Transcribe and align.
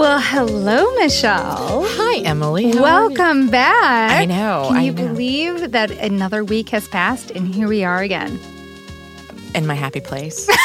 Well, 0.00 0.18
hello, 0.18 0.90
Michelle. 0.94 1.84
Hi, 1.86 2.20
Emily. 2.20 2.70
How 2.70 2.82
Welcome 2.82 3.48
back. 3.48 4.12
I 4.12 4.24
know. 4.24 4.64
Can 4.68 4.78
I 4.78 4.82
you 4.84 4.92
know. 4.92 5.08
believe 5.08 5.72
that 5.72 5.90
another 5.90 6.42
week 6.42 6.70
has 6.70 6.88
passed 6.88 7.30
and 7.32 7.54
here 7.54 7.68
we 7.68 7.84
are 7.84 8.00
again? 8.00 8.40
In 9.54 9.66
my 9.66 9.74
happy 9.74 10.00
place. 10.00 10.46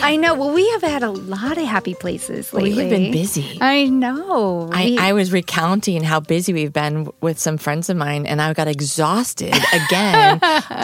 I 0.00 0.16
know. 0.18 0.34
Well, 0.34 0.52
we 0.52 0.68
have 0.70 0.82
had 0.82 1.02
a 1.02 1.10
lot 1.10 1.58
of 1.58 1.64
happy 1.64 1.94
places 1.94 2.52
lately. 2.52 2.70
We 2.72 2.78
have 2.78 2.90
been 2.90 3.12
busy. 3.12 3.58
I 3.60 3.84
know. 3.84 4.68
I, 4.72 4.84
We- 4.86 4.98
I 4.98 5.12
was 5.12 5.30
recounting 5.32 6.02
how 6.02 6.20
busy 6.20 6.52
we've 6.52 6.72
been 6.72 7.10
with 7.20 7.38
some 7.38 7.58
friends 7.58 7.90
of 7.90 7.96
mine, 7.96 8.26
and 8.26 8.40
I 8.40 8.52
got 8.54 8.66
exhausted 8.68 9.48
again, 9.72 10.40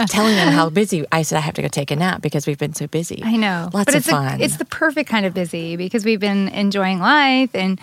telling 0.09 0.37
them 0.37 0.53
how 0.53 0.69
busy. 0.71 1.07
I 1.11 1.23
said 1.23 1.39
I 1.39 1.41
have 1.41 1.55
to 1.55 1.63
go 1.63 1.69
take 1.69 1.91
a 1.91 1.97
nap 1.97 2.21
because 2.23 2.47
we've 2.47 2.59
been 2.59 2.75
so 2.75 2.87
busy. 2.87 3.23
I 3.25 3.37
know. 3.37 3.71
lots 3.73 3.87
but 3.87 3.95
of 3.95 3.99
it's 4.01 4.11
fun. 4.11 4.41
A, 4.41 4.45
it's 4.45 4.57
the 4.59 4.65
perfect 4.67 5.09
kind 5.09 5.25
of 5.27 5.33
busy 5.35 5.77
because 5.77 6.05
we've 6.05 6.21
been 6.21 6.49
enjoying 6.49 6.99
life 7.01 7.55
and 7.55 7.81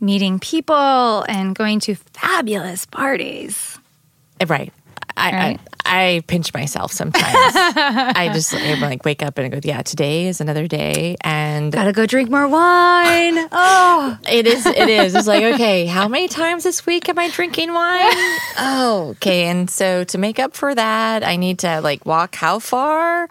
meeting 0.00 0.38
people 0.38 1.22
and 1.28 1.54
going 1.54 1.80
to 1.80 1.94
fabulous 1.94 2.86
parties. 2.86 3.78
right. 4.46 4.72
I, 5.22 5.32
Right. 5.32 5.60
I 5.60 5.68
I 5.84 6.22
pinch 6.26 6.54
myself 6.54 6.90
sometimes. 6.92 7.26
I 7.26 8.30
just 8.32 8.54
I 8.54 8.74
like 8.74 9.04
wake 9.04 9.22
up 9.22 9.36
and 9.36 9.46
I 9.46 9.48
go, 9.58 9.60
yeah, 9.62 9.82
today 9.82 10.26
is 10.28 10.40
another 10.40 10.66
day, 10.66 11.16
and 11.22 11.70
Gotta 11.72 11.92
go 11.92 12.06
drink 12.06 12.30
more 12.30 12.46
wine. 12.48 13.38
Oh, 13.52 14.16
It 14.28 14.46
is. 14.46 14.64
It 14.64 14.88
is. 14.88 15.14
It's 15.14 15.26
like, 15.26 15.42
okay, 15.54 15.86
how 15.86 16.08
many 16.08 16.28
times 16.28 16.64
this 16.64 16.86
week 16.86 17.08
am 17.08 17.18
I 17.18 17.28
drinking 17.30 17.72
wine? 17.74 18.10
Oh, 18.58 19.08
okay. 19.16 19.46
And 19.46 19.68
so 19.68 20.04
to 20.04 20.18
make 20.18 20.38
up 20.38 20.54
for 20.54 20.74
that, 20.74 21.24
I 21.24 21.36
need 21.36 21.60
to 21.60 21.80
like 21.80 22.04
walk 22.06 22.34
how 22.36 22.58
far? 22.58 23.28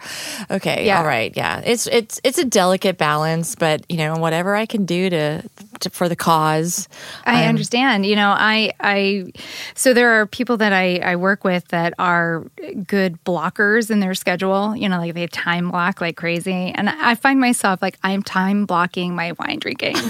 Okay. 0.50 0.86
Yeah. 0.86 0.98
All 0.98 1.06
right. 1.06 1.32
Yeah. 1.36 1.62
It's 1.64 1.86
it's 1.86 2.20
it's 2.24 2.38
a 2.38 2.44
delicate 2.44 2.98
balance, 2.98 3.54
but 3.54 3.84
you 3.90 3.96
know, 3.98 4.16
whatever 4.16 4.54
I 4.54 4.66
can 4.66 4.84
do 4.84 5.10
to, 5.10 5.42
for 5.90 6.08
the 6.08 6.16
cause. 6.16 6.88
I 7.24 7.40
I'm- 7.40 7.48
understand. 7.48 8.06
You 8.06 8.16
know, 8.16 8.30
I, 8.30 8.72
I, 8.80 9.32
so 9.74 9.92
there 9.94 10.10
are 10.20 10.26
people 10.26 10.56
that 10.58 10.72
I, 10.72 10.96
I 10.98 11.16
work 11.16 11.44
with 11.44 11.68
that 11.68 11.94
are 11.98 12.44
good 12.86 13.22
blockers 13.24 13.90
in 13.90 14.00
their 14.00 14.14
schedule. 14.14 14.76
You 14.76 14.88
know, 14.88 14.98
like 14.98 15.14
they 15.14 15.26
time 15.26 15.70
block 15.70 16.00
like 16.00 16.16
crazy, 16.16 16.72
and 16.74 16.88
I 16.90 17.14
find 17.14 17.40
myself 17.40 17.80
like 17.82 17.98
I'm 18.02 18.22
time 18.22 18.66
blocking 18.66 19.14
my 19.14 19.32
wine 19.38 19.58
drinking. 19.58 19.96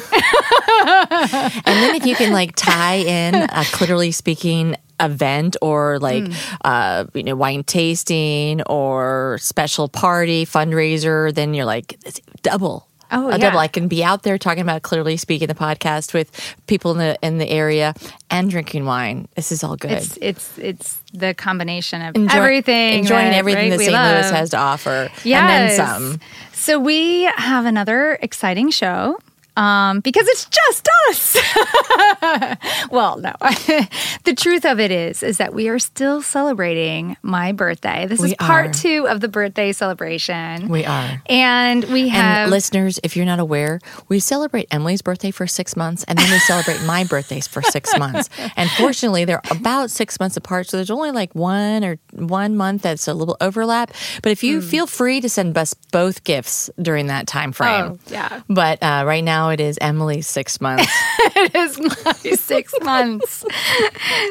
And 0.84 1.64
then 1.64 1.94
if 1.94 2.06
you 2.06 2.14
can 2.16 2.32
like 2.32 2.54
tie 2.56 2.96
in 2.96 3.34
a 3.34 3.46
clitorally 3.48 4.12
speaking 4.12 4.76
event 5.00 5.56
or 5.62 5.98
like 5.98 6.24
Hmm. 6.26 6.32
uh 6.64 7.04
you 7.14 7.22
know 7.24 7.34
wine 7.36 7.64
tasting 7.64 8.62
or 8.62 9.38
special 9.40 9.88
party 9.88 10.44
fundraiser 10.46 11.34
then 11.34 11.54
you're 11.54 11.64
like 11.64 11.98
double 12.42 12.86
Oh, 13.12 13.28
a 13.28 13.32
yeah. 13.32 13.36
double 13.38 13.58
i 13.58 13.68
can 13.68 13.88
be 13.88 14.02
out 14.02 14.22
there 14.22 14.38
talking 14.38 14.62
about 14.62 14.82
clitorally 14.82 15.18
speaking 15.20 15.48
the 15.48 15.54
podcast 15.54 16.14
with 16.14 16.30
people 16.66 16.92
in 16.92 16.98
the 16.98 17.18
in 17.22 17.38
the 17.38 17.48
area 17.48 17.94
and 18.30 18.50
drinking 18.50 18.84
wine 18.86 19.28
this 19.36 19.52
is 19.52 19.62
all 19.62 19.76
good 19.76 19.90
it's 19.92 20.18
it's 20.20 20.58
it's 20.58 21.02
the 21.12 21.34
combination 21.34 22.00
of 22.02 22.16
Enjoy- 22.16 22.36
everything, 22.38 23.00
enjoying 23.00 23.30
that, 23.30 23.36
everything 23.36 23.70
right, 23.70 23.78
that 23.78 23.84
st 23.84 23.92
louis 23.92 24.30
has 24.30 24.50
to 24.50 24.56
offer 24.56 25.10
Yes. 25.24 25.78
and 25.78 25.80
then 25.80 25.86
some 26.18 26.20
So 26.52 26.78
we 26.78 27.24
have 27.36 27.66
another 27.66 28.18
exciting 28.22 28.70
show. 28.70 29.18
Um, 29.56 30.00
because 30.00 30.26
it's 30.28 30.46
just 30.46 30.88
us. 31.10 31.36
well, 32.90 33.18
no. 33.18 33.32
the 33.40 34.34
truth 34.36 34.64
of 34.64 34.80
it 34.80 34.90
is, 34.90 35.22
is 35.22 35.38
that 35.38 35.54
we 35.54 35.68
are 35.68 35.78
still 35.78 36.22
celebrating 36.22 37.16
my 37.22 37.52
birthday. 37.52 38.06
This 38.06 38.20
We 38.20 38.28
is 38.30 38.34
part 38.38 38.70
are. 38.70 38.72
two 38.72 39.06
of 39.08 39.20
the 39.20 39.28
birthday 39.28 39.72
celebration. 39.72 40.68
we 40.68 40.84
are 40.84 41.22
and 41.26 41.84
we 41.84 42.08
have 42.08 42.42
And 42.44 42.50
listeners, 42.50 42.98
if 43.02 43.16
you're 43.16 43.26
not 43.26 43.38
aware, 43.40 43.80
we 44.08 44.18
celebrate 44.20 44.68
Emily's 44.70 45.02
birthday 45.02 45.30
for 45.30 45.46
six 45.46 45.76
months, 45.76 46.04
and 46.08 46.18
then 46.18 46.30
we 46.30 46.38
celebrate 46.38 46.82
my 46.82 47.04
birthdays 47.08 47.46
for 47.46 47.62
six 47.62 47.96
months. 47.98 48.28
And 48.56 48.70
fortunately, 48.70 49.24
they're 49.24 49.42
about 49.50 49.90
six 49.90 50.18
months 50.20 50.36
apart, 50.36 50.68
so 50.68 50.76
there's 50.78 50.90
only 50.90 51.10
like 51.10 51.34
one 51.34 51.84
or 51.84 51.98
one 52.12 52.56
month 52.56 52.82
that's 52.82 53.08
a 53.08 53.14
little 53.14 53.36
overlap. 53.40 53.92
But 54.22 54.32
if 54.32 54.42
you 54.42 54.60
Hmm. 54.60 54.66
feel 54.68 54.86
free 54.86 55.20
to 55.20 55.28
send 55.28 55.56
us 55.58 55.74
both 55.92 56.24
gifts 56.24 56.70
during 56.80 57.06
that 57.08 57.26
time 57.26 57.52
frame. 57.52 57.92
Oh, 57.92 57.98
yeah. 58.08 58.40
But 58.48 58.82
uh, 58.82 59.04
right 59.06 59.24
now, 59.24 59.41
it 59.50 59.60
is 59.60 59.78
Emily's 59.80 60.26
six 60.26 60.60
months. 60.60 60.86
it 61.36 61.54
is 61.54 61.78
my 61.78 62.12
six 62.36 62.72
months. 62.82 63.44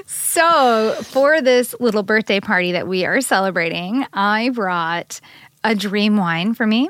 So, 0.07 0.95
for 1.03 1.41
this 1.41 1.75
little 1.79 2.03
birthday 2.03 2.39
party 2.39 2.71
that 2.73 2.87
we 2.87 3.05
are 3.05 3.21
celebrating, 3.21 4.05
I 4.13 4.49
brought 4.49 5.19
a 5.63 5.75
dream 5.75 6.17
wine 6.17 6.53
for 6.53 6.65
me. 6.65 6.89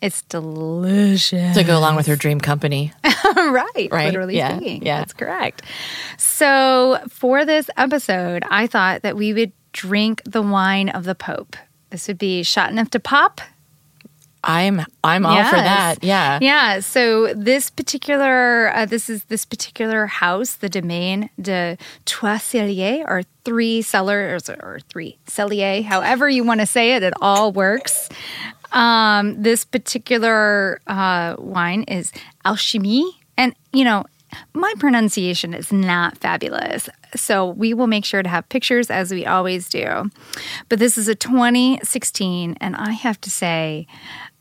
It's 0.00 0.22
delicious. 0.22 1.54
to 1.56 1.62
go 1.64 1.78
along 1.78 1.96
with 1.96 2.06
her 2.06 2.16
dream 2.16 2.40
company. 2.40 2.92
right, 3.04 3.88
Right? 3.90 4.06
literally 4.06 4.36
Yeah, 4.36 4.56
speaking. 4.56 4.84
yeah. 4.84 4.98
That's 4.98 5.12
correct. 5.12 5.62
So, 6.18 6.98
for 7.08 7.44
this 7.44 7.70
episode, 7.76 8.42
I 8.50 8.66
thought 8.66 9.02
that 9.02 9.16
we 9.16 9.32
would 9.32 9.52
drink 9.72 10.22
the 10.24 10.42
wine 10.42 10.88
of 10.88 11.04
the 11.04 11.14
Pope. 11.14 11.56
This 11.90 12.08
would 12.08 12.18
be 12.18 12.42
Chateauneuf 12.42 12.90
du 12.90 12.98
Pape. 12.98 13.40
I'm 14.44 14.84
I'm 15.04 15.24
all 15.24 15.44
for 15.44 15.56
that. 15.56 16.02
Yeah. 16.02 16.38
Yeah. 16.42 16.80
So 16.80 17.32
this 17.34 17.70
particular, 17.70 18.74
uh, 18.74 18.86
this 18.86 19.08
is 19.08 19.24
this 19.24 19.44
particular 19.44 20.06
house, 20.06 20.56
the 20.56 20.68
Domaine 20.68 21.30
de 21.40 21.78
Trois 22.06 22.38
Celliers, 22.38 23.04
or 23.06 23.22
three 23.44 23.82
cellars, 23.82 24.48
or 24.48 24.80
three 24.88 25.18
cellier, 25.26 25.84
however 25.84 26.28
you 26.28 26.44
want 26.44 26.60
to 26.60 26.66
say 26.66 26.94
it, 26.94 27.02
it 27.02 27.14
all 27.20 27.52
works. 27.52 28.08
Um, 28.72 29.40
this 29.42 29.64
particular 29.64 30.80
uh, 30.86 31.36
wine 31.38 31.82
is 31.84 32.12
Alchimie, 32.44 33.10
and 33.36 33.54
you 33.72 33.84
know. 33.84 34.04
My 34.54 34.72
pronunciation 34.78 35.52
is 35.52 35.70
not 35.70 36.16
fabulous, 36.16 36.88
so 37.14 37.50
we 37.50 37.74
will 37.74 37.86
make 37.86 38.06
sure 38.06 38.22
to 38.22 38.28
have 38.30 38.48
pictures 38.48 38.90
as 38.90 39.12
we 39.12 39.26
always 39.26 39.68
do. 39.68 40.10
But 40.70 40.78
this 40.78 40.96
is 40.96 41.06
a 41.06 41.14
2016, 41.14 42.56
and 42.58 42.74
I 42.74 42.92
have 42.92 43.20
to 43.20 43.30
say, 43.30 43.86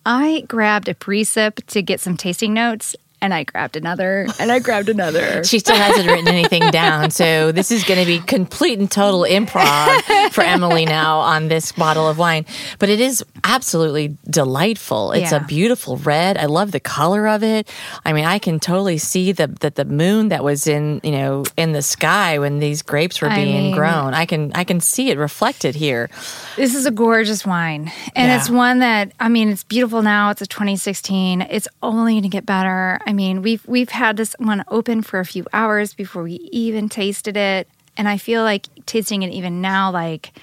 I 0.05 0.45
grabbed 0.47 0.87
a 0.87 0.93
precip 0.93 1.63
to 1.67 1.81
get 1.81 1.99
some 1.99 2.17
tasting 2.17 2.53
notes, 2.53 2.95
and 3.21 3.33
I 3.33 3.43
grabbed 3.43 3.75
another, 3.75 4.27
and 4.39 4.51
I 4.51 4.59
grabbed 4.59 4.89
another. 4.89 5.43
She 5.51 5.59
still 5.59 5.75
hasn't 5.75 6.07
written 6.07 6.27
anything 6.29 6.71
down. 6.71 7.11
So 7.11 7.51
this 7.51 7.71
is 7.71 7.83
going 7.83 7.99
to 7.99 8.05
be 8.05 8.19
complete 8.19 8.79
and 8.79 8.89
total 8.89 9.21
improv 9.21 10.31
for 10.31 10.41
Emily 10.41 10.85
now 10.85 11.19
on 11.19 11.47
this 11.49 11.71
bottle 11.73 12.07
of 12.07 12.17
wine. 12.17 12.45
But 12.79 12.89
it 12.89 12.99
is 13.01 13.23
absolutely 13.43 14.17
delightful. 14.29 15.11
It's 15.11 15.31
a 15.31 15.39
beautiful 15.41 15.97
red. 15.97 16.37
I 16.37 16.45
love 16.45 16.71
the 16.71 16.79
color 16.79 17.27
of 17.27 17.43
it. 17.43 17.69
I 18.05 18.13
mean, 18.13 18.25
I 18.25 18.39
can 18.39 18.59
totally 18.59 18.97
see 18.97 19.31
the 19.31 19.47
that 19.61 19.75
the 19.75 19.85
moon 19.85 20.29
that 20.29 20.43
was 20.43 20.67
in, 20.67 21.01
you 21.03 21.11
know, 21.11 21.43
in 21.57 21.73
the 21.73 21.81
sky 21.81 22.39
when 22.39 22.59
these 22.59 22.81
grapes 22.81 23.21
were 23.21 23.29
I 23.29 23.35
being 23.35 23.63
mean- 23.65 23.75
grown. 23.75 24.13
I 24.13 24.25
can 24.25 24.51
I 24.55 24.63
can 24.63 24.79
see 24.79 25.09
it 25.09 25.17
reflected 25.17 25.75
here. 25.75 26.09
This 26.55 26.75
is 26.75 26.85
a 26.85 26.91
gorgeous 26.91 27.45
wine. 27.45 27.91
And 28.15 28.27
Yeah. 28.29 28.37
it's 28.37 28.49
one 28.49 28.79
that 28.79 29.11
I 29.19 29.29
mean 29.29 29.49
it's 29.49 29.63
beautiful 29.63 30.01
now. 30.01 30.29
It's 30.31 30.41
a 30.41 30.47
2016. 30.47 31.41
It's 31.41 31.67
only 31.83 32.13
going 32.13 32.23
to 32.23 32.29
get 32.29 32.45
better. 32.45 32.99
I 33.05 33.10
mean, 33.13 33.41
we've 33.41 33.65
we've 33.67 33.89
had 33.89 34.17
this 34.17 34.35
one 34.39 34.63
open 34.67 35.01
for 35.01 35.19
a 35.19 35.25
few 35.25 35.45
hours 35.53 35.93
before 35.93 36.23
we 36.23 36.33
even 36.51 36.89
tasted 36.89 37.37
it, 37.37 37.67
and 37.97 38.07
I 38.07 38.17
feel 38.17 38.43
like 38.43 38.67
tasting 38.85 39.23
it 39.23 39.31
even 39.31 39.61
now 39.61 39.91
like 39.91 40.33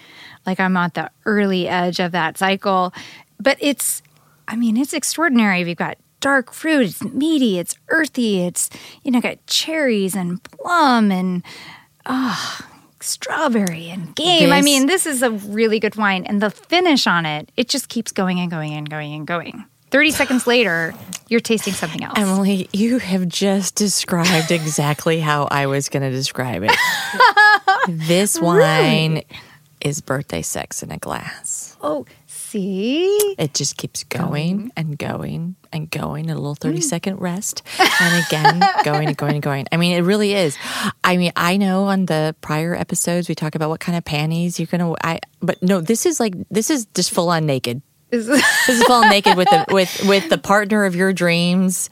like 0.46 0.60
I'm 0.60 0.76
at 0.76 0.94
the 0.94 1.10
early 1.26 1.68
edge 1.68 2.00
of 2.00 2.12
that 2.12 2.38
cycle. 2.38 2.92
But 3.40 3.58
it's 3.60 4.02
I 4.46 4.56
mean, 4.56 4.76
it's 4.76 4.92
extraordinary. 4.92 5.64
We've 5.64 5.76
got 5.76 5.98
dark 6.20 6.52
fruit, 6.52 6.86
it's 6.86 7.04
meaty, 7.04 7.58
it's 7.58 7.76
earthy, 7.88 8.40
it's 8.40 8.70
you 9.04 9.10
know, 9.10 9.20
got 9.20 9.44
cherries 9.46 10.14
and 10.14 10.42
plum 10.42 11.12
and 11.12 11.42
ah, 12.06 12.66
strawberry 13.00 13.88
and 13.90 14.14
game. 14.16 14.52
I 14.52 14.62
mean, 14.62 14.86
this 14.86 15.06
is 15.06 15.22
a 15.22 15.30
really 15.30 15.78
good 15.78 15.96
wine. 15.96 16.24
And 16.24 16.42
the 16.42 16.50
finish 16.50 17.06
on 17.06 17.26
it, 17.26 17.50
it 17.56 17.68
just 17.68 17.88
keeps 17.88 18.12
going 18.12 18.40
and 18.40 18.50
going 18.50 18.74
and 18.74 18.88
going 18.88 19.14
and 19.14 19.26
going. 19.26 19.64
30 19.90 20.10
seconds 20.10 20.46
later, 20.46 20.94
you're 21.28 21.40
tasting 21.40 21.72
something 21.72 22.02
else. 22.02 22.18
Emily, 22.18 22.68
you 22.72 22.98
have 22.98 23.28
just 23.28 23.74
described 23.74 24.50
exactly 24.50 25.20
how 25.20 25.48
I 25.50 25.66
was 25.66 25.88
going 25.88 26.02
to 26.02 26.10
describe 26.10 26.62
it. 26.64 26.76
this 27.88 28.40
wine 28.40 29.22
is 29.80 30.00
birthday 30.00 30.42
sex 30.42 30.82
in 30.82 30.90
a 30.90 30.98
glass. 30.98 31.76
oh, 31.80 32.06
See? 32.48 33.34
It 33.38 33.52
just 33.52 33.76
keeps 33.76 34.04
going 34.04 34.72
and 34.74 34.96
going 34.96 35.56
and 35.70 35.90
going. 35.90 36.30
A 36.30 36.34
little 36.34 36.54
30 36.54 36.78
mm. 36.78 36.82
second 36.82 37.20
rest. 37.20 37.62
And 37.78 38.24
again, 38.24 38.62
going 38.84 39.08
and 39.08 39.16
going 39.18 39.34
and 39.34 39.42
going. 39.42 39.66
I 39.70 39.76
mean, 39.76 39.92
it 39.92 40.00
really 40.00 40.32
is. 40.32 40.56
I 41.04 41.18
mean, 41.18 41.32
I 41.36 41.58
know 41.58 41.84
on 41.84 42.06
the 42.06 42.34
prior 42.40 42.74
episodes 42.74 43.28
we 43.28 43.34
talk 43.34 43.54
about 43.54 43.68
what 43.68 43.80
kind 43.80 43.98
of 43.98 44.04
panties 44.06 44.58
you're 44.58 44.66
going 44.66 44.80
to, 44.80 44.96
I, 45.06 45.20
but 45.40 45.62
no, 45.62 45.82
this 45.82 46.06
is 46.06 46.20
like, 46.20 46.32
this 46.50 46.70
is 46.70 46.86
just 46.94 47.10
full 47.10 47.28
on 47.28 47.44
naked. 47.44 47.82
Is- 48.10 48.26
This 48.66 48.68
is 48.68 48.82
full 48.84 49.02
naked 49.02 49.36
with 49.36 49.48
the, 49.50 49.64
with, 49.70 50.04
with 50.08 50.28
the 50.28 50.38
partner 50.38 50.84
of 50.84 50.94
your 50.96 51.12
dreams 51.12 51.88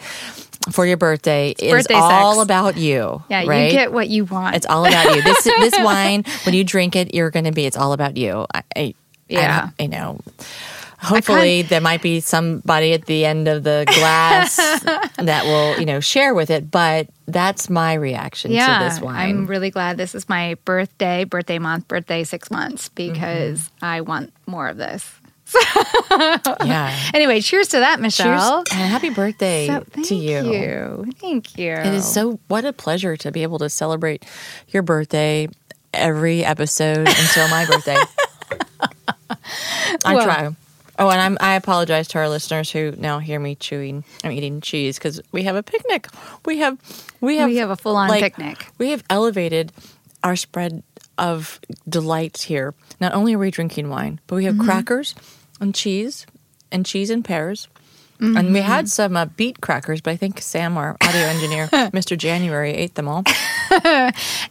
for 0.73 0.85
your 0.87 0.97
birthday. 0.97 1.51
It's 1.51 1.63
birthday 1.63 1.95
all 1.95 2.35
sex. 2.37 2.45
about 2.45 2.77
you. 2.77 3.23
yeah, 3.29 3.45
right? 3.47 3.67
you 3.67 3.71
get 3.73 3.93
what 3.93 4.09
you 4.09 4.25
want. 4.25 4.57
It's 4.57 4.67
all 4.67 4.85
about 4.85 5.15
you. 5.15 5.23
This 5.23 5.45
this 5.45 5.75
wine, 5.79 6.25
when 6.45 6.55
you 6.55 6.65
drink 6.65 6.97
it, 6.97 7.15
you're 7.15 7.31
going 7.31 7.45
to 7.45 7.53
be. 7.53 7.67
It's 7.67 7.77
all 7.77 7.93
about 7.93 8.17
you. 8.17 8.47
I, 8.53 8.63
I, 8.77 8.95
Yeah. 9.29 9.71
I, 9.79 9.85
I 9.85 9.87
know. 9.87 10.21
Hopefully, 10.99 11.63
there 11.63 11.81
might 11.83 12.01
be 12.03 12.21
somebody 12.21 12.95
at 12.95 13.05
the 13.05 13.27
end 13.27 13.47
of 13.49 13.63
the 13.63 13.85
glass 13.87 14.57
that 15.19 15.45
will, 15.45 15.79
you 15.79 15.85
know, 15.87 16.01
share 16.01 16.35
with 16.35 16.51
it. 16.51 16.69
But 16.71 17.09
that's 17.27 17.69
my 17.71 17.95
reaction 17.95 18.51
yeah, 18.51 18.79
to 18.79 18.85
this 18.87 19.01
wine. 19.01 19.15
I'm 19.17 19.47
really 19.47 19.71
glad 19.71 19.99
this 19.99 20.15
is 20.15 20.29
my 20.29 20.55
birthday, 20.65 21.25
birthday 21.25 21.59
month, 21.59 21.87
birthday 21.87 22.25
six 22.25 22.51
months 22.51 22.89
because 22.89 23.61
Mm-hmm. 23.61 23.85
I 23.85 24.01
want 24.01 24.33
more 24.47 24.69
of 24.69 24.79
this. 24.79 25.09
Yeah. 26.64 26.96
Anyway, 27.14 27.40
cheers 27.40 27.69
to 27.69 27.78
that, 27.81 27.96
Cheers 27.96 28.02
Michelle. 28.02 28.58
and 28.72 28.90
happy 28.90 29.10
birthday 29.10 29.66
So, 29.69 29.84
to 30.04 30.14
you. 30.14 30.52
you. 30.52 31.12
Thank 31.20 31.56
you. 31.58 31.72
It 31.72 31.94
is 31.94 32.10
so 32.10 32.38
what 32.48 32.64
a 32.64 32.72
pleasure 32.72 33.16
to 33.19 33.31
be 33.32 33.43
able 33.43 33.58
to 33.60 33.69
celebrate 33.70 34.25
your 34.69 34.82
birthday 34.82 35.48
every 35.94 36.44
episode 36.44 37.06
until 37.08 37.48
my 37.48 37.64
birthday. 37.66 37.96
I 39.31 39.37
Well- 40.14 40.25
try. 40.25 40.56
Oh, 40.98 41.10
and 41.10 41.20
I'm, 41.20 41.37
I 41.43 41.56
apologize 41.56 42.08
to 42.08 42.19
our 42.19 42.26
listeners 42.31 42.70
who 42.70 42.94
now 42.96 43.19
hear 43.19 43.38
me 43.38 43.54
chewing. 43.54 44.02
I'm 44.25 44.32
eating 44.32 44.62
cheese 44.62 44.96
because 44.96 45.20
we 45.31 45.43
have 45.43 45.54
a 45.54 45.62
picnic. 45.62 46.08
We 46.46 46.56
have, 46.60 46.78
we 47.20 47.37
have, 47.37 47.50
We 47.50 47.56
have 47.56 47.69
a 47.69 47.76
full-on 47.76 48.08
like, 48.08 48.22
picnic. 48.22 48.66
We 48.78 48.93
have 48.93 49.04
elevated 49.10 49.72
our 50.25 50.37
spread 50.37 50.82
of 51.19 51.61
delights 51.89 52.43
here. 52.43 52.75
Not 53.01 53.13
only 53.15 53.35
are 53.35 53.39
we 53.39 53.51
drinking 53.51 53.89
wine, 53.91 54.21
but 54.27 54.37
we 54.37 54.45
have 54.45 54.55
Mm-hmm. 54.55 54.65
crackers 54.67 55.15
and 55.61 55.75
cheese, 55.75 56.27
and 56.73 56.85
cheese 56.87 57.11
and 57.11 57.25
pears. 57.25 57.69
And 58.19 58.35
Mm-hmm. 58.37 58.53
we 58.55 58.61
had 58.61 58.89
some 58.89 59.15
uh, 59.17 59.27
beet 59.27 59.61
crackers, 59.61 60.01
but 60.01 60.11
I 60.13 60.17
think 60.17 60.41
Sam, 60.41 60.79
our 60.79 60.97
audio 61.03 61.21
engineer, 61.23 61.67
Mr. 61.93 62.17
January, 62.17 62.73
ate 62.73 62.95
them 62.95 63.09
all. 63.09 63.25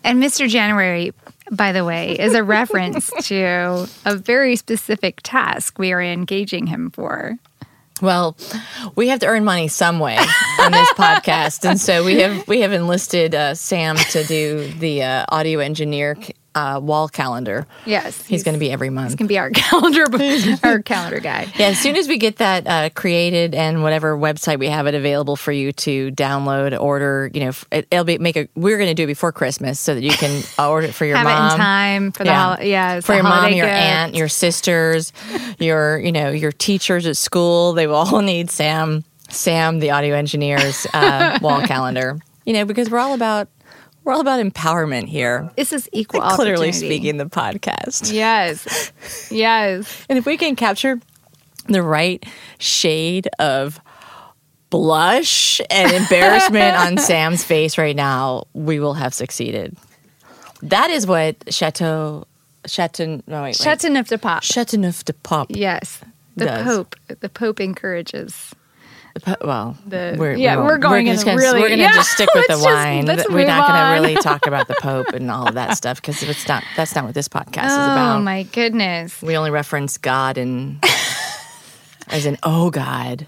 And 0.04 0.22
Mr. 0.22 0.48
January, 0.48 1.14
by 1.52 1.72
the 1.72 1.84
way, 1.84 2.12
is 2.20 2.34
a 2.36 2.44
reference 2.44 3.10
to 3.28 3.88
a 4.06 4.16
very 4.16 4.56
specific 4.56 5.20
task 5.24 5.80
we 5.80 5.92
are 5.94 6.02
engaging 6.02 6.68
him 6.68 6.92
for. 6.92 7.38
Well, 8.02 8.36
we 8.96 9.08
have 9.08 9.20
to 9.22 9.26
earn 9.28 9.46
money 9.46 9.68
some 9.70 10.00
way 10.00 10.18
on 10.60 10.72
this 10.72 10.90
podcast, 10.94 11.68
and 11.68 11.80
so 11.80 12.04
we 12.04 12.20
have 12.20 12.46
we 12.48 12.60
have 12.62 12.74
enlisted 12.74 13.34
uh, 13.34 13.56
Sam 13.56 13.96
to 14.12 14.24
do 14.26 14.68
the 14.80 15.02
uh, 15.04 15.26
audio 15.30 15.60
engineer 15.60 16.18
uh, 16.56 16.80
wall 16.82 17.08
calendar. 17.10 17.68
Yes, 17.86 18.26
He's 18.26 18.44
going 18.44 18.54
to 18.56 18.60
be 18.60 18.72
every 18.72 18.90
month. 18.90 19.10
He's 19.10 19.16
gonna 19.16 19.28
be 19.28 19.38
our 19.38 19.50
calendar, 19.54 20.06
our 20.64 20.82
calendar 20.82 21.20
guy. 21.20 21.48
Yeah, 21.58 21.68
as 21.68 21.80
soon 21.80 21.96
as 21.98 22.08
we 22.08 22.18
get 22.18 22.38
that 22.38 22.66
uh, 22.66 22.90
created 22.96 23.54
and 23.54 23.84
whatever 23.84 24.18
website 24.18 24.58
we 24.58 24.70
have 24.70 24.88
it 24.88 24.96
available 24.96 25.36
for 25.36 25.52
you 25.52 25.74
to 25.74 26.12
download, 26.12 26.80
order, 26.80 27.30
you 27.34 27.42
know, 27.42 27.52
it, 27.72 27.88
it'll 27.92 28.06
be 28.06 28.18
make 28.18 28.38
a. 28.38 28.48
We're 28.56 28.78
going 28.78 28.90
to 28.90 28.94
do 28.96 29.04
it 29.04 29.08
before 29.08 29.32
Christmas 29.32 29.80
so 29.80 29.94
that 29.94 30.02
you 30.02 30.12
can 30.12 30.44
order 30.60 30.88
it 30.88 30.94
for 30.94 31.06
your 31.06 31.18
Have 31.18 31.26
mom. 31.26 31.50
it 31.50 31.54
in 31.54 31.58
time 31.60 32.12
for 32.14 32.24
the 32.24 32.30
Yeah. 32.30 32.56
hol- 32.56 32.66
yeah, 32.66 33.00
for 33.02 33.14
your 33.16 33.24
mom, 33.24 33.52
your 33.54 33.66
gift. 33.68 33.78
aunt, 33.78 34.16
your 34.16 34.30
sisters, 34.30 35.12
your 35.60 36.00
you 36.00 36.12
know 36.12 36.30
your 36.32 36.52
teachers 36.52 37.06
at 37.06 37.18
school. 37.18 37.74
They 37.74 37.88
will 37.88 37.96
all 37.96 38.22
need 38.22 38.50
Sam, 38.50 39.04
Sam, 39.30 39.80
the 39.80 39.92
audio 39.92 40.16
engineer's 40.16 40.88
uh, 40.94 41.38
wall 41.42 41.62
calendar. 41.62 42.20
You 42.46 42.54
know, 42.54 42.64
because 42.66 42.90
we're 42.90 43.00
all 43.00 43.14
about 43.14 43.50
we're 44.06 44.14
all 44.14 44.22
about 44.22 44.40
empowerment 44.40 45.08
here. 45.08 45.52
This 45.58 45.74
is 45.74 45.90
equal 45.92 46.22
Clitorally 46.22 46.74
speaking, 46.74 47.18
the 47.18 47.26
podcast. 47.26 48.14
Yes, 48.14 48.94
yes. 49.32 50.06
And 50.08 50.18
if 50.18 50.26
we 50.26 50.38
can 50.38 50.56
capture 50.56 51.02
the 51.68 51.82
right 51.82 52.24
shade 52.60 53.28
of 53.40 53.82
blush 54.70 55.60
and 55.72 55.92
embarrassment 55.92 56.78
on 56.78 56.98
Sam's 57.00 57.44
face 57.44 57.78
right 57.78 57.96
now, 57.96 58.46
we 58.54 58.80
will 58.80 58.94
have 58.94 59.14
succeeded. 59.14 59.76
That 60.62 60.92
is 60.92 61.08
what 61.08 61.36
Chateau 61.54 62.28
Chateau 62.68 63.22
no 63.28 63.42
wait, 63.42 63.42
wait. 63.42 63.56
Chateauneuf 63.56 64.08
de 64.08 64.18
Pop. 64.18 64.44
Chateauneuf 64.44 65.04
de 65.04 65.14
Pop. 65.14 65.48
Yes, 65.50 66.02
the 66.36 66.46
Does. 66.46 66.64
Pope. 66.64 66.96
The 67.20 67.30
Pope 67.30 67.60
encourages. 67.60 68.54
Well, 69.42 69.78
The- 69.88 70.36
yeah, 70.38 70.58
we're 70.58 70.78
going 70.78 71.06
just 71.08 71.22
in 71.24 71.28
gonna, 71.28 71.38
really- 71.42 71.62
We're 71.62 71.68
going 71.70 71.80
to 71.80 71.86
yeah, 71.86 71.94
just 71.94 72.12
stick 72.12 72.28
with 72.36 72.48
the 72.48 72.58
let's 72.58 72.66
just- 72.66 72.76
wine. 72.76 73.06
we're 73.34 73.48
not 73.48 73.68
going 73.70 73.80
to 73.80 74.10
really 74.10 74.22
talk 74.22 74.46
about 74.46 74.68
the 74.68 74.76
Pope 74.82 75.08
and 75.14 75.32
all 75.32 75.48
of 75.48 75.54
that 75.56 75.78
stuff 75.78 76.02
because 76.02 76.22
it's 76.22 76.48
not. 76.48 76.64
That's 76.76 76.94
not 76.96 77.06
what 77.06 77.14
this 77.14 77.28
podcast 77.30 77.68
is 77.68 77.72
oh 77.72 77.76
about. 77.94 78.18
Oh 78.18 78.22
my 78.22 78.44
goodness! 78.44 79.22
We 79.22 79.38
only 79.38 79.52
reference 79.52 79.98
God 79.98 80.38
and 80.38 80.84
as 82.10 82.26
in 82.26 82.38
oh 82.44 82.70
God 82.72 83.28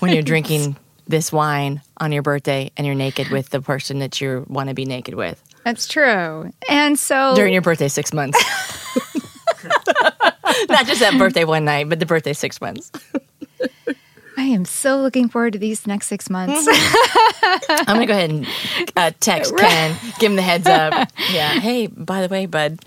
when 0.00 0.12
you're 0.12 0.22
drinking 0.22 0.76
this 1.08 1.32
wine 1.32 1.80
on 1.96 2.12
your 2.12 2.22
birthday 2.22 2.70
and 2.76 2.86
you're 2.86 2.94
naked 2.94 3.30
with 3.30 3.48
the 3.48 3.60
person 3.60 3.98
that 4.00 4.20
you 4.20 4.44
want 4.48 4.68
to 4.68 4.74
be 4.74 4.84
naked 4.84 5.14
with 5.14 5.42
That's 5.64 5.88
true. 5.88 6.52
And 6.68 6.98
so 6.98 7.34
during 7.34 7.52
your 7.54 7.62
birthday 7.62 7.88
six 7.88 8.12
months. 8.12 8.38
Not 10.68 10.86
just 10.86 11.00
that 11.00 11.14
birthday 11.18 11.44
one 11.44 11.64
night, 11.64 11.88
but 11.88 11.98
the 12.00 12.06
birthday 12.06 12.32
six 12.32 12.60
months. 12.60 12.90
I 14.40 14.44
am 14.44 14.64
so 14.64 14.96
looking 15.02 15.28
forward 15.28 15.52
to 15.52 15.58
these 15.58 15.86
next 15.86 16.06
six 16.06 16.30
months. 16.30 16.66
I'm 17.42 17.84
gonna 17.96 18.06
go 18.06 18.14
ahead 18.14 18.30
and 18.30 18.46
uh, 18.96 19.10
text 19.20 19.54
Ken, 19.54 19.94
give 20.18 20.30
him 20.32 20.36
the 20.36 20.40
heads 20.42 20.66
up. 20.66 21.10
Yeah. 21.30 21.60
Hey, 21.60 21.86
by 21.88 22.22
the 22.26 22.28
way, 22.28 22.46
bud. 22.46 22.80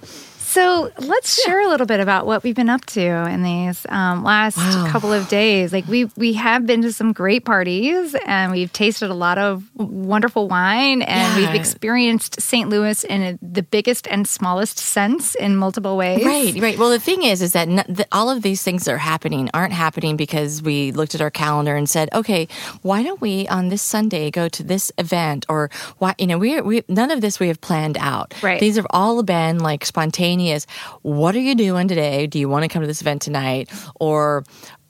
So 0.53 0.91
let's 1.00 1.41
share 1.44 1.61
a 1.65 1.67
little 1.67 1.88
bit 1.88 2.00
about 2.00 2.27
what 2.27 2.44
we've 2.44 2.53
been 2.55 2.69
up 2.69 2.85
to 2.85 3.01
in 3.01 3.41
these 3.41 3.88
um, 3.89 4.23
last 4.23 4.57
Wow. 4.57 4.88
couple 4.91 5.11
of 5.11 5.27
days. 5.27 5.73
Like 5.73 5.88
we 5.88 6.05
we 6.15 6.33
have 6.33 6.67
been 6.67 6.83
to 6.83 6.94
some 6.94 7.11
great 7.11 7.44
parties 7.44 8.15
and 8.27 8.51
we've 8.51 8.71
tasted 8.71 9.09
a 9.09 9.15
lot 9.15 9.39
of 9.39 9.63
wonderful 9.75 10.47
wine 10.47 11.01
and 11.01 11.41
Yeah. 11.41 11.47
we've 11.51 11.59
experienced 11.59 12.39
St. 12.39 12.69
Louis 12.69 13.03
in 13.03 13.21
a, 13.23 13.39
the 13.41 13.63
biggest 13.63 14.07
and 14.07 14.27
smallest 14.27 14.77
sense 14.77 15.33
in 15.33 15.55
multiple 15.55 15.97
ways. 15.97 16.23
Right, 16.23 16.53
right. 16.61 16.77
Well, 16.77 16.91
the 16.91 17.00
thing 17.00 17.23
is, 17.23 17.41
is 17.41 17.53
that 17.53 17.67
n- 17.67 17.85
the, 17.89 18.05
all 18.11 18.29
of 18.29 18.44
these 18.44 18.61
things 18.61 18.85
that 18.85 18.91
are 18.94 19.00
happening 19.00 19.50
aren't 19.55 19.73
happening 19.73 20.17
because 20.17 20.61
we 20.61 20.91
looked 20.91 21.15
at 21.15 21.21
our 21.21 21.31
calendar 21.31 21.75
and 21.75 21.89
said, 21.89 22.09
okay, 22.13 22.47
why 22.83 23.01
don't 23.01 23.19
we 23.21 23.47
on 23.47 23.69
this 23.69 23.81
Sunday 23.81 24.29
go 24.29 24.47
to 24.50 24.61
this 24.61 24.91
event 25.00 25.47
or 25.50 25.71
why, 25.97 26.13
you 26.19 26.27
know, 26.27 26.38
we, 26.38 26.61
we 26.61 26.83
none 26.88 27.09
of 27.09 27.21
this 27.21 27.39
we 27.39 27.47
have 27.47 27.59
planned 27.59 27.97
out. 28.00 28.35
Right. 28.44 28.59
These 28.59 28.75
have 28.75 28.88
all 28.91 29.23
been 29.23 29.57
like 29.57 29.83
spontaneous. 29.83 30.42
Is 30.49 30.65
what 31.01 31.35
are 31.35 31.39
you 31.39 31.55
doing 31.55 31.88
today? 31.88 32.27
Do 32.27 32.39
you 32.39 32.50
want 32.50 32.63
to 32.63 32.69
come 32.69 32.81
to 32.81 32.88
this 32.88 33.01
event 33.01 33.21
tonight? 33.21 33.71
Or 33.95 34.43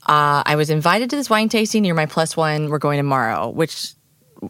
uh, 0.05 0.43
I 0.45 0.55
was 0.55 0.69
invited 0.69 1.10
to 1.12 1.15
this 1.15 1.29
wine 1.29 1.50
tasting. 1.50 1.86
You're 1.86 1.95
my 1.95 2.05
plus 2.05 2.36
one. 2.36 2.69
We're 2.69 2.79
going 2.79 2.98
tomorrow, 2.98 3.50
which 3.50 3.93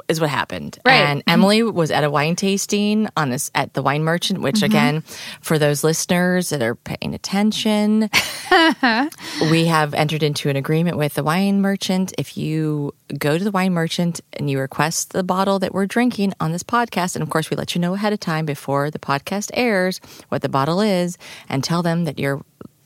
is 0.08 0.20
what 0.22 0.30
happened. 0.30 0.80
Right. 0.86 0.94
And 0.96 1.24
Emily 1.28 1.64
was 1.64 1.92
at 1.92 2.04
a 2.04 2.10
wine 2.10 2.36
tasting 2.36 3.08
on 3.18 3.30
this 3.30 3.52
at 3.56 3.74
the 3.74 3.82
Wine 3.82 4.04
Merchant, 4.04 4.42
which 4.42 4.56
Mm-hmm. 4.56 4.66
again, 4.66 5.04
for 5.42 5.58
those 5.60 5.84
listeners 5.84 6.50
that 6.50 6.62
are 6.62 6.76
paying 6.76 7.14
attention, 7.14 8.10
we 9.52 9.66
have 9.66 9.94
entered 9.94 10.24
into 10.24 10.50
an 10.50 10.56
agreement 10.56 10.98
with 10.98 11.16
the 11.16 11.24
wine 11.24 11.62
merchant. 11.62 12.14
If 12.18 12.38
you 12.38 12.94
go 13.18 13.38
to 13.38 13.44
the 13.44 13.52
wine 13.52 13.74
merchant 13.74 14.22
and 14.34 14.50
you 14.50 14.60
request 14.60 15.12
the 15.12 15.24
bottle 15.24 15.60
that 15.60 15.74
we're 15.74 15.86
drinking 15.86 16.34
on 16.40 16.52
this 16.52 16.64
podcast, 16.64 17.16
and 17.16 17.24
of 17.24 17.30
course 17.30 17.50
we 17.50 17.58
let 17.58 17.76
you 17.76 17.82
know 17.82 17.94
ahead 17.96 18.14
of 18.14 18.20
time 18.20 18.46
before 18.46 18.90
the 18.92 19.00
podcast 19.00 19.52
airs 19.54 20.00
what 20.30 20.42
the 20.42 20.50
bottle 20.50 20.82
is, 20.82 21.18
and 21.50 21.64
tell 21.64 21.82
them 21.84 22.06
that 22.06 22.20
you're 22.20 22.42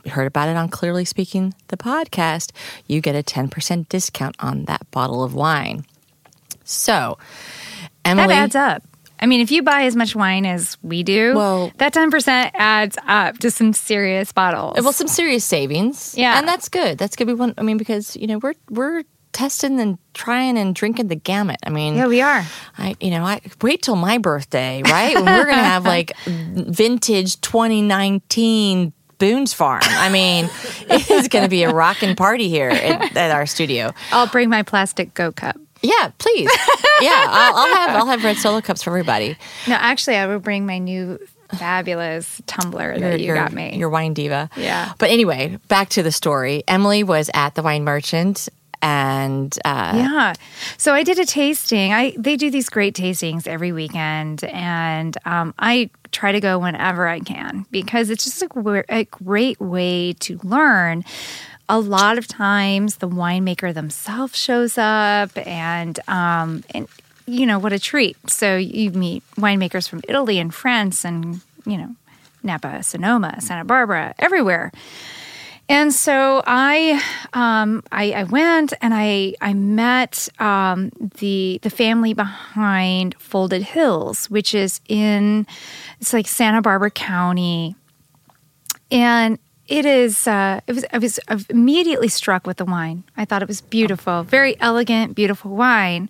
heard 0.07 0.27
about 0.27 0.47
it 0.47 0.55
on 0.55 0.69
Clitorally 0.69 1.05
Speaking, 1.05 1.53
the 1.67 1.75
podcast, 1.75 2.51
you 2.87 3.01
get 3.01 3.13
a 3.15 3.21
10% 3.21 3.89
discount 3.89 4.35
on 4.39 4.63
that 4.65 4.89
bottle 4.91 5.21
of 5.21 5.33
wine. 5.33 5.85
So, 6.67 7.17
Emily. 8.05 8.27
That 8.27 8.33
adds 8.43 8.55
up. 8.55 8.83
I 9.19 9.25
mean, 9.25 9.41
if 9.41 9.49
you 9.49 9.63
buy 9.63 9.83
as 9.85 9.95
much 9.95 10.15
wine 10.15 10.45
as 10.45 10.77
we 10.83 11.01
do, 11.01 11.33
Well- 11.35 11.71
that 11.77 11.93
10% 11.93 12.51
adds 12.53 12.97
up 13.07 13.39
to 13.39 13.49
some 13.49 13.73
serious 13.73 14.31
bottles. 14.31 14.75
Well, 14.79 14.93
some 14.93 15.07
serious 15.07 15.43
savings. 15.43 16.13
Yeah. 16.15 16.37
and 16.37 16.47
that's 16.47 16.69
good. 16.69 16.97
That's 16.99 17.15
good. 17.15 17.25
We 17.27 17.33
want. 17.33 17.55
I 17.57 17.63
mean, 17.63 17.77
because 17.77 18.15
you 18.15 18.27
know 18.27 18.37
we're 18.37 18.53
we're 18.69 19.03
testing 19.33 19.79
and 19.79 19.97
trying 20.13 20.57
and 20.57 20.73
drinking 20.75 21.07
the 21.07 21.15
gamut. 21.15 21.57
I 21.65 21.69
mean, 21.69 21.95
yeah, 21.95 22.07
we 22.07 22.21
are. 22.21 22.45
I 22.77 22.95
you 22.99 23.09
know 23.11 23.23
I 23.23 23.41
wait 23.61 23.81
till 23.81 23.95
my 23.95 24.19
birthday, 24.19 24.83
right? 24.83 25.15
when 25.15 25.25
we're 25.25 25.45
gonna 25.45 25.63
have 25.63 25.85
like 25.85 26.15
vintage 26.25 27.41
2019 27.41 28.93
Boone's 29.17 29.53
Farm. 29.53 29.81
I 29.83 30.09
mean, 30.09 30.45
it 30.89 31.09
is 31.09 31.27
gonna 31.27 31.49
be 31.49 31.63
a 31.63 31.73
rocking 31.73 32.15
party 32.15 32.49
here 32.49 32.69
at, 32.69 33.17
at 33.17 33.31
our 33.31 33.47
studio. 33.47 33.93
I'll 34.11 34.27
bring 34.27 34.49
my 34.49 34.61
plastic 34.63 35.13
go 35.15 35.31
cup. 35.31 35.57
Yeah, 35.81 36.11
please. 36.17 36.49
Yeah, 36.99 37.25
I'll, 37.27 37.55
I'll 37.55 37.75
have 37.75 37.89
I'll 37.95 38.07
have 38.07 38.23
red 38.23 38.37
solo 38.37 38.61
cups 38.61 38.81
for 38.81 38.89
everybody. 38.89 39.37
No, 39.67 39.75
actually, 39.75 40.15
I 40.17 40.25
will 40.25 40.39
bring 40.39 40.65
my 40.65 40.79
new 40.79 41.19
fabulous 41.55 42.41
tumbler 42.47 42.97
that 42.97 43.19
you 43.19 43.27
your, 43.27 43.35
got 43.35 43.53
me. 43.53 43.77
Your 43.77 43.89
wine 43.89 44.13
diva. 44.13 44.49
Yeah. 44.57 44.93
But 44.97 45.11
anyway, 45.11 45.59
back 45.67 45.89
to 45.89 46.03
the 46.03 46.11
story. 46.11 46.63
Emily 46.67 47.03
was 47.03 47.29
at 47.33 47.55
the 47.55 47.61
wine 47.61 47.83
merchant 47.83 48.49
and 48.81 49.57
uh, 49.65 49.93
Yeah. 49.95 50.33
So 50.77 50.93
I 50.93 51.03
did 51.03 51.19
a 51.19 51.25
tasting. 51.25 51.93
I 51.93 52.13
they 52.17 52.35
do 52.35 52.51
these 52.51 52.69
great 52.69 52.95
tastings 52.95 53.47
every 53.47 53.71
weekend, 53.71 54.43
and 54.43 55.17
um, 55.25 55.53
I 55.57 55.89
try 56.11 56.31
to 56.31 56.39
go 56.39 56.59
whenever 56.59 57.07
I 57.07 57.19
can 57.19 57.65
because 57.71 58.09
it's 58.09 58.23
just 58.23 58.41
a, 58.41 58.85
a 58.89 59.05
great 59.05 59.59
way 59.59 60.13
to 60.13 60.39
learn. 60.43 61.03
A 61.69 61.79
lot 61.79 62.17
of 62.17 62.27
times, 62.27 62.97
the 62.97 63.09
winemaker 63.09 63.73
themselves 63.73 64.37
shows 64.37 64.77
up, 64.77 65.37
and 65.37 65.99
um, 66.07 66.63
and 66.73 66.87
you 67.25 67.45
know 67.45 67.59
what 67.59 67.73
a 67.73 67.79
treat. 67.79 68.17
So 68.29 68.55
you 68.55 68.91
meet 68.91 69.23
winemakers 69.35 69.89
from 69.89 70.01
Italy 70.07 70.39
and 70.39 70.53
France, 70.53 71.03
and 71.03 71.41
you 71.65 71.77
know 71.77 71.95
Napa, 72.43 72.83
Sonoma, 72.83 73.41
Santa 73.41 73.65
Barbara, 73.65 74.15
everywhere. 74.17 74.71
And 75.69 75.93
so 75.93 76.41
I, 76.47 77.03
um, 77.33 77.83
I, 77.91 78.13
I 78.13 78.23
went 78.23 78.71
and 78.81 78.93
I, 78.93 79.33
I 79.41 79.53
met 79.53 80.29
um, 80.39 80.91
the 81.19 81.59
the 81.61 81.69
family 81.69 82.13
behind 82.13 83.15
Folded 83.19 83.63
Hills, 83.63 84.29
which 84.29 84.55
is 84.55 84.79
in 84.87 85.45
it's 85.99 86.13
like 86.13 86.27
Santa 86.27 86.61
Barbara 86.61 86.91
County, 86.91 87.75
and 88.89 89.39
it 89.67 89.85
is. 89.85 90.27
Uh, 90.27 90.61
it 90.65 90.73
was. 90.73 90.85
I 90.93 90.97
was 90.97 91.19
immediately 91.49 92.07
struck 92.07 92.47
with 92.47 92.57
the 92.57 92.65
wine. 92.65 93.03
I 93.17 93.25
thought 93.25 93.41
it 93.41 93.47
was 93.47 93.59
beautiful, 93.59 94.23
very 94.23 94.59
elegant, 94.61 95.13
beautiful 95.13 95.51
wine, 95.51 96.09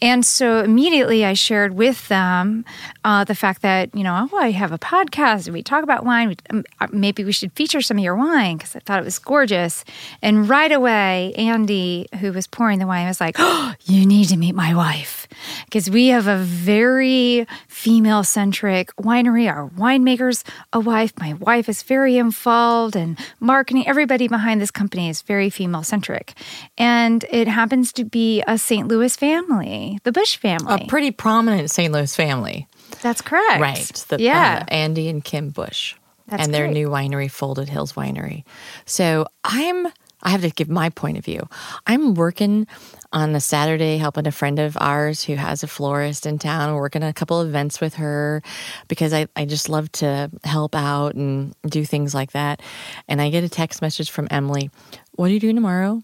and 0.00 0.24
so 0.24 0.60
immediately 0.60 1.24
I 1.24 1.34
shared 1.34 1.74
with 1.74 2.08
them 2.08 2.64
uh, 3.04 3.24
the 3.24 3.34
fact 3.34 3.60
that 3.62 3.94
you 3.94 4.02
know, 4.02 4.28
oh, 4.32 4.38
I 4.38 4.52
have 4.52 4.72
a 4.72 4.78
podcast 4.78 5.46
and 5.46 5.54
we 5.54 5.62
talk 5.62 5.82
about 5.82 6.04
wine. 6.04 6.34
Um, 6.48 6.64
uh, 6.80 6.88
maybe 6.92 7.24
we 7.24 7.32
should 7.32 7.52
feature 7.52 7.82
some 7.82 7.98
of 7.98 8.04
your 8.04 8.16
wine 8.16 8.56
because 8.56 8.74
I 8.74 8.78
thought 8.80 9.00
it 9.00 9.04
was 9.04 9.18
gorgeous. 9.18 9.84
And 10.22 10.48
right 10.48 10.72
away, 10.72 11.34
Andy, 11.36 12.06
who 12.20 12.32
was 12.32 12.46
pouring 12.46 12.78
the 12.78 12.86
wine, 12.86 13.06
was 13.06 13.20
like, 13.20 13.36
"Oh, 13.38 13.74
you 13.84 14.06
need 14.06 14.28
to 14.28 14.38
meet 14.38 14.54
my 14.54 14.74
wife." 14.74 15.28
Because 15.66 15.90
we 15.90 16.08
have 16.08 16.26
a 16.26 16.38
very 16.38 17.46
female 17.68 18.24
centric 18.24 18.96
winery. 18.96 19.46
Our 19.50 19.68
winemaker's 19.68 20.42
a 20.72 20.80
wife. 20.80 21.12
My 21.18 21.34
wife 21.34 21.68
is 21.68 21.82
very 21.82 22.16
involved 22.16 22.93
and 22.94 23.18
marketing. 23.40 23.86
Everybody 23.86 24.28
behind 24.28 24.60
this 24.60 24.70
company 24.70 25.08
is 25.08 25.22
very 25.22 25.50
female 25.50 25.82
centric. 25.82 26.34
And 26.78 27.24
it 27.30 27.48
happens 27.48 27.92
to 27.94 28.04
be 28.04 28.42
a 28.46 28.58
St. 28.58 28.88
Louis 28.88 29.14
family, 29.16 29.98
the 30.04 30.12
Busch 30.12 30.36
family. 30.36 30.82
a 30.82 30.86
pretty 30.86 31.10
prominent 31.10 31.70
St. 31.70 31.92
Louis 31.92 32.14
family. 32.14 32.66
That's 33.02 33.20
correct. 33.20 33.60
Right. 33.60 34.04
The, 34.08 34.20
yeah. 34.20 34.62
uh, 34.62 34.72
Andy 34.72 35.08
and 35.08 35.24
Kim 35.24 35.50
Busch. 35.50 35.94
That's 36.28 36.44
and 36.44 36.54
their 36.54 36.66
great. 36.66 36.74
new 36.74 36.88
winery, 36.88 37.30
Folded 37.30 37.68
Hills 37.68 37.92
Winery. 37.92 38.44
So 38.86 39.26
I'm, 39.44 39.86
I 40.22 40.30
have 40.30 40.40
to 40.40 40.50
give 40.50 40.70
my 40.70 40.88
point 40.88 41.18
of 41.18 41.24
view. 41.24 41.46
I'm 41.86 42.14
working 42.14 42.66
on 43.14 43.34
a 43.34 43.40
Saturday 43.40 43.96
helping 43.96 44.26
a 44.26 44.32
friend 44.32 44.58
of 44.58 44.76
ours 44.80 45.22
who 45.22 45.36
has 45.36 45.62
a 45.62 45.68
florist 45.68 46.26
in 46.26 46.38
town. 46.38 46.74
Working 46.74 47.04
a 47.04 47.12
couple 47.12 47.40
events 47.40 47.80
with 47.80 47.94
her 47.94 48.42
because 48.88 49.14
I, 49.14 49.28
I 49.36 49.46
just 49.46 49.68
love 49.68 49.90
to 49.92 50.30
help 50.42 50.74
out 50.74 51.14
and 51.14 51.54
do 51.66 51.84
things 51.84 52.12
like 52.12 52.32
that. 52.32 52.60
And 53.08 53.22
I 53.22 53.30
get 53.30 53.44
a 53.44 53.48
text 53.48 53.80
message 53.80 54.10
from 54.10 54.26
Emily 54.30 54.70
What 55.12 55.30
are 55.30 55.32
you 55.32 55.40
doing 55.40 55.54
tomorrow? 55.54 56.02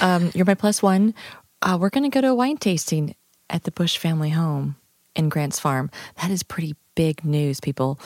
Um, 0.00 0.30
you're 0.34 0.46
my 0.46 0.54
plus 0.54 0.82
one. 0.82 1.14
Uh, 1.60 1.76
we're 1.80 1.90
going 1.90 2.08
to 2.08 2.14
go 2.14 2.20
to 2.20 2.28
a 2.28 2.34
wine 2.34 2.58
tasting 2.58 3.16
at 3.50 3.64
the 3.64 3.72
Busch 3.72 3.98
family 3.98 4.30
home 4.30 4.76
in 5.16 5.28
Grants 5.28 5.58
Farm. 5.58 5.90
That 6.22 6.30
is 6.30 6.42
pretty 6.42 6.76
big 6.94 7.24
news, 7.24 7.60
people. 7.60 7.98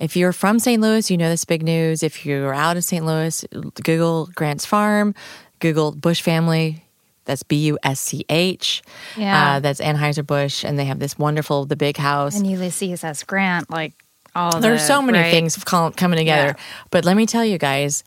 If 0.00 0.16
you're 0.16 0.32
from 0.32 0.58
St. 0.58 0.82
Louis, 0.82 1.10
you 1.10 1.16
know 1.16 1.28
this 1.28 1.44
big 1.44 1.62
news. 1.62 2.02
If 2.02 2.26
you're 2.26 2.54
out 2.54 2.76
of 2.76 2.84
St. 2.84 3.04
Louis, 3.06 3.44
Google 3.82 4.26
Grants 4.34 4.66
Farm, 4.66 5.14
Google 5.60 5.92
Bush 5.92 6.22
family. 6.22 6.83
That's 7.24 7.42
B 7.42 7.56
U 7.66 7.78
S 7.82 8.00
C 8.00 8.24
H. 8.28 8.82
Yeah. 9.16 9.54
Uh, 9.56 9.60
that's 9.60 9.80
Anheuser-Busch. 9.80 10.64
And 10.64 10.78
they 10.78 10.84
have 10.84 10.98
this 10.98 11.18
wonderful, 11.18 11.64
the 11.66 11.76
big 11.76 11.96
house. 11.96 12.36
and 12.36 12.46
Ulysses 12.46 13.02
S. 13.04 13.22
Grant, 13.22 13.70
like 13.70 13.92
all 14.34 14.60
There's 14.60 14.80
the- 14.80 14.86
so 14.86 15.02
many 15.02 15.18
right? 15.18 15.30
things 15.30 15.56
coming 15.64 16.16
together. 16.18 16.54
Yeah. 16.56 16.64
But 16.90 17.04
let 17.04 17.16
me 17.16 17.24
tell 17.26 17.44
you 17.44 17.56
guys, 17.58 18.04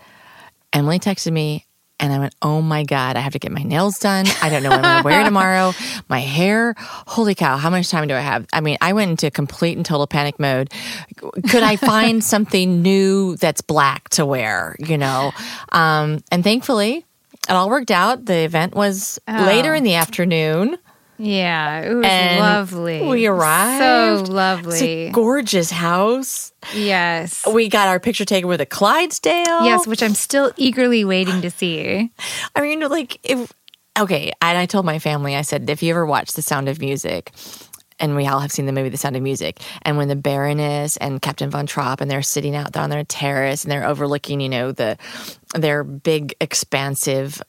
Emily 0.74 1.00
texted 1.00 1.32
me 1.32 1.66
and 2.00 2.14
I 2.14 2.20
went, 2.20 2.36
oh 2.44 2.62
my 2.62 2.84
God, 2.84 3.16
I 3.16 3.22
have 3.22 3.34
to 3.34 3.40
get 3.40 3.52
my 3.52 3.64
nails 3.64 3.98
done. 3.98 4.28
I 4.44 4.50
don't 4.50 4.62
know 4.62 4.70
what 4.70 4.86
I'm 4.86 5.02
going 5.02 5.04
to 5.04 5.06
wear 5.06 5.24
tomorrow. 5.26 5.74
My 6.08 6.20
hair, 6.20 6.76
holy 6.78 7.34
cow, 7.34 7.58
how 7.58 7.72
much 7.72 7.90
time 7.90 8.08
do 8.08 8.14
I 8.14 8.20
have? 8.20 8.46
I 8.54 8.62
mean, 8.62 8.78
I 8.82 8.94
went 8.94 9.10
into 9.10 9.32
complete 9.32 9.78
and 9.78 9.84
total 9.86 10.06
panic 10.06 10.40
mode. 10.40 10.70
Could 11.50 11.64
I 11.64 11.76
find 11.76 12.24
something 12.24 12.84
new 12.84 13.36
that's 13.38 13.62
black 13.62 14.10
to 14.10 14.28
wear, 14.28 14.76
you 14.78 15.00
know? 15.00 15.32
Um, 15.72 16.20
and 16.32 16.44
thankfully, 16.44 17.04
it 17.48 17.54
all 17.54 17.70
worked 17.70 17.92
out. 17.92 18.26
The 18.26 18.40
event 18.40 18.76
was 18.76 19.20
oh. 19.28 19.44
later 19.46 19.74
in 19.74 19.84
the 19.84 19.96
afternoon. 19.96 20.78
Yeah, 21.20 21.82
it 21.82 21.94
was 21.96 22.06
And 22.06 22.40
lovely. 22.40 23.04
We 23.08 23.26
arrived. 23.26 23.84
So 23.84 24.20
It's 24.20 24.30
a 24.30 24.32
lovely. 24.32 25.10
gorgeous 25.10 25.72
house. 25.72 26.54
yes. 26.76 27.44
We 27.52 27.70
got 27.70 27.88
our 27.88 28.00
picture 28.00 28.26
taken 28.26 28.48
with 28.48 28.62
a 28.62 28.66
Clydesdale. 28.66 29.66
Yes, 29.66 29.88
which 29.88 30.04
I'm 30.04 30.14
still 30.14 30.52
eagerly 30.58 31.04
waiting 31.06 31.42
to 31.42 31.50
see. 31.50 32.12
I 32.56 32.62
mean, 32.62 32.82
like, 32.82 33.20
if, 33.24 33.52
okay. 33.98 34.32
And 34.42 34.58
I 34.58 34.68
told 34.68 34.86
my 34.86 35.00
family, 35.00 35.36
I 35.36 35.42
said, 35.42 35.68
if 35.70 35.82
you 35.82 35.90
ever 35.90 36.06
watch 36.06 36.34
The 36.34 36.44
Sound 36.44 36.70
of 36.70 36.80
Music, 36.80 37.32
and 38.00 38.16
we 38.16 38.28
all 38.28 38.40
have 38.40 38.52
seen 38.52 38.66
the 38.66 38.72
movie 38.72 38.90
The 38.90 38.98
Sound 38.98 39.16
of 39.16 39.22
Music, 39.24 39.60
and 39.84 39.98
when 39.98 40.08
the 40.08 40.16
Baroness 40.16 40.98
and 40.98 41.22
Captain 41.22 41.50
Von 41.50 41.66
Trapp 41.66 42.02
and 42.02 42.10
they're 42.10 42.22
sitting 42.22 42.56
out 42.56 42.74
there 42.74 42.84
on 42.84 42.90
their 42.90 43.04
terrace 43.04 43.64
and 43.64 43.72
they're 43.72 43.86
overlooking, 43.86 44.40
you 44.42 44.50
know, 44.50 44.72
the 44.72 44.98
their 45.56 45.84
big 45.84 46.34
expansive 46.42 47.42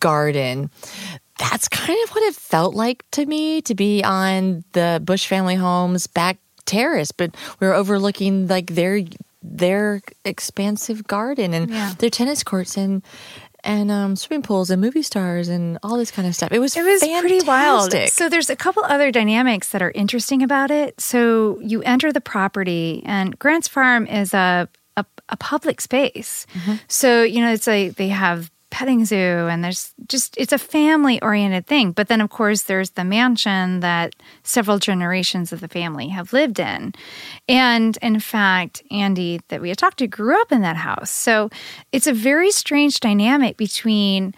garden. 0.00 0.70
That's 1.38 1.68
kind 1.68 1.98
of 2.04 2.10
what 2.10 2.22
it 2.24 2.34
felt 2.34 2.74
like 2.74 3.04
to 3.12 3.26
me 3.26 3.60
to 3.62 3.74
be 3.74 4.02
on 4.04 4.64
the 4.72 5.00
Busch 5.04 5.26
family 5.26 5.54
home's 5.56 6.06
back 6.06 6.38
terrace, 6.64 7.10
but 7.12 7.34
we 7.60 7.66
were 7.66 7.74
overlooking 7.74 8.46
like 8.48 8.74
their 8.74 9.00
their 9.42 10.00
expansive 10.24 11.04
garden 11.08 11.52
and 11.52 11.68
Yeah. 11.70 11.94
their 11.98 12.10
tennis 12.10 12.44
courts 12.44 12.76
and 12.76 13.02
and 13.64 13.90
um, 13.90 14.16
swimming 14.16 14.42
pools 14.42 14.70
and 14.70 14.80
movie 14.80 15.02
stars 15.02 15.48
and 15.48 15.78
all 15.82 15.96
this 15.96 16.10
kind 16.10 16.26
of 16.26 16.34
stuff. 16.34 16.50
It 16.52 16.58
was 16.58 16.76
It 16.76 16.82
was 16.82 17.00
pretty 17.00 17.44
wild. 17.46 17.92
So 18.12 18.28
there's 18.28 18.50
a 18.50 18.56
couple 18.56 18.84
other 18.84 19.10
dynamics 19.10 19.70
that 19.70 19.82
are 19.82 19.90
interesting 19.92 20.42
about 20.42 20.70
it. 20.70 21.00
So 21.00 21.58
you 21.60 21.82
enter 21.82 22.12
the 22.12 22.20
property, 22.20 23.02
and 23.04 23.38
Grants 23.38 23.68
Farm 23.68 24.06
is 24.06 24.34
a 24.34 24.68
a, 24.96 25.04
a 25.28 25.36
public 25.36 25.80
space. 25.80 26.46
Mm-hmm. 26.54 26.74
So 26.88 27.22
you 27.22 27.40
know, 27.40 27.52
it's 27.52 27.66
like 27.66 27.96
they 27.96 28.08
have 28.08 28.50
petting 28.72 29.04
zoo, 29.04 29.46
and 29.50 29.62
there's 29.62 29.94
just 30.08 30.36
it's 30.38 30.52
a 30.52 30.58
family 30.58 31.20
oriented 31.22 31.66
thing. 31.66 31.92
But 31.92 32.08
then 32.08 32.20
of 32.20 32.30
course 32.30 32.62
there's 32.62 32.90
the 32.90 33.04
mansion 33.04 33.80
that 33.80 34.16
several 34.42 34.78
generations 34.78 35.52
of 35.52 35.60
the 35.60 35.68
family 35.68 36.08
have 36.08 36.32
lived 36.32 36.58
in, 36.58 36.94
and 37.48 37.96
in 38.02 38.18
fact, 38.18 38.82
Andy 38.90 39.40
that 39.48 39.60
we 39.60 39.68
had 39.68 39.78
talked 39.78 39.98
to 39.98 40.08
grew 40.08 40.40
up 40.40 40.50
in 40.50 40.62
that 40.62 40.76
house. 40.76 41.10
So 41.10 41.50
it's 41.92 42.06
a 42.06 42.12
very 42.14 42.50
strange 42.50 42.98
dynamic 42.98 43.56
between 43.56 44.34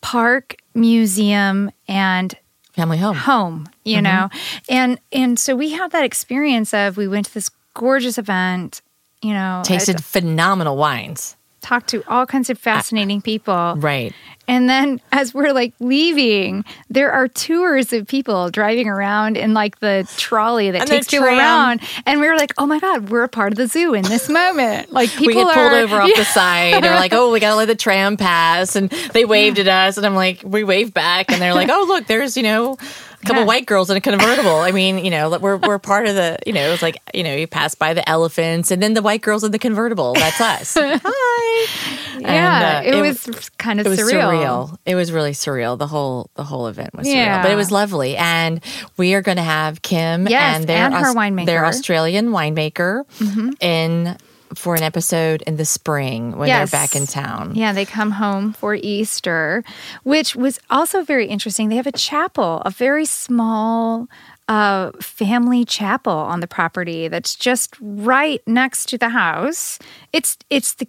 park, 0.00 0.56
museum, 0.74 1.70
and 1.88 2.34
family 2.72 2.98
home. 2.98 3.16
home, 3.16 3.68
you 3.84 3.96
mm-hmm. 3.96 4.04
know? 4.04 4.28
And 4.68 5.00
and 5.12 5.38
so 5.38 5.56
we 5.56 5.70
had 5.70 5.90
that 5.90 6.04
experience 6.04 6.72
of 6.72 6.96
we 6.96 7.08
went 7.08 7.26
to 7.26 7.34
this 7.34 7.50
gorgeous 7.74 8.18
event, 8.18 8.82
you 9.20 9.32
know, 9.32 9.62
Tasted 9.64 10.02
phenomenal 10.02 10.76
wines. 10.76 11.36
Talked 11.68 11.88
to 11.88 12.02
all 12.08 12.24
kinds 12.24 12.48
of 12.48 12.58
fascinating 12.58 13.20
people. 13.20 13.74
Right. 13.76 14.14
And 14.48 14.70
then 14.70 15.02
as 15.12 15.34
we're 15.34 15.52
like 15.52 15.74
leaving, 15.78 16.64
there 16.88 17.12
are 17.12 17.28
tours 17.28 17.92
of 17.92 18.06
people 18.06 18.48
driving 18.48 18.88
around 18.88 19.36
in 19.36 19.52
like 19.52 19.78
the 19.80 20.10
trolley 20.16 20.70
that 20.70 20.80
And 20.80 20.88
takes 20.88 21.08
people 21.08 21.26
around. 21.26 21.82
And 22.06 22.20
we 22.20 22.26
were 22.26 22.36
like, 22.36 22.54
oh 22.56 22.64
my 22.64 22.78
God, 22.78 23.10
we're 23.10 23.24
a 23.24 23.28
part 23.28 23.52
of 23.52 23.58
the 23.58 23.66
zoo 23.66 23.92
in 23.92 24.02
this 24.04 24.28
moment. 24.30 24.88
Like 24.98 25.10
people 25.10 25.26
we 25.26 25.34
get 25.34 25.54
pulled 25.54 25.72
are 25.72 25.76
over 25.76 26.00
off 26.00 26.10
the 26.16 26.24
side. 26.38 26.82
They're 26.82 26.94
like, 26.94 27.12
"Oh, 27.12 27.30
we 27.30 27.40
gotta 27.40 27.54
let 27.56 27.66
the 27.66 27.76
tram 27.76 28.16
pass," 28.16 28.74
and 28.74 28.90
they 29.12 29.24
waved 29.24 29.58
at 29.58 29.68
us, 29.68 29.96
and 29.96 30.04
I'm 30.04 30.14
like, 30.14 30.42
we 30.44 30.64
waved 30.64 30.92
back, 30.94 31.30
and 31.30 31.40
they're 31.40 31.54
like, 31.54 31.68
"Oh, 31.70 31.84
look, 31.86 32.06
there's 32.06 32.36
you 32.36 32.42
know." 32.42 32.78
A 33.22 33.26
couple 33.26 33.42
Yeah. 33.42 33.46
white 33.46 33.66
girls 33.66 33.90
in 33.90 33.96
a 33.96 34.00
convertible. 34.00 34.56
I 34.58 34.70
mean, 34.70 35.04
you 35.04 35.10
know, 35.10 35.36
we're 35.38 35.56
we're 35.56 35.78
part 35.80 36.06
of 36.06 36.14
the, 36.14 36.38
you 36.46 36.52
know, 36.52 36.70
it's 36.72 36.82
like, 36.82 36.98
you 37.12 37.24
know, 37.24 37.34
you 37.34 37.46
pass 37.48 37.74
by 37.74 37.92
the 37.92 38.08
elephants 38.08 38.70
and 38.70 38.80
then 38.82 38.94
the 38.94 39.02
white 39.02 39.22
girls 39.22 39.42
in 39.42 39.50
the 39.50 39.58
convertible. 39.58 40.14
That's 40.14 40.40
us. 40.40 40.76
Hi. 40.80 41.66
Yeah, 42.20 42.80
And, 42.80 42.86
uh, 42.96 42.98
it, 42.98 43.00
was 43.00 43.48
kind 43.58 43.78
of 43.78 43.86
it 43.86 43.90
was 43.90 44.00
surreal. 44.00 44.32
surreal. 44.72 44.76
It 44.84 44.96
was 44.96 45.12
really 45.12 45.30
surreal. 45.32 45.78
The 45.78 45.86
whole 45.86 46.30
the 46.34 46.42
whole 46.42 46.66
event 46.66 46.90
was 46.94 47.06
Yeah. 47.06 47.38
surreal, 47.38 47.42
but 47.44 47.50
it 47.52 47.54
was 47.54 47.70
lovely. 47.70 48.16
And 48.16 48.60
we 48.96 49.14
are 49.14 49.22
going 49.22 49.36
to 49.36 49.42
have 49.44 49.82
Kim 49.82 50.26
Yes, 50.26 50.56
and 50.56 50.66
their 50.68 50.78
and 50.86 50.94
her 50.94 51.10
Aus- 51.10 51.14
winemaker. 51.14 51.46
their 51.46 51.64
Australian 51.64 52.30
winemaker 52.30 53.04
Mm-hmm. 53.20 53.50
in 53.60 54.16
for 54.54 54.74
an 54.74 54.82
episode 54.82 55.42
in 55.42 55.56
the 55.56 55.64
spring 55.64 56.36
when 56.36 56.48
Yes. 56.48 56.70
they're 56.70 56.80
back 56.80 56.96
in 56.96 57.06
town. 57.06 57.54
Yeah, 57.54 57.72
they 57.72 57.84
come 57.84 58.12
home 58.12 58.52
for 58.52 58.74
Easter, 58.74 59.62
which 60.04 60.34
was 60.36 60.58
also 60.70 61.02
very 61.02 61.26
interesting. 61.26 61.68
They 61.68 61.76
have 61.76 61.86
a 61.86 61.92
chapel, 61.92 62.62
a 62.64 62.70
very 62.70 63.04
small 63.04 64.08
a 64.50 64.92
family 65.02 65.62
chapel 65.66 66.10
on 66.12 66.40
the 66.40 66.46
property 66.46 67.06
that's 67.08 67.34
just 67.34 67.74
right 67.82 68.40
next 68.46 68.86
to 68.88 68.96
the 68.96 69.10
house. 69.10 69.78
It's 70.14 70.38
it's 70.48 70.72
the 70.74 70.88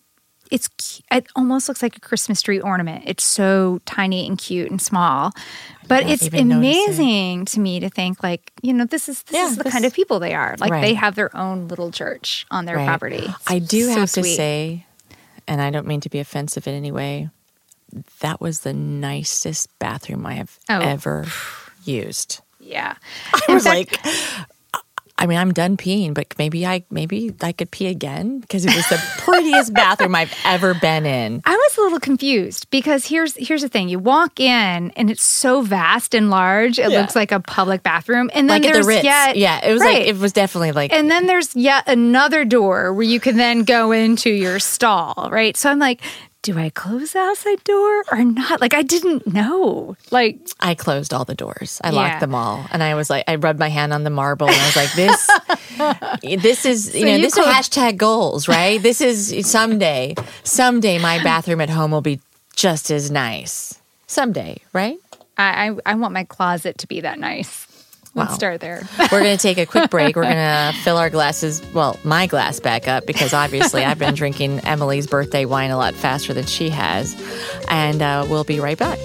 it's 0.50 1.02
it 1.12 1.28
almost 1.36 1.68
looks 1.68 1.84
like 1.84 1.98
a 1.98 2.00
Christmas 2.00 2.42
tree 2.42 2.62
ornament. 2.62 3.04
It's 3.06 3.24
so 3.26 3.82
tiny 3.86 4.26
and 4.26 4.38
cute 4.38 4.72
and 4.72 4.82
small, 4.82 5.32
but 5.90 6.04
it's 6.10 6.24
notice 6.24 6.40
it. 6.40 6.42
amazing 6.42 7.46
to 7.46 7.60
me 7.60 7.80
to 7.82 7.90
think 7.90 8.24
like 8.24 8.52
you 8.62 8.72
know 8.74 8.86
this 8.86 9.10
is 9.10 9.24
this 9.24 9.36
Yeah, 9.36 9.46
is 9.48 9.58
the 9.58 9.64
this- 9.66 9.74
kind 9.74 9.84
of 9.86 9.94
people 9.94 10.20
they 10.20 10.34
are. 10.34 10.56
Like 10.60 10.72
they 10.82 10.94
have 10.94 11.16
their 11.16 11.36
own 11.36 11.68
little 11.68 11.92
church 11.92 12.46
on 12.50 12.64
their 12.66 12.78
Right. 12.78 12.88
property. 12.88 13.26
It's 13.26 13.52
I 13.52 13.60
do 13.60 13.86
so 13.92 14.00
have 14.00 14.12
to 14.14 14.24
say, 14.24 14.86
and 15.48 15.62
I 15.62 15.70
don't 15.70 15.86
mean 15.88 16.00
to 16.02 16.10
be 16.10 16.20
offensive 16.20 16.68
in 16.68 16.74
any 16.76 16.92
way, 16.92 17.30
that 18.22 18.40
was 18.40 18.62
the 18.62 18.74
nicest 18.74 19.68
bathroom 19.80 20.26
I 20.26 20.36
have 20.36 20.58
Oh. 20.70 20.80
ever 20.80 21.26
used. 21.84 22.42
yeah. 22.60 22.96
I 23.34 23.42
In 23.50 23.54
was 23.56 23.64
fact- 23.64 24.06
like, 24.06 24.46
I 25.22 25.28
mean, 25.28 25.38
I'm 25.38 25.52
done 25.52 25.76
peeing, 25.76 26.14
but 26.14 26.34
maybe 26.38 26.66
I 26.66 26.86
maybe 26.90 27.36
I 27.42 27.52
could 27.52 27.70
pee 27.72 27.88
again 27.88 28.40
because 28.40 28.64
it 28.66 28.74
was 28.74 28.88
the 28.88 28.98
prettiest 29.20 29.74
bathroom 29.74 30.16
I've 30.16 30.34
ever 30.46 30.74
been 30.74 31.06
in. 31.06 31.42
I 31.46 31.56
was 31.56 31.78
a 31.78 31.82
little 31.82 32.00
confused 32.00 32.70
because 32.72 33.06
here's 33.06 33.36
here's 33.36 33.62
the 33.62 33.68
thing: 33.68 33.90
you 33.90 34.00
walk 34.00 34.40
in 34.40 34.92
and 34.96 35.12
it's 35.12 35.22
so 35.22 35.62
vast 35.62 36.16
and 36.16 36.30
large, 36.30 36.80
it 36.80 36.90
Yeah. 36.90 37.02
looks 37.02 37.18
like 37.18 37.34
a 37.34 37.42
public 37.42 37.84
bathroom, 37.84 38.32
and 38.34 38.50
then 38.50 38.62
Like 38.62 38.72
there's 38.74 38.88
the 38.88 39.02
yet 39.04 39.36
yeah, 39.36 39.60
it 39.64 39.74
was 39.74 39.82
right. 39.82 40.00
like 40.00 40.08
it 40.08 40.18
was 40.18 40.32
definitely 40.32 40.72
like 40.72 40.94
and 40.94 41.12
then 41.12 41.26
there's 41.28 41.54
yet 41.54 41.84
another 41.88 42.46
door 42.46 42.94
where 42.94 43.04
you 43.04 43.20
can 43.20 43.36
then 43.36 43.64
go 43.66 43.92
into 43.92 44.30
your 44.30 44.58
stall, 44.60 45.28
right? 45.32 45.58
So 45.58 45.70
I'm 45.70 45.80
like, 45.80 46.02
do 46.42 46.58
I 46.58 46.70
close 46.70 47.12
the 47.14 47.20
outside 47.20 47.64
door 47.66 48.04
or 48.12 48.24
not? 48.24 48.62
Like 48.62 48.74
I 48.74 48.82
didn't 48.82 49.28
know. 49.28 49.98
Like 50.12 50.40
I 50.60 50.74
closed 50.76 51.14
all 51.14 51.26
the 51.26 51.36
doors. 51.36 51.80
I 51.84 51.90
Yeah. 51.90 51.96
locked 51.96 52.20
them 52.22 52.34
all, 52.34 52.66
and 52.72 52.82
I 52.82 52.96
was 52.96 53.10
like, 53.10 53.26
I 53.28 53.36
rubbed 53.36 53.60
my 53.60 53.68
hand 53.70 53.92
on 53.94 54.04
the 54.04 54.10
marble, 54.10 54.48
and 54.48 54.56
I 54.56 54.66
was 54.66 54.76
like, 54.76 54.94
this, 54.94 56.42
this 56.44 56.66
is 56.66 56.96
you 56.96 57.06
know, 57.06 57.16
you 57.16 57.22
this 57.22 57.34
closed- 57.34 57.50
is 57.50 57.56
hashtag 57.56 57.98
goals, 57.98 58.48
right? 58.48 58.82
this 58.82 59.02
is 59.02 59.50
someday, 59.50 60.16
someday 60.44 60.98
my 61.00 61.22
bathroom 61.24 61.62
at 61.62 61.70
home 61.70 61.92
will 61.92 62.02
be 62.02 62.20
just 62.56 62.90
as 62.92 63.12
nice. 63.12 63.80
Someday, 64.08 64.62
right? 64.74 64.98
I 65.38 65.70
I, 65.70 65.76
I 65.86 65.96
want 65.96 66.14
my 66.14 66.24
closet 66.24 66.78
to 66.80 66.88
be 66.88 67.02
that 67.02 67.20
nice. 67.20 67.68
Let's 68.16 68.34
start 68.34 68.60
there. 68.60 68.82
We're 69.12 69.24
going 69.24 69.38
to 69.38 69.42
take 69.42 69.58
a 69.58 69.66
quick 69.66 69.90
break. 69.90 70.16
We're 70.16 70.24
going 70.34 70.36
to 70.36 70.74
fill 70.84 70.98
our 70.98 71.10
glasses, 71.10 71.62
well, 71.74 71.98
my 72.04 72.28
glass 72.28 72.60
back 72.60 72.88
up 72.88 73.06
because 73.06 73.34
obviously 73.34 73.84
I've 73.84 74.00
been 74.00 74.16
drinking 74.16 74.60
Emily's 74.64 75.08
birthday 75.08 75.46
wine 75.46 75.72
a 75.72 75.78
lot 75.78 75.94
faster 75.94 76.34
than 76.34 76.46
she 76.46 76.70
has. 76.70 77.16
And 77.70 78.02
uh, 78.02 78.26
we'll 78.30 78.44
be 78.44 78.60
right 78.60 78.78
back. 78.78 78.98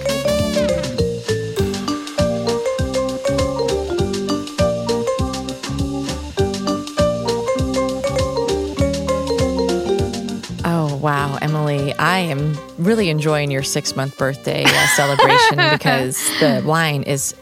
Oh, 10.67 10.97
wow, 11.01 11.37
Emily. 11.41 11.93
I 11.93 12.19
am 12.19 12.57
really 12.79 13.09
enjoying 13.09 13.51
your 13.51 13.63
six 13.63 13.95
month 13.95 14.17
birthday 14.17 14.63
uh, 14.65 14.87
celebration 14.95 15.57
because 15.71 16.17
the 16.39 16.63
wine 16.65 17.03
is 17.03 17.35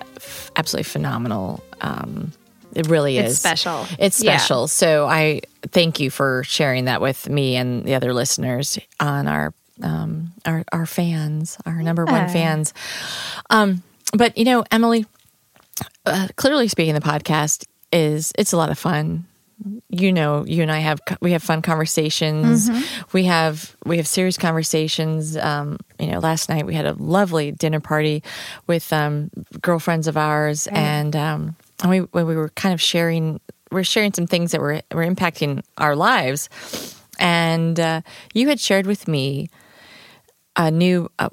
absolutely 0.55 0.83
phenomenal. 0.83 1.63
Um, 1.81 2.31
it 2.73 2.87
really 2.87 3.17
It's 3.17 3.31
is 3.33 3.39
special. 3.39 3.85
It's 3.99 4.21
Yeah. 4.21 4.37
special. 4.37 4.67
So 4.67 5.05
I 5.07 5.41
thank 5.71 5.99
you 5.99 6.09
for 6.09 6.43
sharing 6.43 6.85
that 6.85 7.01
with 7.01 7.29
me 7.29 7.55
and 7.55 7.85
the 7.85 7.95
other 7.95 8.13
listeners 8.13 8.79
on 8.99 9.27
our 9.27 9.53
um, 9.81 10.31
our, 10.45 10.63
our 10.71 10.85
fans, 10.85 11.57
our 11.65 11.81
number 11.81 12.05
one 12.05 12.29
fans. 12.29 12.73
Um, 13.49 13.81
but 14.15 14.37
you 14.37 14.45
know, 14.45 14.63
Emily, 14.71 15.05
uh, 16.05 16.27
clitorally 16.37 16.69
speaking, 16.69 16.93
the 16.93 17.01
podcast 17.01 17.65
is 17.91 18.31
it's 18.37 18.53
a 18.53 18.57
lot 18.57 18.69
of 18.69 18.77
fun. 18.77 19.25
You 19.89 20.11
know, 20.11 20.45
you 20.45 20.61
and 20.61 20.71
I 20.71 20.79
have 20.79 20.99
we 21.21 21.31
have 21.31 21.43
fun 21.43 21.61
conversations. 21.61 22.69
We 23.13 23.25
have 23.25 23.75
we 23.85 23.97
have 23.97 24.07
serious 24.07 24.37
conversations. 24.37 25.37
Um, 25.37 25.77
you 25.99 26.07
know, 26.07 26.19
last 26.19 26.49
night 26.49 26.65
we 26.65 26.73
had 26.73 26.85
a 26.85 26.93
lovely 26.93 27.51
dinner 27.51 27.79
party 27.79 28.23
with 28.67 28.91
um, 28.91 29.29
girlfriends 29.61 30.07
of 30.07 30.17
ours, 30.17 30.67
and 30.67 31.15
um, 31.15 31.55
and 31.81 31.89
we 31.89 31.99
when 31.99 32.25
we 32.27 32.35
were 32.35 32.49
kind 32.49 32.73
of 32.73 32.81
sharing 32.81 33.39
we 33.71 33.81
are 33.81 33.83
sharing 33.83 34.13
some 34.13 34.27
things 34.27 34.51
that 34.51 34.61
were 34.61 34.81
were 34.91 35.05
impacting 35.05 35.63
our 35.77 35.95
lives. 35.95 36.49
And 37.19 37.79
uh, 37.79 38.01
you 38.33 38.49
had 38.49 38.59
shared 38.59 38.85
with 38.87 39.07
me 39.07 39.49
a 40.55 40.71
new 40.71 41.09
uh, 41.19 41.29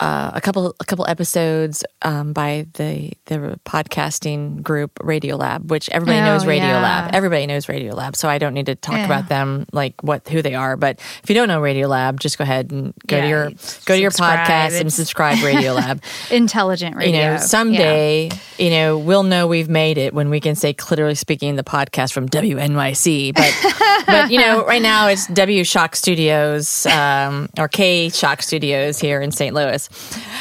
uh, 0.00 0.30
a 0.34 0.40
couple 0.42 0.74
a 0.78 0.84
couple 0.84 1.06
episodes 1.08 1.82
um, 2.02 2.32
by 2.34 2.66
the 2.74 3.12
the 3.26 3.58
podcasting 3.64 4.62
group 4.62 4.94
Radiolab, 4.96 5.68
which 5.68 5.88
everybody 5.90 6.18
Oh, 6.20 6.24
knows 6.24 6.44
Radiolab. 6.44 6.60
yeah. 6.60 7.10
Everybody 7.14 7.46
knows 7.46 7.64
Radiolab, 7.66 8.14
so 8.14 8.28
I 8.28 8.36
don't 8.38 8.52
need 8.52 8.66
to 8.66 8.74
talk 8.74 8.96
Yeah. 8.96 9.06
about 9.06 9.28
them 9.28 9.64
like 9.72 9.94
what 10.02 10.28
who 10.28 10.42
they 10.42 10.54
are. 10.54 10.76
But 10.76 11.00
if 11.22 11.30
you 11.30 11.34
don't 11.34 11.48
know 11.48 11.60
Radiolab, 11.62 12.18
just 12.18 12.36
go 12.36 12.42
ahead 12.42 12.70
and 12.72 12.92
go 13.06 13.20
to 13.22 13.26
your 13.28 13.50
go 13.86 13.94
to 13.94 13.98
your 13.98 14.10
subscribe. 14.10 14.46
podcast 14.46 14.66
and 14.72 14.74
It's- 14.86 14.94
subscribe 14.94 15.38
Radiolab. 15.38 16.00
Intelligent 16.30 16.96
radio. 16.96 17.06
you 17.10 17.12
know, 17.16 17.32
Yeah. 17.32 17.36
someday, 17.38 18.30
you 18.58 18.70
know, 18.70 18.98
we'll 18.98 19.22
know 19.22 19.46
we've 19.46 19.68
made 19.70 19.96
it 19.98 20.12
when 20.12 20.28
we 20.28 20.40
can 20.40 20.54
say, 20.56 20.74
clitorally 20.74 21.16
speaking, 21.16 21.56
the 21.56 21.64
podcast 21.64 22.12
from 22.12 22.28
WNYC. 22.28 23.32
But, 23.34 24.04
but 24.06 24.30
you 24.30 24.38
know, 24.40 24.64
right 24.66 24.82
now 24.82 25.08
it's 25.08 25.26
W 25.28 25.64
Shock 25.64 25.96
Studios 25.96 26.84
um, 26.86 27.48
or 27.58 27.68
K 27.68 28.08
Shock 28.10 28.42
Studios 28.42 28.98
here 28.98 29.20
in 29.22 29.30
St. 29.30 29.54
Louis. 29.54 29.85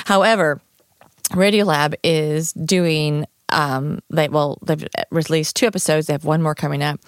However, 0.05 0.61
Radiolab 1.31 1.95
is 2.03 2.53
doing. 2.53 3.25
Um, 3.49 3.99
they 4.09 4.27
well, 4.27 4.57
they've 4.63 4.85
released 5.11 5.55
two 5.55 5.67
episodes. 5.67 6.07
They 6.07 6.13
have 6.13 6.25
one 6.25 6.41
more 6.41 6.55
coming 6.55 6.81
up 6.81 6.99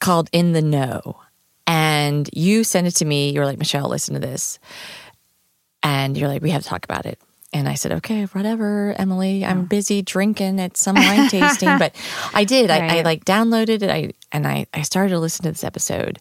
called 0.00 0.28
"In 0.32 0.52
the 0.52 0.62
Know," 0.62 1.20
and 1.66 2.28
you 2.32 2.64
sent 2.64 2.86
it 2.86 2.92
to 2.96 3.04
me. 3.04 3.30
You 3.30 3.40
were 3.40 3.46
like, 3.46 3.58
Michelle, 3.58 3.88
listen 3.88 4.14
to 4.14 4.20
this 4.20 4.58
and 5.84 6.16
you're 6.16 6.28
like, 6.28 6.42
we 6.42 6.50
have 6.50 6.62
to 6.62 6.68
talk 6.68 6.84
about 6.84 7.06
it. 7.06 7.20
And 7.52 7.68
I 7.68 7.74
said, 7.74 7.92
okay, 7.92 8.24
whatever, 8.24 8.96
Emily. 8.98 9.44
I'm 9.44 9.66
busy 9.66 10.02
drinking 10.02 10.58
at 10.60 10.76
some 10.76 10.96
wine 10.96 11.28
tasting, 11.28 11.78
but 11.78 11.94
I 12.32 12.42
did. 12.42 12.68
I, 12.68 12.98
I 12.98 13.02
like 13.02 13.24
downloaded 13.24 13.82
it. 13.82 13.90
I 13.90 14.10
and 14.32 14.44
I 14.44 14.66
I 14.74 14.82
started 14.82 15.10
to 15.10 15.20
listen 15.20 15.44
to 15.44 15.52
this 15.52 15.62
episode, 15.62 16.18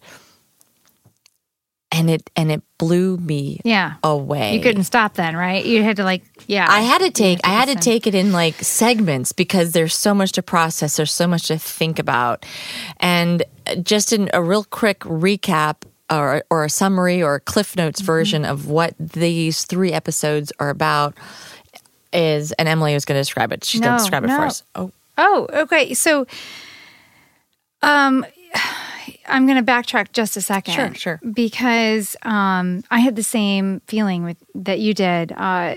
and 1.94 2.10
it 2.10 2.30
and 2.36 2.52
it 2.52 2.62
blew 2.78 3.16
me 3.18 3.62
Yeah. 3.64 3.94
away. 4.04 4.56
You 4.56 4.62
couldn't 4.62 4.84
stop 4.86 5.14
then, 5.14 5.38
right? 5.38 5.64
You 5.64 5.84
had 5.84 5.96
to 5.98 6.04
like, 6.04 6.24
yeah. 6.48 6.66
I 6.70 6.82
had 6.82 7.00
to 7.02 7.12
take 7.12 7.40
I 7.46 7.50
had 7.50 7.68
to 7.70 7.76
take 7.76 8.08
it 8.08 8.16
in 8.16 8.32
like 8.34 8.56
segments 8.56 9.32
because 9.32 9.72
there's 9.72 9.94
so 9.96 10.14
much 10.14 10.32
to 10.34 10.42
process, 10.44 10.98
there's 10.98 11.12
so 11.14 11.28
much 11.28 11.48
to 11.48 11.58
think 11.58 12.00
about. 12.00 12.46
And 13.00 13.44
just 13.84 14.12
in 14.12 14.30
a 14.34 14.42
real 14.44 14.64
quick 14.66 15.00
recap 15.02 15.84
or 16.10 16.44
or 16.50 16.66
a 16.66 16.70
summary 16.70 17.22
or 17.24 17.36
a 17.36 17.40
cliff 17.40 17.76
notes 17.78 18.02
Mm-hmm. 18.02 18.06
version 18.08 18.44
of 18.46 18.68
what 18.68 18.96
these 19.00 19.64
three 19.64 19.94
episodes 19.94 20.52
are 20.60 20.70
about 20.70 21.16
is 22.12 22.52
and 22.54 22.68
Emily 22.68 22.94
was 22.96 23.06
going 23.06 23.16
to 23.18 23.22
describe 23.22 23.52
it. 23.54 23.64
She's 23.64 23.82
going 23.82 23.92
No, 23.94 23.98
to 24.00 24.04
describe 24.04 24.24
it 24.24 24.28
for 24.30 24.42
us. 24.46 24.64
Oh, 24.76 24.92
Oh, 25.16 25.48
okay. 25.54 25.94
So, 25.94 26.26
um, 27.84 28.26
I'm 29.28 29.46
going 29.46 29.64
to 29.64 29.72
backtrack 29.72 30.12
just 30.12 30.38
a 30.38 30.42
second. 30.42 30.74
Sure, 30.74 30.94
sure. 30.94 31.20
Because 31.32 32.16
um, 32.24 32.84
I 32.92 33.00
had 33.00 33.16
the 33.16 33.24
same 33.24 33.82
feeling 33.88 34.24
with 34.24 34.38
that 34.56 34.80
you 34.80 34.94
did. 34.94 35.32
Uh, 35.32 35.76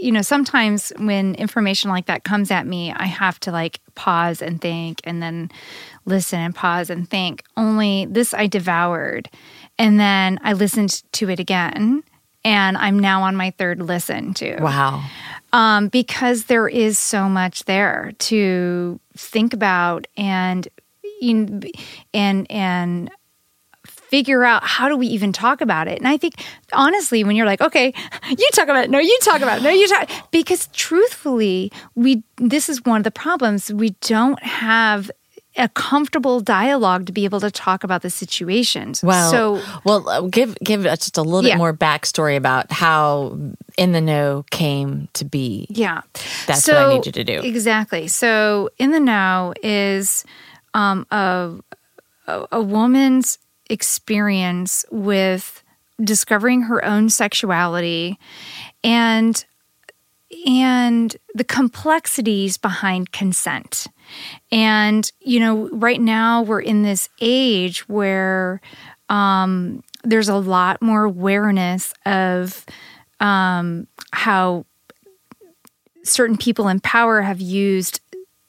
you 0.00 0.10
know, 0.10 0.22
sometimes 0.22 0.92
when 0.98 1.34
information 1.36 1.90
like 1.90 2.06
that 2.06 2.24
comes 2.24 2.50
at 2.50 2.66
me, 2.66 2.92
I 2.92 3.06
have 3.06 3.38
to 3.40 3.52
like 3.52 3.80
pause 3.94 4.42
and 4.42 4.60
think, 4.60 5.00
and 5.04 5.22
then 5.22 5.50
listen 6.04 6.40
and 6.40 6.54
pause 6.54 6.90
and 6.90 7.08
think. 7.08 7.44
Only 7.56 8.06
this 8.06 8.34
I 8.34 8.46
devoured, 8.46 9.28
and 9.78 10.00
then 10.00 10.38
I 10.42 10.54
listened 10.54 11.02
to 11.12 11.30
it 11.30 11.38
again, 11.38 12.02
and 12.44 12.76
I'm 12.76 12.98
now 12.98 13.22
on 13.22 13.36
my 13.36 13.50
third 13.52 13.80
listen 13.80 14.34
to 14.34 14.56
wow. 14.60 15.04
um, 15.52 15.88
because 15.88 16.44
there 16.44 16.68
is 16.68 16.98
so 16.98 17.28
much 17.28 17.64
there 17.64 18.12
to 18.18 18.98
think 19.16 19.52
about 19.52 20.06
and 20.16 20.66
you 21.20 21.60
and 22.14 22.50
and 22.50 23.10
figure 23.86 24.42
out 24.44 24.64
how 24.64 24.88
do 24.88 24.96
we 24.96 25.06
even 25.08 25.32
talk 25.32 25.60
about 25.60 25.86
it. 25.86 25.98
And 25.98 26.08
I 26.08 26.16
think 26.16 26.34
honestly, 26.72 27.24
when 27.24 27.36
you're 27.36 27.44
like, 27.46 27.60
okay, 27.60 27.92
you 28.30 28.48
talk 28.54 28.64
about 28.68 28.84
it, 28.84 28.90
no, 28.90 28.98
you 28.98 29.18
talk 29.22 29.42
about 29.42 29.58
it, 29.58 29.62
no, 29.62 29.70
you 29.70 29.86
talk, 29.86 30.08
because 30.30 30.68
truthfully, 30.72 31.70
we 31.94 32.22
this 32.36 32.68
is 32.68 32.84
one 32.84 32.98
of 32.98 33.04
the 33.04 33.10
problems. 33.10 33.72
We 33.72 33.90
don't 34.00 34.42
have 34.42 35.10
a 35.56 35.68
comfortable 35.70 36.38
dialogue 36.40 37.04
to 37.06 37.12
be 37.12 37.24
able 37.24 37.40
to 37.40 37.50
talk 37.50 37.82
about 37.82 38.02
the 38.02 38.10
situations. 38.10 39.02
Well, 39.02 39.30
so 39.30 39.62
well, 39.84 40.08
uh, 40.08 40.20
give 40.22 40.56
give 40.62 40.86
us 40.86 41.00
just 41.00 41.18
a 41.18 41.22
little 41.22 41.44
Yeah. 41.44 41.54
bit 41.54 41.58
more 41.58 41.74
backstory 41.74 42.36
about 42.36 42.70
how 42.70 43.36
in 43.76 43.92
the 43.92 44.00
know 44.00 44.44
came 44.50 45.08
to 45.14 45.24
be. 45.24 45.66
Yeah. 45.68 46.02
That's 46.46 46.66
what 46.68 46.76
I 46.76 46.94
need 46.94 47.06
you 47.06 47.12
to 47.12 47.24
do. 47.24 47.40
Exactly. 47.42 48.06
So, 48.08 48.70
In 48.78 48.92
the 48.92 49.00
Know 49.00 49.52
is 49.62 50.24
um, 50.74 51.06
a, 51.10 51.54
a, 52.26 52.60
woman's 52.60 53.38
experience 53.70 54.84
with 54.90 55.62
discovering 56.02 56.62
her 56.62 56.84
own 56.84 57.08
sexuality 57.08 58.18
and 58.84 59.44
and 60.46 61.16
the 61.34 61.44
complexities 61.44 62.58
behind 62.58 63.12
consent. 63.12 63.86
And, 64.52 65.10
you 65.20 65.40
know, 65.40 65.68
right 65.70 66.00
now 66.00 66.42
we're 66.42 66.60
in 66.60 66.82
this 66.82 67.08
age 67.20 67.88
where 67.88 68.60
um, 69.08 69.82
there's 70.04 70.28
a 70.28 70.36
lot 70.36 70.82
more 70.82 71.04
awareness 71.04 71.94
of 72.04 72.66
um, 73.20 73.86
how 74.12 74.66
certain 76.04 76.36
people 76.36 76.68
in 76.68 76.80
power 76.80 77.22
have 77.22 77.40
used 77.40 78.00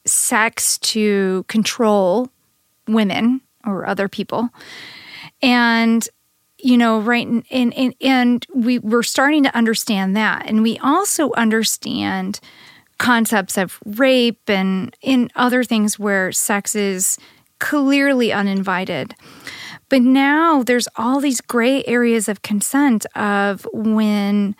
sex 0.09 0.77
to 0.79 1.45
control 1.47 2.29
women 2.87 3.41
or 3.65 3.87
other 3.87 4.07
people. 4.07 4.49
And 5.41 6.07
you 6.61 6.77
know, 6.77 6.99
right, 6.99 7.25
and 7.25 7.43
and, 7.51 7.95
and 8.01 8.45
we 8.53 8.79
we're 8.79 9.03
starting 9.03 9.43
to 9.43 9.55
understand 9.55 10.15
that, 10.17 10.45
and 10.45 10.61
we 10.61 10.77
also 10.79 11.31
understand 11.33 12.41
concepts 12.97 13.57
of 13.57 13.79
rape 13.85 14.49
and 14.49 14.95
in 15.01 15.29
other 15.35 15.63
things 15.63 15.97
where 15.97 16.33
sex 16.33 16.75
is 16.75 17.17
clearly 17.59 18.31
uninvited. 18.31 19.15
But 19.87 20.01
now 20.01 20.63
there's 20.63 20.87
all 20.97 21.19
these 21.19 21.41
gray 21.41 21.83
areas 21.85 22.29
of 22.29 22.41
consent 22.41 23.05
of 23.15 23.65
when 23.73 24.55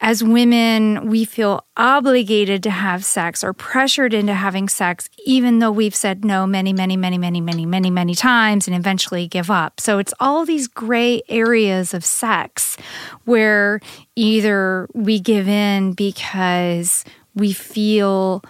as 0.00 0.22
women, 0.22 1.08
we 1.08 1.24
feel 1.24 1.66
obligated 1.76 2.62
to 2.62 2.70
have 2.70 3.04
sex 3.04 3.42
or 3.42 3.52
pressured 3.52 4.14
into 4.14 4.32
having 4.32 4.68
sex, 4.68 5.08
even 5.26 5.58
though 5.58 5.72
we've 5.72 5.94
said 5.94 6.24
no 6.24 6.46
many, 6.46 6.72
many, 6.72 6.96
many, 6.96 7.18
many, 7.18 7.40
many, 7.40 7.66
many, 7.66 7.90
many 7.90 8.14
times 8.14 8.68
and 8.68 8.76
eventually 8.76 9.26
give 9.26 9.50
up. 9.50 9.80
So 9.80 9.98
it's 9.98 10.14
all 10.20 10.44
these 10.44 10.68
gray 10.68 11.22
areas 11.28 11.94
of 11.94 12.04
sex 12.04 12.76
where 13.24 13.80
either 14.14 14.88
we 14.94 15.18
give 15.18 15.48
in 15.48 15.94
because 15.94 17.04
we 17.34 17.52
feel 17.52 18.44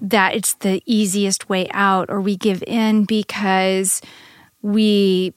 that 0.00 0.34
it's 0.34 0.54
the 0.54 0.82
easiest 0.84 1.48
way 1.48 1.68
out, 1.70 2.08
or 2.08 2.20
we 2.20 2.36
give 2.36 2.62
in 2.66 3.04
because 3.04 4.00
we 4.62 5.32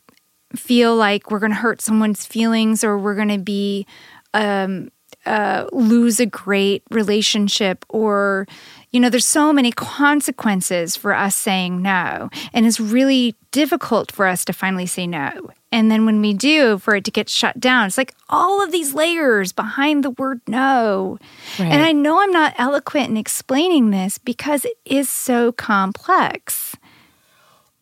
feel 0.55 0.95
like 0.95 1.29
we're 1.29 1.39
going 1.39 1.51
to 1.51 1.57
hurt 1.57 1.81
someone's 1.81 2.25
feelings 2.25 2.83
or 2.83 2.97
we're 2.97 3.15
going 3.15 3.29
to 3.29 3.39
be 3.39 3.85
um, 4.33 4.89
uh, 5.25 5.67
lose 5.71 6.19
a 6.19 6.25
great 6.25 6.83
relationship 6.89 7.85
or 7.89 8.47
you 8.91 8.99
know 8.99 9.09
there's 9.09 9.25
so 9.25 9.53
many 9.53 9.71
consequences 9.71 10.95
for 10.95 11.13
us 11.13 11.35
saying 11.35 11.81
no. 11.81 12.29
And 12.53 12.65
it's 12.65 12.79
really 12.79 13.35
difficult 13.51 14.11
for 14.11 14.25
us 14.25 14.43
to 14.45 14.53
finally 14.53 14.85
say 14.85 15.07
no. 15.07 15.31
And 15.71 15.89
then 15.89 16.05
when 16.05 16.21
we 16.21 16.33
do 16.33 16.79
for 16.79 16.95
it 16.95 17.05
to 17.05 17.11
get 17.11 17.29
shut 17.29 17.59
down 17.59 17.87
it's 17.87 17.97
like 17.97 18.13
all 18.29 18.63
of 18.63 18.71
these 18.71 18.93
layers 18.93 19.51
behind 19.51 20.03
the 20.03 20.09
word 20.11 20.41
no. 20.47 21.17
Right. 21.59 21.71
and 21.71 21.81
i 21.83 21.91
know 21.91 22.19
i'm 22.21 22.31
not 22.31 22.55
eloquent 22.57 23.09
in 23.09 23.17
explaining 23.17 23.91
this 23.91 24.17
because 24.17 24.65
it 24.65 24.77
is 24.85 25.09
so 25.09 25.51
complex. 25.51 26.75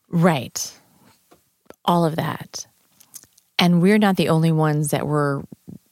Right. 0.09 0.73
All 1.85 2.05
of 2.05 2.15
that. 2.15 2.67
And 3.57 3.81
we're 3.81 3.97
not 3.97 4.15
the 4.15 4.29
only 4.29 4.51
ones 4.51 4.91
that 4.91 5.05
were 5.05 5.43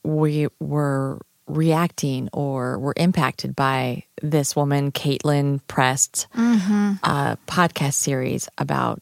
we 0.03 0.47
were 0.59 1.19
reacting 1.47 2.29
or 2.33 2.77
were 2.77 2.93
impacted 2.97 3.55
by 3.55 4.03
this 4.21 4.55
woman, 4.55 4.91
Kaitlin 4.91 5.61
Prest's 5.67 6.27
mm-hmm. 6.35 6.93
uh, 7.03 7.35
podcast 7.47 7.93
series 7.93 8.49
about 8.57 9.01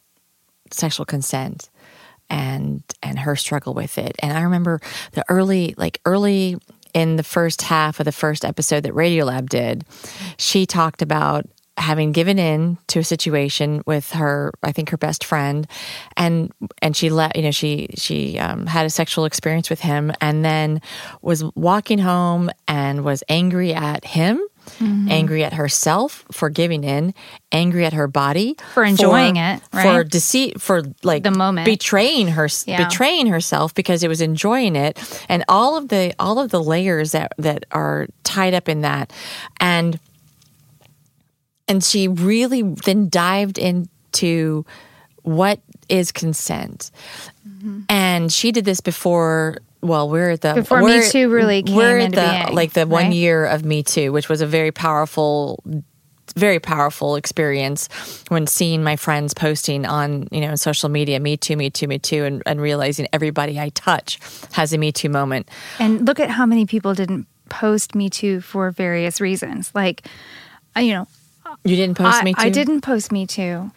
sexual 0.70 1.06
consent 1.06 1.70
and 2.28 2.82
and 3.02 3.18
her 3.20 3.36
struggle 3.36 3.74
with 3.74 3.98
it. 3.98 4.16
And 4.20 4.36
I 4.36 4.42
remember 4.42 4.80
the 5.12 5.24
early, 5.28 5.74
like 5.76 6.00
early 6.04 6.56
in 6.94 7.16
the 7.16 7.22
first 7.22 7.62
half 7.62 8.00
of 8.00 8.04
the 8.04 8.12
first 8.12 8.44
episode 8.44 8.82
that 8.82 8.94
Radiolab 8.94 9.48
did, 9.48 9.84
she 10.38 10.66
talked 10.66 11.02
about 11.02 11.46
having 11.78 12.12
given 12.12 12.38
in 12.38 12.78
to 12.86 12.98
a 12.98 13.04
situation 13.04 13.82
with 13.86 14.10
her 14.12 14.52
i 14.62 14.72
think 14.72 14.90
her 14.90 14.96
best 14.96 15.24
friend 15.24 15.66
and 16.16 16.52
and 16.80 16.96
she 16.96 17.10
let 17.10 17.36
you 17.36 17.42
know 17.42 17.50
she 17.50 17.88
she 17.96 18.38
um, 18.38 18.66
had 18.66 18.86
a 18.86 18.90
sexual 18.90 19.24
experience 19.24 19.68
with 19.68 19.80
him 19.80 20.12
and 20.20 20.44
then 20.44 20.80
was 21.22 21.44
walking 21.54 21.98
home 21.98 22.50
and 22.66 23.04
was 23.04 23.22
angry 23.28 23.74
at 23.74 24.04
him 24.04 24.40
Mm-hmm. 24.80 25.08
angry 25.12 25.44
at 25.44 25.52
herself 25.52 26.24
for 26.32 26.50
giving 26.50 26.82
in, 26.82 27.14
angry 27.52 27.86
at 27.86 27.92
her 27.92 28.08
body 28.08 28.56
for 28.74 28.82
enjoying 28.82 29.36
for, 29.36 29.40
it, 29.40 29.60
right? 29.72 29.82
for 29.84 30.02
deceit, 30.02 30.60
for 30.60 30.82
like 31.04 31.22
the 31.22 31.30
moment 31.30 31.66
betraying 31.66 32.26
her, 32.26 32.48
yeah. 32.66 32.84
betraying 32.84 33.28
herself 33.28 33.72
because 33.74 34.02
it 34.02 34.08
was 34.08 34.20
enjoying 34.20 34.74
it, 34.74 34.98
and 35.28 35.44
all 35.48 35.76
of 35.76 35.86
the 35.88 36.12
all 36.18 36.40
of 36.40 36.50
the 36.50 36.60
layers 36.60 37.12
that 37.12 37.30
that 37.38 37.64
are 37.70 38.08
tied 38.24 38.54
up 38.54 38.68
in 38.68 38.80
that, 38.80 39.12
and 39.60 40.00
and 41.68 41.82
she 41.82 42.08
really 42.08 42.62
then 42.62 43.08
dived 43.08 43.58
into 43.58 44.64
what 45.22 45.60
is 45.88 46.12
consent. 46.12 46.90
Mm-hmm. 47.46 47.80
And 47.88 48.32
she 48.32 48.52
did 48.52 48.64
this 48.64 48.80
before 48.80 49.58
well, 49.82 50.08
we're 50.08 50.30
at 50.30 50.40
the 50.40 50.54
before 50.54 50.82
we're, 50.82 51.00
Me 51.00 51.10
Too 51.10 51.28
really 51.28 51.62
came 51.62 51.76
we're 51.76 51.98
into 51.98 52.16
the, 52.16 52.44
being, 52.44 52.54
like 52.54 52.72
the 52.72 52.80
right? 52.80 53.04
one 53.04 53.12
year 53.12 53.46
of 53.46 53.64
Me 53.64 53.82
Too, 53.82 54.12
which 54.12 54.28
was 54.28 54.40
a 54.40 54.46
very 54.46 54.72
powerful, 54.72 55.62
very 56.34 56.58
powerful 56.58 57.14
experience 57.14 57.88
when 58.28 58.46
seeing 58.46 58.82
my 58.82 58.96
friends 58.96 59.32
posting 59.32 59.86
on 59.86 60.28
you 60.32 60.40
know 60.40 60.54
social 60.56 60.88
media, 60.88 61.20
Me 61.20 61.36
Too, 61.36 61.56
Me 61.56 61.70
Too, 61.70 61.86
Me 61.86 61.98
Too, 61.98 62.24
and, 62.24 62.42
and 62.46 62.60
realizing 62.60 63.06
everybody 63.12 63.60
I 63.60 63.68
touch 63.70 64.18
has 64.52 64.72
a 64.72 64.78
Me 64.78 64.92
Too 64.92 65.08
moment. 65.08 65.48
And 65.78 66.06
look 66.06 66.18
at 66.18 66.30
how 66.30 66.46
many 66.46 66.66
people 66.66 66.94
didn't 66.94 67.26
post 67.48 67.94
Me 67.94 68.10
Too 68.10 68.40
for 68.40 68.70
various 68.70 69.20
reasons, 69.20 69.70
like 69.74 70.06
you 70.76 70.92
know 70.92 71.06
you 71.64 71.76
didn't 71.76 71.96
post 71.96 72.20
I, 72.20 72.24
Me 72.24 72.34
Too? 72.34 72.40
I 72.42 72.50
didn't 72.50 72.80
post 72.82 73.12
Me 73.12 73.26
Too. 73.26 73.70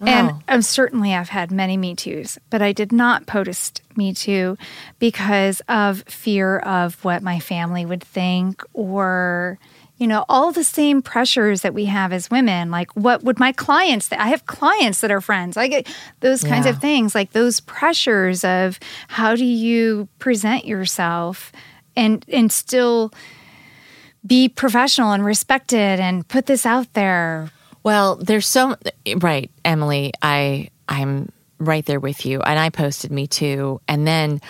Oh. 0.00 0.06
And 0.06 0.42
um, 0.48 0.62
certainly 0.62 1.14
I've 1.14 1.28
had 1.28 1.50
many 1.50 1.76
Me 1.76 1.94
Too's, 1.94 2.38
but 2.50 2.62
I 2.62 2.72
did 2.72 2.92
not 2.92 3.26
post 3.26 3.82
Me 3.96 4.12
Too 4.12 4.56
because 4.98 5.60
of 5.68 6.02
fear 6.02 6.58
of 6.58 7.04
what 7.04 7.22
my 7.22 7.40
family 7.40 7.84
would 7.84 8.02
think 8.02 8.62
or 8.72 9.58
you 9.96 10.06
know 10.08 10.24
all 10.28 10.52
the 10.52 10.64
same 10.64 11.02
pressures 11.02 11.62
that 11.62 11.72
we 11.72 11.84
have 11.84 12.12
as 12.12 12.30
women 12.30 12.70
like 12.70 12.90
what 12.96 13.22
would 13.22 13.38
my 13.38 13.52
clients 13.52 14.08
th- 14.08 14.20
i 14.20 14.26
have 14.26 14.44
clients 14.46 15.00
that 15.00 15.10
are 15.10 15.20
friends 15.20 15.56
i 15.56 15.68
get 15.68 15.86
those 16.20 16.42
kinds 16.42 16.66
yeah. 16.66 16.72
of 16.72 16.80
things 16.80 17.14
like 17.14 17.30
those 17.30 17.60
pressures 17.60 18.44
of 18.44 18.80
how 19.08 19.36
do 19.36 19.44
you 19.44 20.08
present 20.18 20.64
yourself 20.66 21.52
and 21.96 22.24
and 22.28 22.50
still 22.50 23.12
be 24.26 24.48
professional 24.48 25.12
and 25.12 25.24
respected 25.24 26.00
and 26.00 26.26
put 26.26 26.46
this 26.46 26.64
out 26.66 26.92
there. 26.94 27.50
Well, 27.82 28.16
there's 28.16 28.46
so 28.46 28.76
right, 29.18 29.50
Emily. 29.64 30.12
I 30.22 30.70
I'm 30.88 31.30
right 31.58 31.84
there 31.84 32.00
with 32.00 32.24
you, 32.24 32.40
and 32.40 32.58
I 32.58 32.70
posted 32.70 33.10
me 33.10 33.26
too, 33.26 33.80
and 33.86 34.06
then 34.06 34.40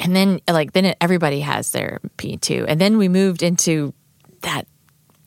and 0.00 0.14
then 0.14 0.40
like 0.48 0.72
then 0.72 0.94
everybody 1.00 1.40
has 1.40 1.70
their 1.70 2.00
P 2.16 2.36
two, 2.36 2.64
and 2.68 2.80
then 2.80 2.98
we 2.98 3.08
moved 3.08 3.42
into 3.42 3.94
that 4.42 4.66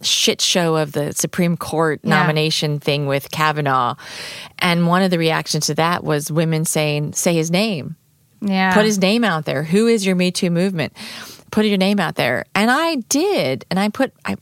shit 0.01 0.41
show 0.41 0.75
of 0.77 0.91
the 0.91 1.13
Supreme 1.13 1.57
Court 1.57 1.99
yeah. 2.03 2.09
nomination 2.09 2.79
thing 2.79 3.05
with 3.05 3.31
Kavanaugh, 3.31 3.95
and 4.59 4.87
one 4.87 5.01
of 5.01 5.11
the 5.11 5.17
reactions 5.17 5.67
to 5.67 5.75
that 5.75 6.03
was 6.03 6.31
women 6.31 6.65
saying, 6.65 7.13
"Say 7.13 7.33
his 7.35 7.49
name." 7.49 7.95
Yeah. 8.41 8.73
Put 8.73 8.85
his 8.85 8.99
name 8.99 9.23
out 9.23 9.45
there. 9.45 9.63
Who 9.63 9.87
is 9.87 10.05
your 10.05 10.15
Me 10.15 10.31
Too 10.31 10.49
movement? 10.49 10.93
Put 11.51 11.65
your 11.65 11.77
name 11.77 11.99
out 11.99 12.15
there. 12.15 12.45
And 12.55 12.69
I 12.71 12.95
did. 12.95 13.65
And 13.69 13.79
I 13.79 13.89
put 13.89 14.13
I 14.25 14.35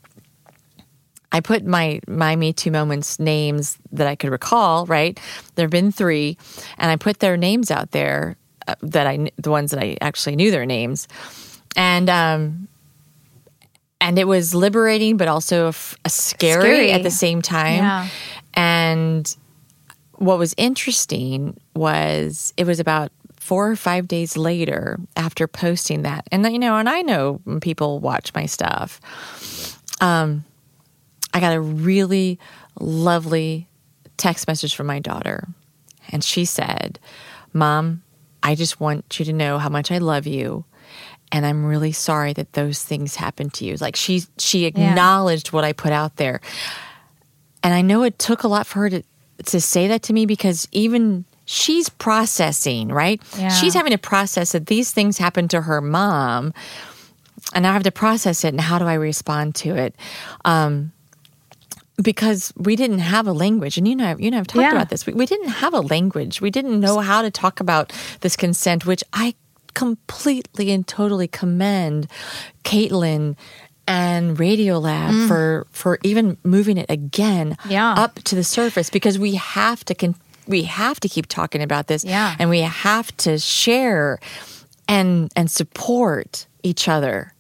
I 1.32 1.40
put 1.42 1.66
my 1.66 2.00
my 2.08 2.36
Me 2.36 2.54
Too 2.54 2.72
moments 2.72 3.20
names 3.20 3.78
that 3.92 4.08
I 4.08 4.16
could 4.16 4.30
recall, 4.30 4.86
right? 4.86 5.20
There've 5.56 5.70
been 5.70 5.92
3 5.92 6.38
and 6.78 6.92
I 6.92 6.96
put 6.96 7.20
their 7.20 7.38
names 7.38 7.72
out 7.72 7.92
there 7.92 8.38
uh, 8.68 8.76
that 8.82 9.08
I 9.08 9.30
the 9.38 9.52
ones 9.52 9.72
that 9.72 9.84
I 9.84 9.98
actually 10.02 10.36
knew 10.36 10.52
their 10.52 10.66
names. 10.66 11.08
And 11.76 12.10
um 12.10 12.68
and 14.00 14.18
it 14.20 14.28
was 14.28 14.54
liberating 14.56 15.18
but 15.18 15.28
also 15.28 15.68
a 15.68 16.10
scary, 16.10 16.62
scary, 16.62 16.92
at 16.92 17.04
the 17.04 17.12
same 17.12 17.42
time. 17.42 17.78
Yeah. 17.78 18.08
And 18.54 19.38
what 20.14 20.40
was 20.40 20.54
interesting 20.58 21.60
was 21.76 22.54
it 22.58 22.66
was 22.66 22.80
about 22.80 23.12
four 23.48 23.72
or 23.72 23.78
five 23.78 24.10
days 24.10 24.36
later 24.36 25.00
after 25.16 25.48
posting 25.48 26.02
that, 26.02 26.28
and 26.34 26.46
you 26.52 26.60
know, 26.60 26.76
and 26.76 26.90
I 26.90 27.02
know 27.02 27.40
people 27.62 28.00
watch 28.00 28.34
my 28.34 28.46
stuff. 28.46 29.00
Um, 30.02 30.44
I 31.34 31.40
got 31.40 31.56
a 31.56 31.62
really 31.62 32.40
lovely 32.78 33.70
text 34.18 34.50
message 34.50 34.76
from 34.76 34.88
my 34.88 35.00
daughter, 35.00 35.48
and 36.10 36.22
she 36.26 36.44
said, 36.44 37.00
"Mom, 37.54 38.04
I 38.44 38.54
just 38.54 38.82
want 38.82 39.18
you 39.18 39.24
to 39.24 39.34
know 39.34 39.60
how 39.60 39.70
much 39.70 39.92
I 39.92 40.00
love 40.00 40.28
you." 40.28 40.66
and 41.30 41.46
I'm 41.46 41.66
really 41.66 41.92
sorry 41.92 42.32
that 42.34 42.54
those 42.54 42.82
things 42.82 43.16
happened 43.16 43.54
to 43.56 43.66
you. 43.66 43.76
Like 43.76 43.98
she 43.98 44.24
she 44.38 44.64
acknowledged 44.64 45.48
yeah. 45.48 45.52
what 45.52 45.66
I 45.66 45.74
put 45.74 45.92
out 45.92 46.16
there. 46.16 46.40
And 47.62 47.74
I 47.74 47.82
know 47.82 48.04
it 48.04 48.18
took 48.18 48.44
a 48.44 48.48
lot 48.48 48.66
for 48.66 48.80
her 48.80 48.90
to 48.90 49.04
to 49.48 49.60
say 49.60 49.88
that 49.88 50.04
to 50.04 50.14
me 50.14 50.26
because 50.26 50.70
even 50.72 51.26
she's 51.48 51.90
processing, 51.90 52.90
right? 52.90 53.20
Yeah. 53.40 53.50
She's 53.50 53.74
having 53.74 53.92
to 53.94 53.98
process 53.98 54.52
that 54.52 54.68
these 54.68 54.92
things 54.92 55.18
happened 55.18 55.50
to 55.52 55.62
her 55.62 55.82
mom, 55.82 56.54
and 57.56 57.66
I 57.66 57.74
have 57.74 57.84
to 57.84 57.92
process 57.92 58.44
it. 58.44 58.50
And 58.50 58.62
how 58.62 58.78
do 58.78 58.86
I 58.86 58.94
respond 58.96 59.56
to 59.56 59.76
it? 59.76 59.96
Um, 60.46 60.92
because 62.04 62.54
we 62.56 62.76
didn't 62.76 63.00
have 63.00 63.26
a 63.26 63.32
language 63.34 63.76
and 63.80 63.88
you 63.88 63.96
know 63.96 64.16
you 64.20 64.30
know 64.30 64.38
I've 64.38 64.46
talked 64.46 64.62
Yeah. 64.62 64.72
about 64.72 64.90
this 64.90 65.08
we, 65.08 65.14
we 65.14 65.26
didn't 65.26 65.50
have 65.50 65.74
a 65.74 65.80
language 65.82 66.42
we 66.42 66.52
didn't 66.52 66.80
know 66.80 67.00
how 67.00 67.24
to 67.24 67.32
talk 67.32 67.60
about 67.60 67.92
this 68.22 68.36
consent 68.36 68.86
which 68.86 69.04
I 69.14 69.34
completely 69.74 70.70
and 70.70 70.86
totally 70.88 71.28
commend 71.28 72.06
Kaitlin 72.64 73.36
and 73.88 74.38
Radiolab 74.38 75.28
for 75.28 75.66
for 75.72 75.98
even 76.04 76.38
moving 76.44 76.78
it 76.78 76.86
again 76.90 77.58
Mm. 77.64 77.72
Yeah. 77.72 77.94
up 77.94 78.22
to 78.26 78.36
the 78.36 78.44
surface 78.44 78.92
because 78.92 79.18
we 79.18 79.34
have 79.34 79.84
to 79.86 79.96
con- 79.96 80.16
we 80.48 80.64
have 80.64 81.00
to 81.02 81.10
keep 81.10 81.28
talking 81.28 81.62
about 81.62 81.88
this 81.88 82.04
Yeah. 82.04 82.36
and 82.40 82.50
we 82.50 82.62
have 82.62 83.16
to 83.18 83.38
share 83.40 84.20
and 84.88 85.32
and 85.36 85.50
support 85.52 86.48
each 86.64 86.88
other 86.88 87.34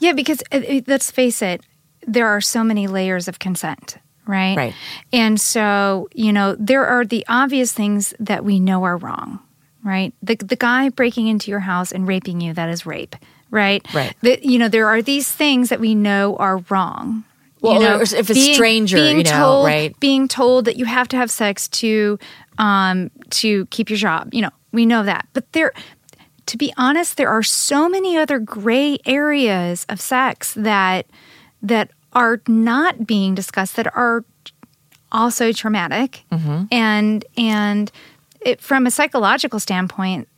Yeah, 0.00 0.12
because 0.14 0.42
uh, 0.52 0.60
let's 0.86 1.10
face 1.10 1.42
it, 1.42 1.60
there 2.06 2.26
are 2.28 2.40
so 2.40 2.62
many 2.64 2.86
layers 2.86 3.28
of 3.28 3.38
consent, 3.38 3.98
right? 4.26 4.56
Right. 4.56 4.74
And 5.12 5.40
so, 5.40 6.08
you 6.14 6.32
know, 6.32 6.54
there 6.58 6.86
are 6.86 7.04
the 7.04 7.24
obvious 7.28 7.72
things 7.72 8.14
that 8.20 8.44
we 8.44 8.60
know 8.60 8.84
are 8.84 8.96
wrong, 8.96 9.40
right? 9.84 10.12
The 10.22 10.36
the 10.36 10.56
guy 10.56 10.88
breaking 10.90 11.26
into 11.28 11.50
your 11.50 11.60
house 11.60 11.92
and 11.92 12.06
raping 12.08 12.40
you, 12.40 12.52
that 12.54 12.68
is 12.68 12.86
rape, 12.86 13.16
right? 13.50 13.82
Right. 13.94 14.14
The, 14.22 14.38
you 14.42 14.58
know, 14.58 14.68
there 14.68 14.86
are 14.88 15.02
these 15.02 15.30
things 15.32 15.68
that 15.70 15.80
we 15.80 15.94
know 15.94 16.36
are 16.36 16.58
wrong. 16.70 17.24
Well, 17.60 17.74
you 17.74 17.80
know, 17.80 18.00
if 18.00 18.30
a 18.30 18.34
stranger, 18.54 18.96
you 18.96 19.22
know, 19.24 19.30
told, 19.30 19.66
right? 19.66 20.00
Being 20.00 20.28
told 20.28 20.64
that 20.66 20.76
you 20.76 20.84
have 20.84 21.08
to 21.08 21.16
have 21.16 21.30
sex 21.30 21.68
to 21.68 22.18
um 22.58 23.10
to 23.30 23.66
keep 23.66 23.90
your 23.90 23.98
job, 23.98 24.32
you 24.34 24.42
know, 24.42 24.50
we 24.72 24.86
know 24.86 25.02
that. 25.02 25.28
But 25.32 25.52
there 25.52 25.72
to 26.46 26.56
be 26.56 26.72
honest, 26.76 27.16
there 27.18 27.28
are 27.28 27.42
so 27.42 27.88
many 27.88 28.16
other 28.16 28.38
gray 28.38 28.98
areas 29.04 29.84
of 29.88 30.00
sex 30.00 30.54
that 30.54 31.06
that 31.62 31.90
are 32.14 32.40
not 32.48 33.06
being 33.06 33.34
discussed 33.34 33.76
that 33.76 33.94
are 33.94 34.24
also 35.12 35.52
traumatic 35.52 36.24
and 36.70 37.24
and 37.36 37.90
it, 38.40 38.60
from 38.60 38.86
a 38.86 38.90
psychological 38.90 39.58
standpoint 39.58 40.28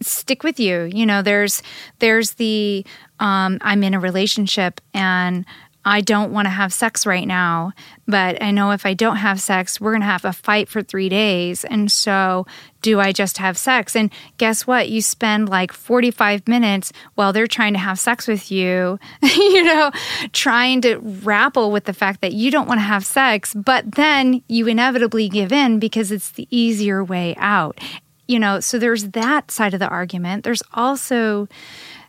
stick 0.00 0.42
with 0.42 0.58
you 0.60 0.82
you 0.84 1.06
know 1.06 1.22
there's 1.22 1.62
there's 1.98 2.32
the 2.32 2.84
um, 3.20 3.58
i'm 3.62 3.82
in 3.82 3.94
a 3.94 4.00
relationship 4.00 4.80
and 4.94 5.44
i 5.84 6.00
don't 6.00 6.32
want 6.32 6.46
to 6.46 6.50
have 6.50 6.72
sex 6.72 7.06
right 7.06 7.26
now 7.26 7.72
but 8.06 8.40
i 8.42 8.50
know 8.50 8.70
if 8.70 8.86
i 8.86 8.94
don't 8.94 9.16
have 9.16 9.40
sex 9.40 9.80
we're 9.80 9.92
going 9.92 10.00
to 10.00 10.06
have 10.06 10.24
a 10.24 10.32
fight 10.32 10.68
for 10.68 10.82
three 10.82 11.08
days 11.08 11.64
and 11.64 11.90
so 11.90 12.46
do 12.82 13.00
i 13.00 13.12
just 13.12 13.38
have 13.38 13.56
sex? 13.56 13.96
And 13.96 14.12
guess 14.36 14.66
what? 14.66 14.90
You 14.90 15.00
spend 15.00 15.48
like 15.48 15.72
45 15.72 16.46
minutes 16.46 16.92
while 17.14 17.32
they're 17.32 17.46
trying 17.46 17.72
to 17.72 17.78
have 17.78 17.98
sex 17.98 18.26
with 18.26 18.50
you 18.50 18.98
you 19.22 19.62
know 19.62 19.90
trying 20.32 20.80
to 20.82 21.00
grapple 21.22 21.70
with 21.70 21.84
the 21.84 21.92
fact 21.92 22.20
that 22.20 22.32
you 22.32 22.50
don't 22.50 22.68
want 22.68 22.78
to 22.78 22.84
have 22.84 23.06
sex 23.06 23.54
but 23.54 23.92
then 23.92 24.42
you 24.48 24.66
inevitably 24.66 25.28
give 25.28 25.52
in 25.52 25.78
because 25.78 26.12
it's 26.12 26.32
the 26.32 26.46
easier 26.50 27.02
way 27.02 27.34
out. 27.38 27.80
You 28.28 28.38
know 28.38 28.60
so 28.60 28.78
there's 28.78 29.10
that 29.10 29.50
side 29.50 29.74
of 29.74 29.80
the 29.80 29.88
argument. 29.88 30.44
There's 30.44 30.62
also 30.74 31.48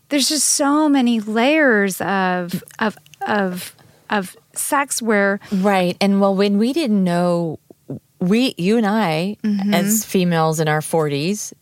there's 0.09 0.29
just 0.29 0.47
so 0.47 0.89
many 0.89 1.19
layers 1.19 2.01
of 2.01 2.63
of 2.79 2.97
of 3.27 3.75
of 4.09 4.35
sex 4.53 5.01
where 5.01 5.39
Right. 5.51 5.97
And 6.01 6.21
well, 6.21 6.35
when 6.35 6.57
we 6.57 6.73
didn't 6.73 7.03
know, 7.03 7.59
we, 8.19 8.53
you 8.57 8.77
and 8.77 8.85
I, 8.85 9.37
Mm-hmm. 9.43 9.73
as 9.73 10.05
females 10.05 10.59
in 10.59 10.67
our 10.67 10.81
40s, 10.81 11.53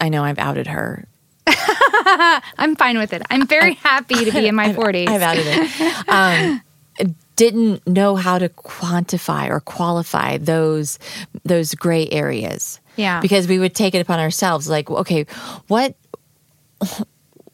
I 0.00 0.08
know 0.08 0.24
I've 0.24 0.38
outed 0.38 0.66
her. 0.68 1.06
I'm 1.46 2.74
fine 2.76 2.98
with 2.98 3.12
it. 3.12 3.22
I'm 3.30 3.46
very 3.46 3.74
happy 3.74 4.24
to 4.24 4.32
be 4.32 4.46
in 4.46 4.54
my 4.54 4.72
40s. 4.72 5.08
I've 5.08 5.22
outed 5.22 5.44
it. 5.46 6.08
Um, 6.08 6.60
didn't 7.36 7.84
know 7.86 8.14
how 8.16 8.38
to 8.38 8.48
quantify 8.48 9.50
or 9.50 9.58
qualify 9.60 10.38
those 10.38 10.98
those 11.44 11.74
gray 11.74 12.08
areas. 12.10 12.80
Yeah. 12.96 13.20
Because 13.20 13.48
we 13.48 13.58
would 13.58 13.74
take 13.74 13.94
it 13.94 13.98
upon 13.98 14.20
ourselves 14.20 14.68
like, 14.68 14.88
okay, 14.88 15.26
what 15.66 15.96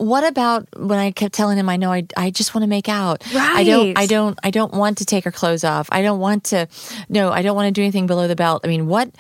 what 0.01 0.27
about 0.27 0.67
when 0.77 0.99
I 0.99 1.11
kept 1.11 1.35
telling 1.35 1.59
him 1.59 1.69
I 1.69 1.77
know 1.77 1.93
I 1.93 2.07
I 2.17 2.31
just 2.31 2.55
want 2.55 2.63
to 2.63 2.69
make 2.69 2.89
out. 2.89 3.23
Right. 3.35 3.57
I 3.57 3.65
don't 3.65 3.99
I 3.99 4.07
don't 4.07 4.39
I 4.43 4.51
don't 4.51 4.73
want 4.73 4.99
to 4.99 5.05
take 5.05 5.25
her 5.25 5.31
clothes 5.31 5.63
off. 5.63 5.89
I 5.93 6.01
don't 6.01 6.21
want 6.21 6.45
to 6.45 6.69
no, 7.11 7.31
I 7.31 7.43
don't 7.43 7.55
want 7.55 7.67
to 7.67 7.73
do 7.73 7.83
anything 7.83 8.07
below 8.07 8.27
the 8.27 8.37
belt. 8.37 8.63
I 8.65 8.69
mean, 8.69 8.87
what 8.87 9.11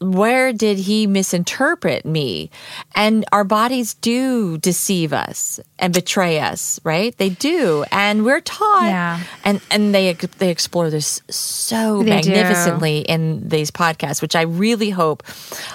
where 0.00 0.52
did 0.52 0.78
he 0.78 1.06
misinterpret 1.06 2.04
me? 2.04 2.50
And 2.94 3.24
our 3.32 3.44
bodies 3.44 3.94
do 3.94 4.56
deceive 4.58 5.12
us 5.12 5.58
and 5.78 5.92
betray 5.92 6.38
us, 6.38 6.78
right? 6.84 7.16
They 7.16 7.30
do, 7.30 7.84
and 7.90 8.24
we're 8.24 8.40
taught. 8.40 8.84
Yeah. 8.86 9.20
And 9.44 9.60
and 9.70 9.94
they 9.94 10.12
they 10.12 10.50
explore 10.50 10.90
this 10.90 11.20
so 11.30 12.02
They 12.02 12.20
do. 12.20 12.30
magnificently 12.30 13.00
in 13.00 13.48
these 13.48 13.70
podcasts, 13.70 14.22
which 14.22 14.36
I 14.36 14.42
really 14.42 14.90
hope, 14.90 15.22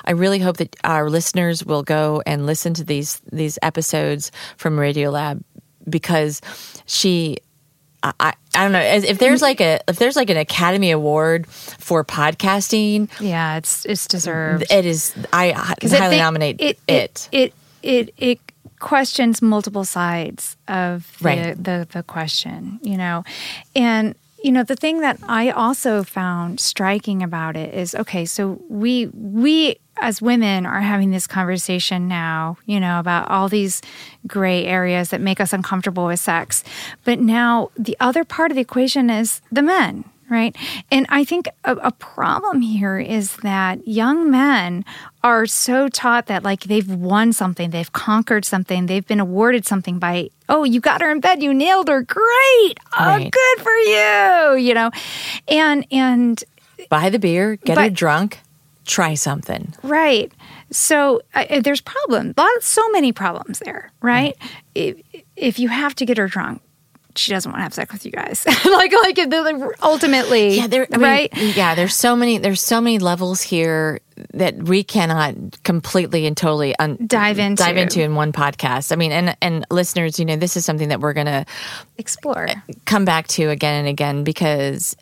I 0.06 0.12
really 0.12 0.40
hope 0.40 0.58
that 0.58 0.76
our 0.84 1.10
listeners 1.10 1.66
will 1.66 1.84
go 1.84 2.22
and 2.26 2.46
listen 2.46 2.74
to 2.76 2.84
these 2.84 3.22
these 3.32 3.60
episodes 3.62 4.32
from 4.58 4.78
Radiolab 4.78 5.44
because 5.90 6.42
she. 6.86 7.38
I, 8.04 8.34
I 8.54 8.64
don't 8.64 8.74
know 8.74 8.82
if 8.82 9.18
there's 9.18 9.42
like 9.42 9.62
a 9.62 9.80
if 9.88 9.98
there's 9.98 10.16
like 10.18 10.30
an 10.30 10.38
Academy 10.38 10.92
Award 10.92 11.48
for 11.48 12.04
podcasting, 12.04 13.10
yeah, 13.22 13.58
it's 13.58 13.86
it's 13.86 14.08
deserved. 14.08 14.66
it 14.70 14.86
is. 14.86 15.14
I 15.32 15.52
hi- 15.52 15.76
'Cause 15.80 15.94
I 15.94 15.98
highly 15.98 16.16
think 16.16 16.22
nominate 16.24 16.62
it. 16.62 16.80
It 16.88 17.30
it 17.32 17.54
it, 17.82 18.14
it 18.18 18.40
questions 18.80 19.42
multiple 19.42 19.86
sides 19.86 20.58
of 20.68 21.16
the, 21.20 21.26
Right. 21.26 21.64
the 21.64 21.88
the 21.92 22.04
question, 22.04 22.80
you 22.84 22.98
know, 22.98 23.24
and 23.76 24.16
you 24.44 24.52
know 24.52 24.64
the 24.64 24.76
thing 24.76 25.00
that 25.00 25.20
I 25.28 25.52
also 25.52 26.04
found 26.04 26.60
striking 26.60 27.24
about 27.24 27.56
it 27.56 27.74
is 27.74 27.96
okay, 27.96 28.26
so 28.26 28.60
we 28.70 29.08
we 29.14 29.78
as 29.98 30.22
women 30.22 30.66
are 30.66 30.82
having 30.82 31.12
this 31.12 31.28
conversation 31.28 32.08
now, 32.08 32.58
you 32.66 32.80
know, 32.80 33.00
about 33.00 33.30
all 33.30 33.48
these 33.48 33.82
gray 34.28 34.66
areas 34.66 35.10
that 35.10 35.22
make 35.22 35.40
us 35.40 35.54
uncomfortable 35.54 36.08
with 36.08 36.20
sex, 36.20 36.64
but 37.04 37.20
now 37.20 37.70
the 37.78 37.96
other 38.00 38.24
part 38.24 38.52
of 38.52 38.56
the 38.56 38.62
equation 38.62 39.10
is 39.10 39.42
the 39.52 39.62
men 39.62 40.06
right? 40.30 40.56
And 40.92 41.06
I 41.10 41.24
think 41.24 41.48
a, 41.64 41.76
a 41.76 41.92
problem 41.92 42.62
here 42.62 42.98
is 42.98 43.38
that 43.38 43.88
young 43.88 44.32
men 44.32 44.84
are 45.24 45.46
so 45.46 45.88
taught 45.90 46.26
that 46.26 46.44
like 46.44 46.62
they've 46.64 46.90
won 46.90 47.34
something, 47.34 47.70
they've 47.70 47.92
conquered 47.94 48.44
something, 48.44 48.88
they've 48.88 49.06
been 49.06 49.20
awarded 49.20 49.66
something 49.66 50.00
by, 50.00 50.30
oh, 50.50 50.64
you 50.64 50.80
got 50.80 51.02
her 51.02 51.12
in 51.12 51.20
bed, 51.20 51.44
you 51.44 51.54
nailed 51.54 51.88
her, 51.88 52.02
great, 52.02 52.80
oh, 52.98 53.06
Right. 53.06 53.32
good 53.32 53.64
for 53.64 53.72
you, 53.74 54.56
you 54.58 54.74
know, 54.74 54.90
and 55.48 55.86
and 55.92 56.44
Buy 56.90 57.10
the 57.10 57.20
beer, 57.20 57.56
get 57.58 57.78
her 57.78 57.90
drunk, 57.90 58.40
try 58.86 59.14
something. 59.14 59.74
Right. 59.84 60.32
So 60.72 61.22
uh, 61.36 61.62
there's 61.62 61.82
problems. 61.82 62.34
So 62.62 62.88
many 62.90 63.12
problems 63.12 63.60
there, 63.60 63.92
right? 64.02 64.36
If, 64.76 64.98
if 65.36 65.60
you 65.60 65.70
have 65.70 65.96
to 65.96 66.06
get 66.06 66.18
her 66.18 66.28
drunk, 66.28 66.62
she 67.16 67.32
doesn't 67.32 67.52
want 67.52 67.60
to 67.60 67.64
have 67.64 67.74
sex 67.76 67.94
with 67.94 68.06
you 68.08 68.12
guys. 68.12 68.44
like, 68.66 68.92
like 68.92 69.20
ultimately, 69.84 70.58
Yeah, 70.58 70.66
there. 70.66 70.88
I 70.92 70.98
mean, 70.98 71.02
right? 71.04 71.30
Yeah, 71.38 71.76
there's 71.76 71.96
so 71.96 72.16
many. 72.16 72.40
There's 72.40 72.60
so 72.62 72.82
many 72.82 72.98
levels 72.98 73.42
here 73.44 74.00
that 74.34 74.56
we 74.64 74.84
cannot 74.84 75.36
completely 75.64 76.26
and 76.26 76.36
totally 76.36 76.76
un- 76.80 76.98
Dive 77.06 77.38
into. 77.38 77.62
dive 77.64 77.78
into 77.78 78.02
in 78.02 78.16
one 78.16 78.32
podcast. 78.34 78.92
I 78.92 78.96
mean, 78.96 79.12
and 79.12 79.38
and 79.44 79.64
listeners, 79.70 80.18
you 80.18 80.26
know, 80.26 80.38
this 80.38 80.58
is 80.58 80.66
something 80.66 80.90
that 80.90 81.02
we're 81.02 81.14
gonna 81.14 81.46
Explore. 82.00 82.48
come 82.86 83.06
back 83.06 83.28
to 83.30 83.50
again 83.52 83.80
and 83.82 83.88
again 83.88 84.24
because 84.24 84.96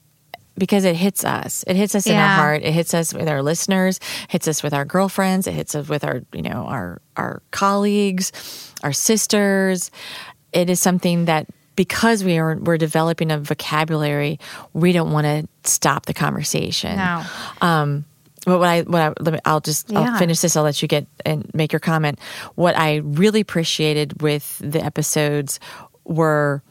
because 0.57 0.85
it 0.85 0.95
hits 0.95 1.23
us. 1.23 1.63
It 1.67 1.75
hits 1.75 1.95
us 1.95 2.07
in 2.07 2.15
our 2.15 2.35
heart. 2.35 2.63
It 2.63 2.71
hits 2.73 2.93
us 2.93 3.13
with 3.13 3.27
our 3.27 3.41
listeners. 3.41 3.99
Hits 4.29 4.47
us 4.47 4.61
with 4.63 4.73
our 4.73 4.85
girlfriends. 4.85 5.47
It 5.47 5.53
hits 5.53 5.75
us 5.75 5.87
with 5.87 6.03
our 6.03 6.21
you 6.33 6.41
know 6.41 6.65
our 6.67 7.01
our 7.15 7.41
colleagues, 7.51 8.73
our 8.83 8.93
sisters. 8.93 9.91
It 10.53 10.69
is 10.69 10.79
something 10.79 11.25
that 11.25 11.47
because 11.75 12.23
we 12.23 12.37
are 12.37 12.57
we're 12.57 12.77
developing 12.77 13.31
a 13.31 13.39
vocabulary, 13.39 14.39
we 14.73 14.91
don't 14.91 15.11
want 15.11 15.25
to 15.25 15.69
stop 15.69 16.05
the 16.05 16.13
conversation. 16.13 16.97
No. 16.97 17.23
Um, 17.61 18.05
but 18.45 18.59
what 18.59 18.67
I 18.67 18.81
what 18.81 19.01
I 19.01 19.13
let 19.19 19.33
me, 19.33 19.39
I'll 19.45 19.61
just 19.61 19.89
Yeah. 19.89 19.99
I'll 19.99 20.17
finish 20.19 20.39
this. 20.39 20.55
I'll 20.55 20.63
let 20.63 20.81
you 20.81 20.87
get 20.87 21.07
and 21.25 21.49
make 21.53 21.71
your 21.71 21.79
comment. 21.79 22.19
What 22.55 22.77
I 22.77 22.97
really 22.97 23.39
appreciated 23.39 24.21
with 24.21 24.57
the 24.59 24.83
episodes 24.83 25.59
were 26.05 26.61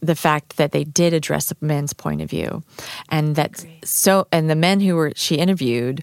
the 0.00 0.14
fact 0.14 0.56
that 0.56 0.72
they 0.72 0.84
did 0.84 1.12
address 1.12 1.46
the 1.46 1.56
men's 1.60 1.92
point 1.92 2.20
of 2.20 2.30
view, 2.30 2.62
and 3.08 3.36
that 3.36 3.64
so 3.84 4.26
and 4.32 4.48
the 4.50 4.56
men 4.56 4.80
who 4.80 4.94
were 4.94 5.12
she 5.16 5.36
interviewed 5.36 6.02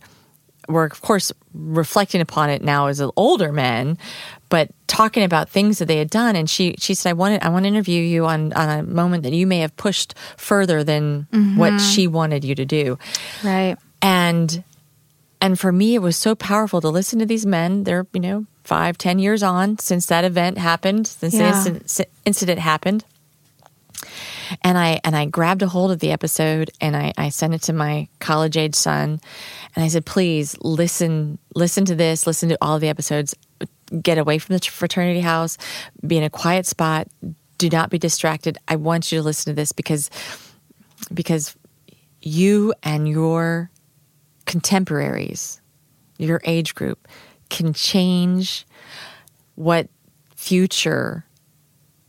were 0.67 0.85
of 0.85 1.01
course 1.01 1.31
reflecting 1.53 2.21
upon 2.21 2.49
it 2.49 2.61
now 2.61 2.87
as 2.87 3.01
older 3.15 3.51
men, 3.51 3.97
but 4.49 4.69
talking 4.87 5.23
about 5.23 5.49
things 5.49 5.79
that 5.79 5.85
they 5.85 5.97
had 5.97 6.09
done. 6.09 6.35
And 6.35 6.49
she 6.49 6.75
she 6.79 6.93
said, 6.93 7.11
"I 7.11 7.13
wanted 7.13 7.43
I 7.43 7.49
want 7.49 7.63
to 7.63 7.67
interview 7.67 8.01
you 8.01 8.25
on 8.25 8.53
on 8.53 8.79
a 8.79 8.83
moment 8.83 9.23
that 9.23 9.33
you 9.33 9.45
may 9.45 9.59
have 9.59 9.75
pushed 9.77 10.15
further 10.37 10.83
than 10.83 11.27
what 11.57 11.73
mm-hmm. 11.73 11.77
she 11.77 12.07
wanted 12.07 12.43
you 12.43 12.55
to 12.55 12.65
do." 12.65 12.97
Right. 13.43 13.77
and 14.01 14.63
and 15.39 15.59
for 15.59 15.71
me 15.71 15.95
it 15.95 16.01
was 16.01 16.17
so 16.17 16.35
powerful 16.35 16.81
to 16.81 16.89
listen 16.89 17.19
to 17.19 17.25
these 17.25 17.45
men 17.45 17.83
they're 17.83 18.05
you 18.13 18.19
know 18.19 18.45
five 18.63 18.97
ten 18.97 19.19
years 19.19 19.43
on 19.43 19.77
since 19.79 20.05
that 20.07 20.23
event 20.23 20.57
happened 20.57 21.07
since 21.07 21.33
Yeah. 21.33 21.51
the 21.51 21.69
incident, 21.69 22.09
incident 22.25 22.59
happened 22.59 23.05
And 24.61 24.77
I 24.77 24.99
and 25.03 25.15
I 25.15 25.25
grabbed 25.25 25.61
a 25.61 25.67
hold 25.67 25.91
of 25.91 25.99
the 25.99 26.11
episode 26.11 26.71
and 26.81 26.95
I, 26.95 27.13
I 27.17 27.29
sent 27.29 27.53
it 27.53 27.61
to 27.63 27.73
my 27.73 28.07
college 28.19 28.57
age 28.57 28.75
son. 28.75 29.19
And 29.75 29.83
I 29.83 29.87
said, 29.87 30.05
please 30.05 30.57
listen 30.61 31.39
listen 31.55 31.85
to 31.85 31.95
this, 31.95 32.27
listen 32.27 32.49
to 32.49 32.57
all 32.61 32.79
the 32.79 32.89
episodes, 32.89 33.35
get 34.01 34.17
away 34.17 34.37
from 34.37 34.53
the 34.53 34.59
fraternity 34.59 35.21
house, 35.21 35.57
be 36.05 36.17
in 36.17 36.23
a 36.23 36.29
quiet 36.29 36.65
spot, 36.65 37.07
do 37.57 37.69
not 37.69 37.89
be 37.89 37.97
distracted. 37.97 38.57
I 38.67 38.75
want 38.75 39.11
you 39.11 39.19
to 39.19 39.23
listen 39.23 39.51
to 39.51 39.55
this 39.55 39.71
because 39.71 40.09
because 41.13 41.55
you 42.21 42.73
and 42.83 43.07
your 43.07 43.69
contemporaries, 44.45 45.61
your 46.17 46.41
age 46.45 46.75
group, 46.75 47.07
can 47.49 47.73
change 47.73 48.65
what 49.55 49.87
future, 50.35 51.25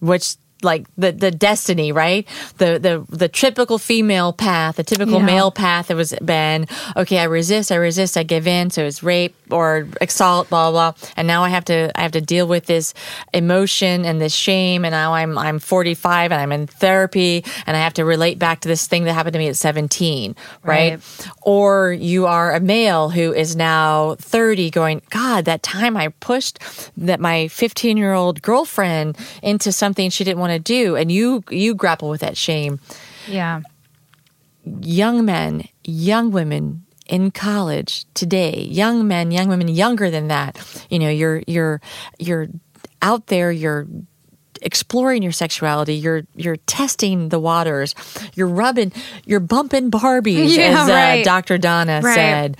which 0.00 0.36
like 0.64 0.86
the 0.96 1.12
the 1.12 1.30
destiny, 1.30 1.92
right? 1.92 2.26
The 2.58 2.78
the 2.78 3.16
the 3.16 3.28
typical 3.28 3.78
female 3.78 4.32
path, 4.32 4.76
the 4.76 4.84
typical 4.84 5.18
Yeah. 5.20 5.26
male 5.26 5.50
path. 5.50 5.90
It 5.90 5.94
was 5.94 6.14
been 6.22 6.66
okay. 6.96 7.18
I 7.18 7.24
resist, 7.24 7.70
I 7.70 7.76
resist, 7.76 8.16
I 8.16 8.22
give 8.22 8.46
in. 8.46 8.70
So 8.70 8.84
it's 8.84 9.02
rape 9.02 9.36
or 9.50 9.86
assault, 10.00 10.48
blah 10.50 10.70
blah. 10.70 10.92
blah. 10.92 11.08
And 11.16 11.26
now 11.28 11.44
I 11.44 11.50
have 11.50 11.64
to 11.66 11.92
I 11.98 12.02
have 12.02 12.12
to 12.12 12.20
deal 12.20 12.46
with 12.46 12.66
this 12.66 12.94
emotion 13.32 14.04
and 14.04 14.20
this 14.20 14.34
shame. 14.34 14.84
And 14.84 14.92
now 14.92 15.14
I'm 15.14 15.36
I'm 15.38 15.58
45 15.58 16.32
and 16.32 16.40
I'm 16.40 16.52
in 16.52 16.66
therapy 16.66 17.44
and 17.66 17.76
I 17.76 17.80
have 17.80 17.94
to 17.94 18.04
relate 18.04 18.38
back 18.38 18.60
to 18.60 18.68
this 18.68 18.86
thing 18.86 19.04
that 19.04 19.12
happened 19.12 19.34
to 19.34 19.38
me 19.38 19.48
at 19.48 19.56
17, 19.56 20.34
right? 20.62 20.74
Right. 20.74 21.00
Or 21.42 21.92
you 21.92 22.26
are 22.26 22.54
a 22.54 22.60
male 22.60 23.10
who 23.10 23.32
is 23.32 23.54
now 23.56 24.16
30 24.16 24.70
going, 24.70 25.02
God, 25.10 25.44
that 25.44 25.62
time 25.62 25.96
I 25.96 26.08
pushed 26.20 26.58
that 26.96 27.20
my 27.20 27.48
15 27.48 27.96
year 27.96 28.12
old 28.12 28.42
girlfriend 28.42 29.16
into 29.42 29.72
something 29.72 30.10
she 30.10 30.24
didn't 30.24 30.38
want 30.40 30.52
to 30.52 30.53
do. 30.58 30.96
And 30.96 31.10
you, 31.10 31.42
you 31.50 31.74
grapple 31.74 32.08
with 32.10 32.20
that 32.20 32.36
shame. 32.36 32.80
Yeah. 33.28 33.60
Young 34.80 35.24
men, 35.24 35.68
young 35.84 36.30
women 36.30 36.84
in 37.06 37.30
college 37.30 38.06
today, 38.14 38.62
young 38.62 39.06
men, 39.06 39.30
young 39.30 39.48
women 39.48 39.68
younger 39.68 40.10
than 40.10 40.28
that, 40.28 40.56
you 40.88 40.98
know, 40.98 41.10
you're, 41.10 41.42
you're, 41.46 41.80
you're 42.18 42.48
out 43.02 43.26
there, 43.26 43.52
you're 43.52 43.86
exploring 44.62 45.22
your 45.22 45.32
sexuality 45.32 45.94
you're 45.94 46.22
you're 46.36 46.56
testing 46.56 47.28
the 47.28 47.38
waters 47.38 47.94
you're 48.34 48.46
rubbing 48.48 48.90
you're 49.26 49.40
bumping 49.40 49.90
barbies 49.90 50.56
Yeah, 50.56 50.80
as 50.84 50.88
uh, 50.88 50.92
right. 50.92 51.24
dr 51.24 51.58
donna 51.58 52.00
Right. 52.02 52.14
said 52.14 52.56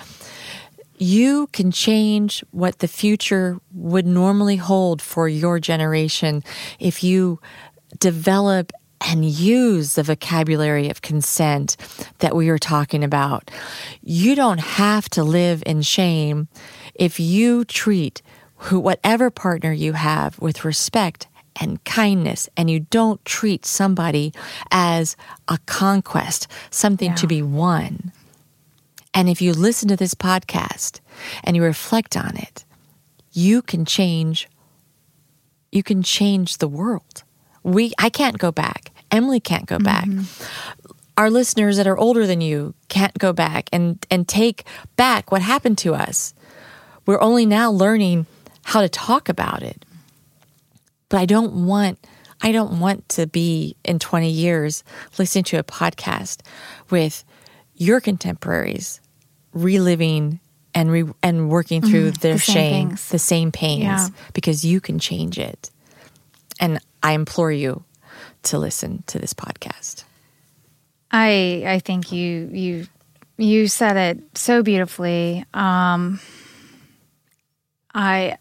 you 0.98 1.46
can 1.52 1.70
change 1.70 2.44
what 2.50 2.80
the 2.80 2.88
future 2.88 3.59
would 3.72 4.07
normally 4.07 4.57
hold 4.57 5.00
for 5.00 5.28
your 5.28 5.59
generation 5.59 6.44
if 6.78 7.02
you 7.02 7.40
develop 7.98 8.72
and 9.00 9.24
use 9.24 9.94
the 9.94 10.02
vocabulary 10.02 10.88
of 10.88 11.02
consent 11.02 11.76
that 12.20 12.35
we 12.35 12.48
are 12.48 12.59
talking 12.59 13.04
about. 13.04 13.50
You 14.02 14.35
don't 14.35 14.61
have 14.61 15.09
to 15.11 15.22
live 15.22 15.62
in 15.66 15.83
shame 15.83 16.48
if 16.94 17.20
you 17.20 17.64
treat 17.64 18.22
who, 18.57 18.80
whatever 18.80 19.30
partner 19.30 19.72
you 19.72 19.92
have 19.92 20.38
with 20.40 20.64
respect 20.64 21.26
and 21.61 21.85
kindness, 21.85 22.48
and 22.57 22.68
you 22.68 22.80
don't 22.80 23.24
treat 23.24 23.64
somebody 23.64 24.33
as 24.72 25.16
a 25.46 25.59
conquest, 25.66 26.48
something 26.70 27.14
to 27.14 27.28
be 27.28 27.42
won. 27.42 28.11
And 29.12 29.28
if 29.28 29.40
you 29.40 29.52
listen 29.52 29.88
to 29.88 29.96
this 29.96 30.14
podcast 30.14 30.98
and 31.44 31.54
you 31.54 31.62
reflect 31.62 32.16
on 32.16 32.37
it, 32.37 32.64
you 33.33 33.62
can 33.62 33.85
change 33.85 34.48
you 35.70 35.83
can 35.83 36.04
change 36.04 36.59
the 36.59 36.68
world. 36.68 37.23
We 37.64 37.92
I 37.98 38.09
can't 38.09 38.38
go 38.38 38.53
back. 38.53 38.90
Emily 39.11 39.40
can't 39.40 39.66
go 39.66 39.79
back. 39.79 40.07
Mm-hmm. 40.07 40.94
Our 41.16 41.31
listeners 41.31 41.77
that 41.77 41.87
are 41.87 41.96
older 41.98 42.27
than 42.27 42.40
you 42.40 42.74
can't 42.88 43.16
go 43.18 43.33
back 43.33 43.68
and 43.72 44.05
and 44.11 44.29
take 44.29 44.64
back 44.96 45.33
what 45.33 45.42
happened 45.42 45.79
to 45.79 45.94
us. 45.94 46.35
We're 47.07 47.20
only 47.20 47.46
now 47.46 47.70
learning 47.70 48.27
how 48.64 48.81
to 48.81 48.88
talk 48.88 49.29
about 49.29 49.62
it. 49.62 49.85
But 51.09 51.18
I 51.20 51.27
don't 51.27 51.66
want 51.66 51.98
I 52.42 52.53
don't 52.53 52.79
want 52.81 53.09
to 53.11 53.27
be 53.27 53.77
in 53.85 53.98
20 53.98 54.29
years 54.29 54.85
listening 55.18 55.44
to 55.44 55.59
a 55.59 55.64
podcast 55.64 56.42
with 56.90 57.24
your 57.74 58.00
contemporaries 58.00 59.00
reliving 59.53 60.40
and 60.74 60.90
re, 60.90 61.05
and 61.22 61.48
working 61.48 61.81
through 61.81 62.11
mm-hmm. 62.11 62.20
their 62.20 62.35
the 62.35 62.38
shame, 62.40 62.88
things. 62.88 63.09
the 63.09 63.18
same 63.18 63.53
pains 63.53 63.83
Yeah. 63.85 64.09
because 64.33 64.64
you 64.64 64.81
can 64.81 64.98
change 64.98 65.38
it. 65.38 65.70
And 66.61 66.81
I 67.04 67.12
implore 67.12 67.52
you 67.52 67.84
to 68.44 68.58
listen 68.58 69.04
to 69.08 69.18
this 69.18 69.34
podcast. 69.34 70.04
I 71.10 71.62
I 71.66 71.78
think 71.78 72.10
you 72.10 72.48
you 72.50 72.86
you 73.36 73.68
said 73.68 73.96
it 73.96 74.38
so 74.38 74.62
beautifully. 74.62 75.44
Um, 75.52 76.18
I, 77.94 78.38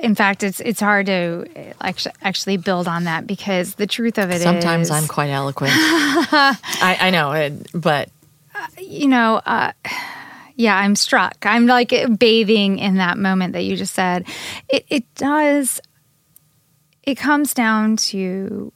in 0.00 0.14
fact, 0.14 0.42
it's 0.42 0.60
it's 0.60 0.80
hard 0.80 1.06
to 1.06 1.46
actually 1.80 2.14
actually 2.22 2.56
build 2.58 2.86
on 2.86 3.04
that 3.04 3.26
because 3.26 3.74
the 3.74 3.86
truth 3.86 4.18
of 4.18 4.30
it 4.30 4.40
Sometimes 4.40 4.90
I'm 4.90 5.08
quite 5.08 5.30
eloquent. 5.30 5.72
I, 5.76 6.96
I 7.00 7.10
know 7.10 7.32
it, 7.32 7.66
but 7.74 8.08
you 8.78 9.08
know, 9.08 9.42
uh, 9.44 9.72
yeah, 10.54 10.76
I'm 10.76 10.96
struck. 10.96 11.44
I'm 11.44 11.66
like 11.66 11.92
bathing 12.18 12.78
in 12.78 12.96
that 12.96 13.18
moment 13.18 13.52
that 13.54 13.62
you 13.62 13.76
just 13.76 13.94
said. 13.94 14.26
It, 14.68 14.86
it 14.88 15.14
does, 15.14 15.80
it 17.06 17.14
comes 17.14 17.54
down 17.54 17.96
to 17.96 18.72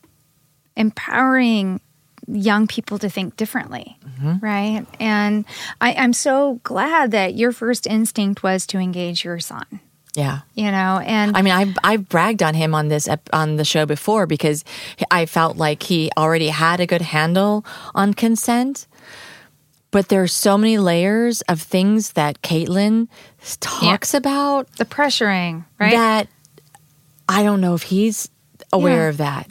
empowering 0.76 1.80
young 2.28 2.66
people 2.66 2.98
to 2.98 3.10
think 3.10 3.36
differently, 3.36 3.98
mm-hmm. 4.06 4.44
right? 4.44 4.86
And 5.00 5.44
I, 5.80 5.94
I'm 5.94 6.12
so 6.12 6.60
glad 6.62 7.10
that 7.10 7.34
your 7.34 7.52
first 7.52 7.86
instinct 7.86 8.42
was 8.42 8.66
to 8.68 8.78
engage 8.78 9.24
your 9.24 9.40
son, 9.40 9.80
yeah. 10.14 10.40
you 10.54 10.70
know, 10.70 11.02
and 11.04 11.36
I 11.36 11.42
mean, 11.42 11.52
I've, 11.52 11.76
I've 11.82 12.08
bragged 12.08 12.42
on 12.42 12.54
him 12.54 12.74
on 12.74 12.88
this 12.88 13.08
ep- 13.08 13.28
on 13.32 13.56
the 13.56 13.64
show 13.64 13.84
before 13.84 14.26
because 14.26 14.64
I 15.10 15.26
felt 15.26 15.56
like 15.56 15.82
he 15.82 16.10
already 16.16 16.48
had 16.48 16.80
a 16.80 16.86
good 16.86 17.02
handle 17.02 17.64
on 17.94 18.14
consent. 18.14 18.86
But 19.92 20.08
there's 20.08 20.32
so 20.32 20.56
many 20.56 20.78
layers 20.78 21.40
of 21.42 21.60
things 21.60 22.12
that 22.12 22.42
Kaitlin 22.42 23.08
talks 23.58 24.14
about 24.14 24.70
the 24.76 24.84
pressuring, 24.84 25.64
right? 25.80 25.90
that 25.90 26.28
I 27.30 27.42
don't 27.42 27.60
know 27.60 27.74
if 27.74 27.82
he's 27.84 28.28
aware 28.72 29.04
Yeah. 29.04 29.08
of 29.08 29.16
that. 29.16 29.48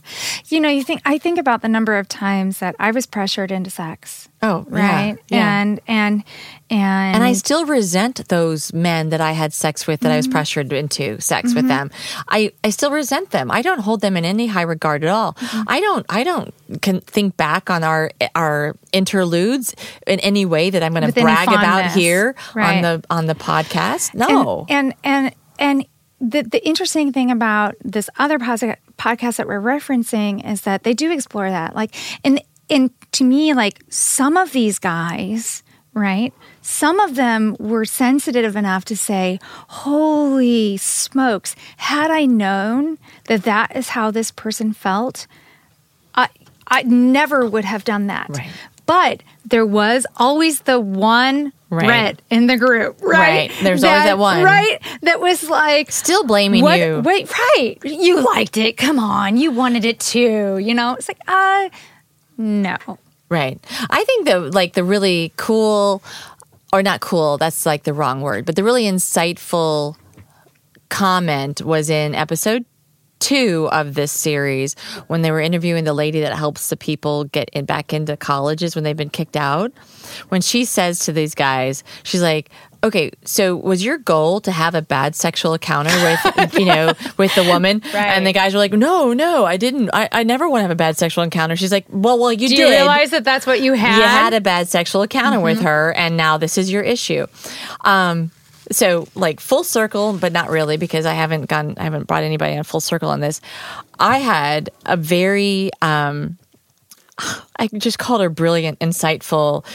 you 0.49 0.59
know, 0.61 0.69
you 0.69 0.83
think, 0.83 1.01
I 1.03 1.17
think 1.17 1.37
about 1.39 1.61
the 1.61 1.67
number 1.67 1.97
of 1.97 2.07
times 2.07 2.59
that 2.59 2.75
I 2.79 2.91
was 2.91 3.05
pressured 3.05 3.51
into 3.51 3.69
sex. 3.69 4.29
Oh, 4.41 4.65
right 4.69 5.17
yeah, 5.27 5.37
yeah. 5.37 5.61
and 5.61 5.81
and 5.87 6.23
and 6.69 7.15
And 7.15 7.23
I 7.25 7.33
still 7.33 7.65
resent 7.65 8.29
those 8.29 8.71
men 8.71 9.09
that 9.09 9.19
I 9.19 9.33
had 9.33 9.51
sex 9.51 9.85
with 9.87 9.99
that 10.01 10.11
I 10.11 10.15
was 10.15 10.27
Mm-hmm. 10.27 10.31
pressured 10.31 10.71
into 10.71 11.19
sex 11.19 11.53
with 11.53 11.67
them. 11.67 11.91
I, 12.29 12.53
I 12.63 12.69
still 12.69 12.91
resent 12.91 13.31
them. 13.31 13.51
I 13.51 13.61
don't 13.61 13.79
hold 13.81 13.99
them 13.99 14.15
in 14.15 14.23
any 14.23 14.47
high 14.47 14.61
regard 14.61 15.03
at 15.03 15.09
all. 15.09 15.33
Mm-hmm. 15.33 15.63
I 15.67 15.79
don't 15.81 16.05
I 16.09 16.23
don't 16.23 16.53
can 16.81 17.01
think 17.01 17.35
back 17.35 17.69
on 17.69 17.83
our 17.83 18.11
our 18.35 18.75
interludes 18.93 19.75
in 20.07 20.19
any 20.21 20.45
way 20.45 20.69
that 20.69 20.81
I'm 20.83 20.93
going 20.93 21.11
to 21.11 21.21
brag 21.21 21.49
about 21.49 21.91
here 21.91 22.35
on 22.55 22.81
the 22.81 23.03
on 23.09 23.25
the 23.25 23.35
podcast. 23.35 24.13
No. 24.13 24.65
and 24.69 24.93
and 25.03 25.33
and, 25.57 25.81
and 25.81 25.85
the, 26.21 26.41
the 26.43 26.65
interesting 26.67 27.11
thing 27.13 27.31
about 27.31 27.75
this 27.83 28.09
other 28.17 28.37
podcast 28.39 29.37
that 29.37 29.47
we're 29.47 29.61
referencing 29.61 30.45
is 30.45 30.61
that 30.61 30.83
they 30.83 30.93
do 30.93 31.11
explore 31.11 31.49
that 31.49 31.75
like 31.75 31.95
and 32.23 32.41
and 32.69 32.91
to 33.13 33.23
me 33.23 33.53
like 33.53 33.81
some 33.89 34.35
of 34.37 34.51
these 34.51 34.79
guys 34.79 35.63
right 35.93 36.33
some 36.61 36.99
of 36.99 37.15
them 37.15 37.55
were 37.59 37.85
sensitive 37.85 38.55
enough 38.55 38.83
to 38.85 38.95
say 38.97 39.39
holy 39.69 40.77
smokes 40.77 41.55
had 41.77 42.11
i 42.11 42.25
known 42.25 42.97
that 43.25 43.43
that 43.43 43.75
is 43.75 43.89
how 43.89 44.11
this 44.11 44.29
person 44.31 44.71
felt 44.73 45.25
i 46.15 46.27
i 46.67 46.83
never 46.83 47.45
would 47.45 47.65
have 47.65 47.83
done 47.83 48.07
that 48.07 48.29
Right. 48.29 48.51
but 48.85 49.23
there 49.49 49.65
was 49.65 50.05
always 50.17 50.61
the 50.61 50.79
one 50.79 51.53
Right. 51.71 52.19
In 52.31 52.47
the 52.47 52.57
group, 52.57 52.99
right? 53.03 53.51
Right. 53.51 53.51
There's 53.61 53.83
always 53.83 54.03
that 54.03 54.17
one. 54.17 54.43
right? 54.43 54.81
That 55.03 55.19
was 55.19 55.47
like 55.49 55.91
Still 55.91 56.23
blaming 56.23 56.63
what, 56.63 56.79
you. 56.79 57.01
Wait, 57.05 57.31
right? 57.31 57.77
You 57.83 58.21
liked 58.25 58.57
it. 58.57 58.75
Come 58.75 58.97
on, 58.97 59.37
you 59.37 59.51
wanted 59.51 59.85
it 59.85 59.99
too. 59.99 60.57
You 60.57 60.73
know, 60.73 60.95
it's 60.95 61.07
like, 61.07 61.19
uh, 61.27 61.69
no. 62.37 62.77
Right. 63.29 63.63
I 63.91 64.03
think 64.03 64.25
the 64.25 64.39
like 64.39 64.73
the 64.73 64.83
really 64.83 65.31
cool 65.37 66.01
or 66.73 66.81
not 66.81 67.01
cool, 67.01 67.37
that's 67.37 67.67
like 67.67 67.83
the 67.83 67.93
wrong 67.93 68.21
word, 68.21 68.45
but 68.45 68.55
the 68.55 68.63
really 68.63 68.85
insightful 68.85 69.95
comment 70.89 71.61
was 71.61 71.89
in 71.91 72.15
episode 72.15 72.65
two 73.19 73.67
of 73.71 73.93
this 73.93 74.11
series 74.11 74.75
when 75.07 75.21
they 75.21 75.31
were 75.31 75.41
interviewing 75.41 75.83
the 75.83 75.93
lady 75.93 76.21
that 76.21 76.33
helps 76.35 76.69
the 76.69 76.77
people 76.77 77.25
get 77.25 77.49
in, 77.49 77.65
back 77.65 77.93
into 77.93 78.15
colleges 78.17 78.75
when 78.75 78.83
they've 78.83 78.97
been 78.97 79.09
kicked 79.09 79.35
out. 79.37 79.71
When 80.29 80.41
she 80.41 80.65
says 80.65 80.99
to 81.01 81.11
these 81.11 81.35
guys, 81.35 81.83
she's 82.03 82.21
like, 82.21 82.49
okay, 82.83 83.11
so 83.25 83.55
was 83.57 83.83
your 83.83 83.97
goal 83.97 84.39
to 84.41 84.51
have 84.51 84.73
a 84.73 84.81
bad 84.81 85.13
sexual 85.15 85.53
encounter 85.53 85.91
with, 85.91 86.53
you 86.57 86.65
know, 86.65 86.93
with 87.17 87.33
the 87.35 87.43
woman? 87.43 87.81
Right. 87.93 88.07
And 88.07 88.25
the 88.25 88.31
guys 88.33 88.53
were 88.53 88.59
like, 88.59 88.71
no, 88.71 89.11
no, 89.13 89.45
I 89.45 89.57
didn't. 89.57 89.89
I, 89.93 90.07
I 90.11 90.23
never 90.23 90.47
want 90.47 90.59
to 90.59 90.63
have 90.63 90.71
a 90.71 90.75
bad 90.75 90.97
sexual 90.97 91.23
encounter. 91.23 91.55
She's 91.57 91.71
like, 91.73 91.85
well, 91.89 92.17
well, 92.17 92.31
you 92.31 92.47
Do 92.47 92.55
did. 92.55 92.59
you 92.59 92.67
realize 92.69 93.09
that 93.11 93.25
that's 93.25 93.45
what 93.45 93.59
you 93.61 93.73
had? 93.73 93.97
you 93.97 94.03
had 94.03 94.33
a 94.33 94.41
bad 94.41 94.69
sexual 94.69 95.01
encounter 95.01 95.39
with 95.41 95.61
her, 95.61 95.91
and 95.93 96.15
now 96.15 96.37
this 96.37 96.57
is 96.57 96.71
your 96.71 96.81
issue. 96.83 97.27
Um, 97.81 98.31
so 98.71 99.07
like 99.15 99.39
full 99.39 99.63
circle, 99.63 100.13
but 100.13 100.31
not 100.31 100.49
really 100.49 100.77
because 100.77 101.05
I 101.05 101.13
haven't 101.13 101.47
gone, 101.47 101.75
I 101.77 101.83
haven't 101.83 102.07
brought 102.07 102.23
anybody 102.23 102.53
in 102.53 102.63
full 102.63 102.81
circle 102.81 103.09
on 103.09 103.19
this. 103.19 103.41
I 103.99 104.19
had 104.19 104.69
a 104.85 104.95
very, 104.95 105.71
um, 105.81 106.37
I 107.57 107.67
just 107.67 107.99
called 107.99 108.21
her 108.21 108.29
brilliant, 108.29 108.79
insightful, 108.79 109.65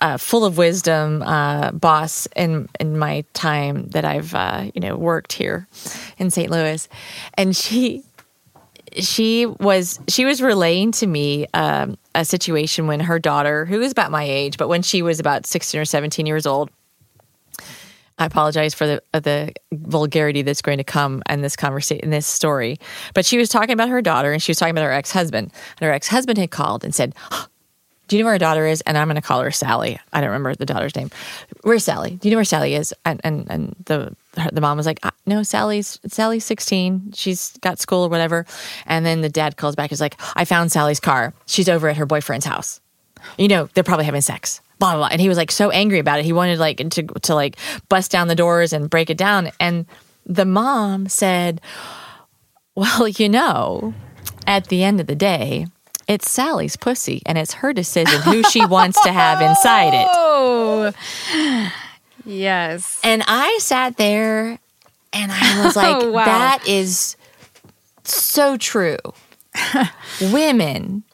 uh, 0.00 0.16
full 0.16 0.44
of 0.44 0.58
wisdom 0.58 1.22
uh, 1.22 1.72
boss 1.72 2.28
in 2.36 2.68
in 2.78 2.98
my 2.98 3.24
time 3.32 3.88
that 3.88 4.04
I've 4.04 4.34
uh, 4.34 4.70
you 4.74 4.80
know 4.80 4.96
worked 4.96 5.32
here 5.32 5.66
in 6.18 6.30
St. 6.30 6.50
Louis, 6.50 6.88
and 7.34 7.56
she 7.56 8.04
she 9.00 9.46
was 9.46 9.98
she 10.08 10.24
was 10.24 10.40
relaying 10.40 10.92
to 10.92 11.06
me 11.06 11.46
um, 11.54 11.98
a 12.14 12.24
situation 12.24 12.86
when 12.86 13.00
her 13.00 13.18
daughter, 13.18 13.64
who 13.64 13.80
is 13.80 13.92
about 13.92 14.10
my 14.10 14.22
age, 14.22 14.56
but 14.56 14.68
when 14.68 14.82
she 14.82 15.02
was 15.02 15.20
about 15.20 15.46
sixteen 15.46 15.80
or 15.80 15.84
seventeen 15.84 16.26
years 16.26 16.46
old. 16.46 16.70
I 18.18 18.26
apologize 18.26 18.74
for 18.74 18.86
the 18.86 19.02
uh, 19.12 19.20
the 19.20 19.52
vulgarity 19.72 20.42
that's 20.42 20.62
going 20.62 20.78
to 20.78 20.84
come 20.84 21.22
in 21.28 21.40
this 21.40 21.56
conversation 21.56 22.04
in 22.04 22.10
this 22.10 22.26
story, 22.26 22.78
but 23.12 23.26
she 23.26 23.38
was 23.38 23.48
talking 23.48 23.72
about 23.72 23.88
her 23.88 24.00
daughter 24.00 24.32
and 24.32 24.42
she 24.42 24.50
was 24.50 24.58
talking 24.58 24.70
about 24.70 24.84
her 24.84 24.92
ex 24.92 25.10
husband. 25.10 25.52
And 25.80 25.86
her 25.86 25.92
ex 25.92 26.06
husband 26.06 26.38
had 26.38 26.50
called 26.50 26.84
and 26.84 26.94
said, 26.94 27.14
"Do 28.06 28.16
you 28.16 28.22
know 28.22 28.26
where 28.26 28.34
her 28.34 28.38
daughter 28.38 28.66
is?" 28.66 28.82
And 28.82 28.96
I'm 28.96 29.08
going 29.08 29.16
to 29.16 29.22
call 29.22 29.40
her 29.40 29.50
Sally. 29.50 29.98
I 30.12 30.20
don't 30.20 30.30
remember 30.30 30.54
the 30.54 30.66
daughter's 30.66 30.94
name. 30.94 31.10
Where's 31.62 31.84
Sally? 31.84 32.12
Do 32.12 32.28
you 32.28 32.32
know 32.32 32.38
where 32.38 32.44
Sally 32.44 32.74
is? 32.74 32.94
And 33.04 33.20
and 33.24 33.50
and 33.50 33.74
the 33.84 34.14
the 34.52 34.60
mom 34.60 34.76
was 34.76 34.86
like, 34.86 35.00
"Ah, 35.02 35.10
"No, 35.26 35.42
Sally's 35.42 35.98
Sally's 36.06 36.44
16. 36.44 37.12
She's 37.14 37.56
got 37.58 37.80
school 37.80 38.04
or 38.04 38.08
whatever." 38.08 38.46
And 38.86 39.04
then 39.04 39.22
the 39.22 39.28
dad 39.28 39.56
calls 39.56 39.74
back. 39.74 39.90
He's 39.90 40.00
like, 40.00 40.20
"I 40.36 40.44
found 40.44 40.70
Sally's 40.70 41.00
car. 41.00 41.34
She's 41.46 41.68
over 41.68 41.88
at 41.88 41.96
her 41.96 42.06
boyfriend's 42.06 42.46
house. 42.46 42.80
You 43.38 43.48
know, 43.48 43.68
they're 43.74 43.84
probably 43.84 44.04
having 44.06 44.20
sex." 44.20 44.60
Blah 44.78 44.92
blah. 44.92 44.98
blah. 44.98 45.08
And 45.12 45.20
he 45.20 45.28
was 45.28 45.38
like 45.38 45.52
so 45.52 45.70
angry 45.70 45.98
about 46.00 46.18
it. 46.18 46.24
He 46.24 46.32
wanted 46.32 46.58
like 46.58 46.78
to 46.78 47.02
to 47.02 47.34
like 47.34 47.56
bust 47.88 48.10
down 48.10 48.28
the 48.28 48.34
doors 48.34 48.72
and 48.72 48.90
break 48.90 49.08
it 49.10 49.16
down. 49.18 49.50
And 49.60 49.86
the 50.26 50.44
mom 50.44 51.08
said, 51.08 51.60
"Well, 52.74 53.06
you 53.08 53.28
know, 53.28 53.94
at 54.46 54.68
the 54.68 54.82
end 54.84 55.00
of 55.00 55.06
the 55.06 55.16
day." 55.16 55.66
It's 56.06 56.30
Sally's 56.30 56.76
pussy, 56.76 57.22
and 57.24 57.38
it's 57.38 57.54
her 57.54 57.72
decision 57.72 58.20
who 58.20 58.42
she 58.42 58.66
wants 58.66 59.00
to 59.04 59.10
have 59.10 59.40
inside 59.40 59.94
it. 59.94 60.06
Oh, 60.12 60.92
yes. 62.26 63.00
And 63.02 63.22
I 63.26 63.56
sat 63.62 63.96
there 63.96 64.58
and 65.14 65.32
I 65.32 65.64
was 65.64 65.76
like, 65.76 65.96
Oh, 66.02 66.10
wow. 66.12 66.26
that 66.26 66.68
is 66.68 67.16
so 68.04 68.58
true. 68.58 68.98
Women, 70.20 71.04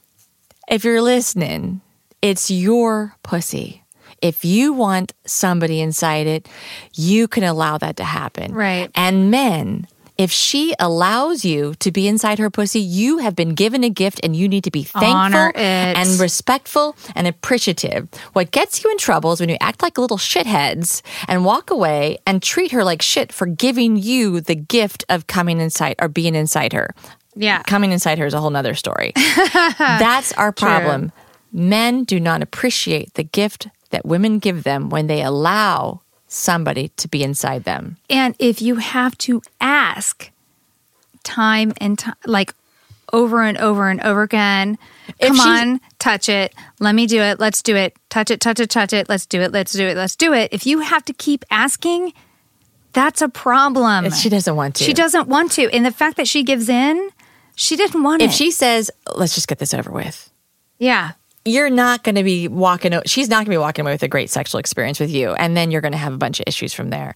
if 0.67 0.83
you're 0.85 1.03
listening, 1.03 1.83
it's 2.23 2.51
your 2.51 3.17
pussy. 3.23 3.85
If 4.21 4.45
you 4.45 4.73
want 4.73 5.15
somebody 5.25 5.81
inside 5.81 6.27
it, 6.27 6.49
you 6.95 7.27
can 7.27 7.43
allow 7.43 7.79
that 7.79 7.97
to 7.97 8.05
happen. 8.05 8.53
Right. 8.53 8.91
And 8.95 9.31
men, 9.31 9.87
if 10.19 10.31
she 10.31 10.75
allows 10.79 11.47
you 11.47 11.75
to 11.77 11.91
be 11.91 12.07
inside 12.07 12.39
her 12.39 12.51
pussy, 12.51 12.81
you 12.81 13.19
have 13.19 13.35
been 13.35 13.55
given 13.55 13.83
a 13.83 13.89
gift 13.89 14.21
and 14.23 14.37
you 14.37 14.47
need 14.49 14.65
to 14.65 14.71
be 14.71 14.83
thankful 14.83 15.53
and 15.55 16.21
respectful 16.21 16.95
and 17.15 17.27
appreciative. 17.27 18.07
What 18.35 18.51
gets 18.51 18.85
you 18.85 18.91
in 18.91 18.99
trouble 18.99 19.33
is 19.33 19.41
when 19.41 19.49
you 19.49 19.57
act 19.63 19.81
like 19.81 19.97
little 19.97 20.19
shitheads 20.19 21.01
and 21.27 21.47
walk 21.47 21.71
away 21.71 22.19
and 22.27 22.43
treat 22.43 22.73
her 22.73 22.85
like 22.85 23.01
shit 23.01 23.33
for 23.33 23.47
giving 23.47 23.97
you 23.97 24.43
the 24.43 24.55
gift 24.55 25.07
of 25.09 25.27
coming 25.27 25.59
inside 25.59 25.95
or 25.99 26.09
being 26.09 26.35
inside 26.35 26.75
her. 26.75 26.95
Yeah. 27.35 27.63
Coming 27.63 27.93
inside 27.93 28.19
her 28.19 28.27
is 28.27 28.35
a 28.35 28.41
whole 28.41 28.51
nother 28.51 28.75
story. 28.75 29.13
That's 29.55 30.33
our 30.35 30.53
problem. 30.53 31.13
Men 31.53 32.05
do 32.05 32.21
not 32.21 32.43
appreciate 32.43 33.15
the 33.15 33.25
gift 33.25 33.69
that 33.91 34.05
women 34.05 34.39
give 34.39 34.63
them 34.63 34.89
when 34.89 35.07
they 35.09 35.23
allow 35.23 36.01
somebody 36.29 36.89
to 36.97 37.09
be 37.09 37.23
inside 37.25 37.65
them. 37.65 37.97
And 38.09 38.37
if 38.39 38.63
you 38.63 38.77
have 38.77 39.19
to 39.19 39.43
ask 39.61 40.31
time 41.25 41.73
and 41.79 41.99
time, 41.99 42.15
like 42.25 42.55
over 43.13 43.43
and 43.43 43.59
over 43.59 43.89
and 43.89 44.01
over 44.03 44.23
again, 44.23 44.79
If 45.19 45.29
come 45.29 45.41
on, 45.41 45.81
touch 45.99 46.29
it. 46.29 46.55
Let 46.79 46.95
me 46.95 47.07
do 47.09 47.21
it. 47.21 47.41
Let's 47.41 47.63
do 47.63 47.75
it. 47.75 47.97
Touch 48.09 48.31
it, 48.31 48.41
touch 48.41 48.61
it, 48.61 48.71
touch 48.71 48.93
it. 48.93 49.09
Let's 49.09 49.27
do 49.27 49.41
it. 49.41 49.51
Let's 49.51 49.73
do 49.73 49.87
it. 49.89 49.97
Let's 49.97 50.15
do 50.15 50.33
it. 50.33 50.51
If 50.53 50.67
you 50.67 50.81
have 50.81 51.05
to 51.07 51.13
keep 51.13 51.45
asking, 51.51 52.13
that's 52.93 53.21
a 53.23 53.29
problem. 53.29 54.11
She 54.13 54.29
doesn't 54.29 54.55
want 54.55 54.77
to. 54.77 54.85
She 54.85 54.93
doesn't 54.93 55.29
want 55.29 55.51
to. 55.53 55.69
And 55.75 55.85
the 55.85 55.91
fact 55.91 56.17
that 56.17 56.29
she 56.29 56.45
gives 56.45 56.69
in, 56.69 57.11
she 57.57 57.77
didn't 57.77 58.03
want 58.05 58.21
to. 58.21 58.27
If 58.27 58.33
it. 58.33 58.37
she 58.37 58.53
says, 58.53 58.91
let's 59.17 59.35
just 59.35 59.49
get 59.49 59.59
this 59.59 59.75
over 59.75 59.91
with. 59.91 60.31
yeah. 60.79 61.13
You're 61.45 61.71
not 61.71 62.03
going 62.03 62.15
to 62.15 62.23
be 62.23 62.49
walking 62.49 62.93
she's 63.07 63.29
not 63.29 63.37
going 63.37 63.47
to 63.47 63.51
be 63.51 63.59
walking 63.59 63.85
away 63.85 63.93
with 63.93 64.03
a 64.03 64.09
great 64.09 64.31
sexual 64.31 64.59
experience 64.59 65.01
with 65.01 65.11
you 65.11 65.33
and 65.33 65.57
then 65.57 65.71
you're 65.71 65.81
going 65.81 65.93
to 65.93 65.99
have 65.99 66.13
a 66.13 66.19
bunch 66.19 66.41
of 66.41 66.45
issues 66.47 66.73
from 66.73 66.91
there. 66.91 67.15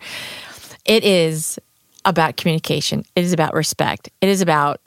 It 0.84 1.04
is 1.04 1.58
about 2.04 2.36
communication. 2.36 3.04
It 3.16 3.24
is 3.24 3.32
about 3.32 3.54
respect. 3.54 4.10
It 4.20 4.28
is 4.28 4.40
about 4.40 4.80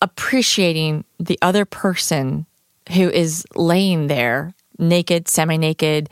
appreciating 0.00 1.04
the 1.18 1.38
other 1.42 1.64
person 1.64 2.46
who 2.92 3.10
is 3.10 3.44
laying 3.54 4.06
there 4.06 4.54
naked 4.78 5.28
semi-naked 5.28 6.08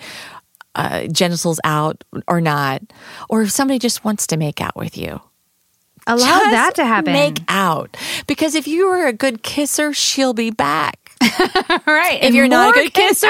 uh, 0.74 1.06
genitals 1.06 1.58
out 1.64 2.04
or 2.28 2.40
not 2.40 2.82
or 3.28 3.42
if 3.42 3.50
somebody 3.50 3.78
just 3.78 4.04
wants 4.04 4.26
to 4.26 4.36
make 4.36 4.60
out 4.60 4.76
with 4.76 4.96
you. 4.96 5.20
Allow 6.06 6.18
just 6.18 6.50
that 6.50 6.74
to 6.76 6.86
happen. 6.86 7.12
make 7.12 7.40
out. 7.48 7.96
Because 8.26 8.54
if 8.54 8.66
you 8.66 8.86
are 8.86 9.06
a 9.06 9.12
good 9.12 9.42
kisser 9.42 9.92
she'll 9.92 10.34
be 10.34 10.50
back 10.50 11.07
right. 11.86 12.18
if 12.22 12.34
you're 12.34 12.48
not 12.48 12.70
a 12.76 12.80
good 12.80 12.92
kisser, 12.94 13.26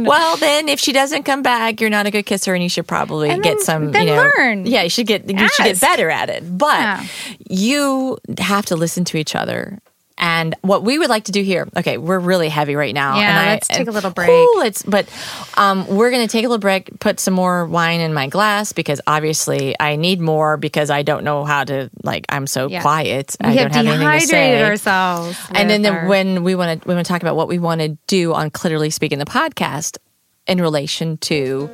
well, 0.00 0.36
then 0.36 0.68
if 0.68 0.78
she 0.80 0.92
doesn't 0.92 1.24
come 1.24 1.42
back, 1.42 1.80
you're 1.80 1.90
not 1.90 2.06
a 2.06 2.10
good 2.10 2.24
kisser, 2.26 2.54
and 2.54 2.62
you 2.62 2.68
should 2.68 2.86
probably 2.86 3.30
And 3.30 3.42
get 3.42 3.54
then- 3.56 3.60
some. 3.64 3.92
then 3.92 4.06
you 4.08 4.14
know, 4.14 4.30
learn. 4.38 4.66
Yeah, 4.66 4.82
you 4.82 4.90
should 4.90 5.06
get 5.06 5.28
you 5.28 5.48
should 5.48 5.64
get 5.64 5.80
better 5.80 6.10
at 6.10 6.30
it. 6.30 6.42
But 6.56 6.80
Yeah. 6.80 7.04
you 7.48 8.18
have 8.38 8.66
to 8.66 8.76
listen 8.76 9.04
to 9.06 9.16
each 9.16 9.34
other. 9.34 9.78
And 10.16 10.54
what 10.62 10.84
we 10.84 10.96
would 10.98 11.10
like 11.10 11.24
to 11.24 11.32
do 11.32 11.42
here, 11.42 11.68
okay, 11.76 11.98
we're 11.98 12.20
really 12.20 12.48
heavy 12.48 12.76
right 12.76 12.94
now. 12.94 13.16
Yeah, 13.18 13.30
and 13.30 13.38
I, 13.38 13.52
let's 13.54 13.66
take 13.68 13.88
a 13.88 13.90
little 13.90 14.12
break. 14.12 14.30
Ooh, 14.30 14.54
let's, 14.58 14.82
but 14.82 15.08
um, 15.56 15.88
we're 15.88 16.12
going 16.12 16.24
to 16.26 16.30
take 16.30 16.44
a 16.44 16.48
little 16.48 16.60
break, 16.60 17.00
put 17.00 17.18
some 17.18 17.34
more 17.34 17.66
wine 17.66 17.98
in 18.00 18.14
my 18.14 18.28
glass 18.28 18.72
because 18.72 19.00
obviously 19.08 19.74
I 19.80 19.96
need 19.96 20.20
more 20.20 20.56
because 20.56 20.88
I 20.88 21.02
don't 21.02 21.24
know 21.24 21.44
how 21.44 21.64
to, 21.64 21.90
like, 22.04 22.26
I'm 22.28 22.46
so 22.46 22.68
Yeah. 22.68 22.80
quiet. 22.80 23.34
we 23.42 23.48
I 23.48 23.52
have 23.54 23.72
don't 23.72 23.86
have 23.86 24.00
anything 24.00 24.20
to 24.20 24.26
say 24.26 24.36
dehydrated 24.52 24.66
ourselves. 24.70 25.38
and 25.52 25.68
then 25.68 25.84
our- 25.84 26.06
when 26.06 26.44
we 26.44 26.54
want 26.54 26.80
to 26.82 26.88
we 26.88 26.94
want 26.94 27.04
to 27.04 27.12
talk 27.12 27.22
about 27.22 27.34
what 27.34 27.48
we 27.48 27.58
want 27.58 27.80
to 27.80 27.88
do 28.06 28.32
on 28.34 28.50
clitorally 28.52 28.92
speaking 28.92 29.18
the 29.18 29.24
podcast 29.26 29.98
in 30.46 30.60
relation 30.60 31.16
to 31.16 31.68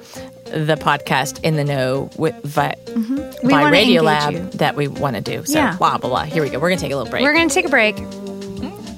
the 0.47 0.77
podcast 0.81 1.41
In 1.45 1.57
the 1.57 1.65
No 1.65 2.09
with 2.17 2.41
vi, 2.43 2.75
Mm-hmm. 2.87 3.49
By 3.49 3.65
Radiolab 3.65 4.33
you. 4.33 4.59
that 4.59 4.77
we 4.77 4.89
want 4.89 5.17
to 5.17 5.23
do. 5.23 5.45
So 5.45 5.59
Yeah. 5.59 5.77
blah 5.77 5.99
blah 5.99 6.09
blah. 6.09 6.23
Here 6.25 6.43
we 6.43 6.49
go. 6.51 6.59
We're 6.59 6.71
gonna 6.71 6.81
take 6.81 6.93
a 6.93 6.97
little 6.97 7.11
break. 7.11 7.23
We're 7.23 7.35
going 7.35 7.49
to 7.49 7.55
take 7.55 7.67
a 7.67 7.69
break. 7.69 7.97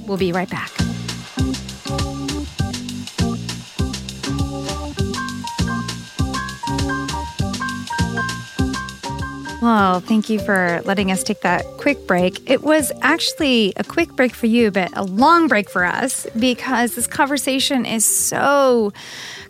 We'll 0.06 0.18
be 0.18 0.32
right 0.32 0.50
back. 0.50 0.70
Well, 9.62 10.00
thank 10.00 10.28
you 10.28 10.40
for 10.40 10.82
letting 10.86 11.12
us 11.12 11.22
take 11.22 11.42
that 11.42 11.64
quick 11.78 12.08
break. 12.08 12.50
It 12.50 12.64
was 12.64 12.90
actually 13.00 13.72
a 13.76 13.84
quick 13.84 14.16
break 14.16 14.34
for 14.34 14.46
you, 14.46 14.72
but 14.72 14.90
a 14.96 15.04
long 15.04 15.46
break 15.46 15.70
for 15.70 15.84
us 15.84 16.26
because 16.36 16.96
this 16.96 17.06
conversation 17.06 17.86
is 17.86 18.04
so 18.04 18.92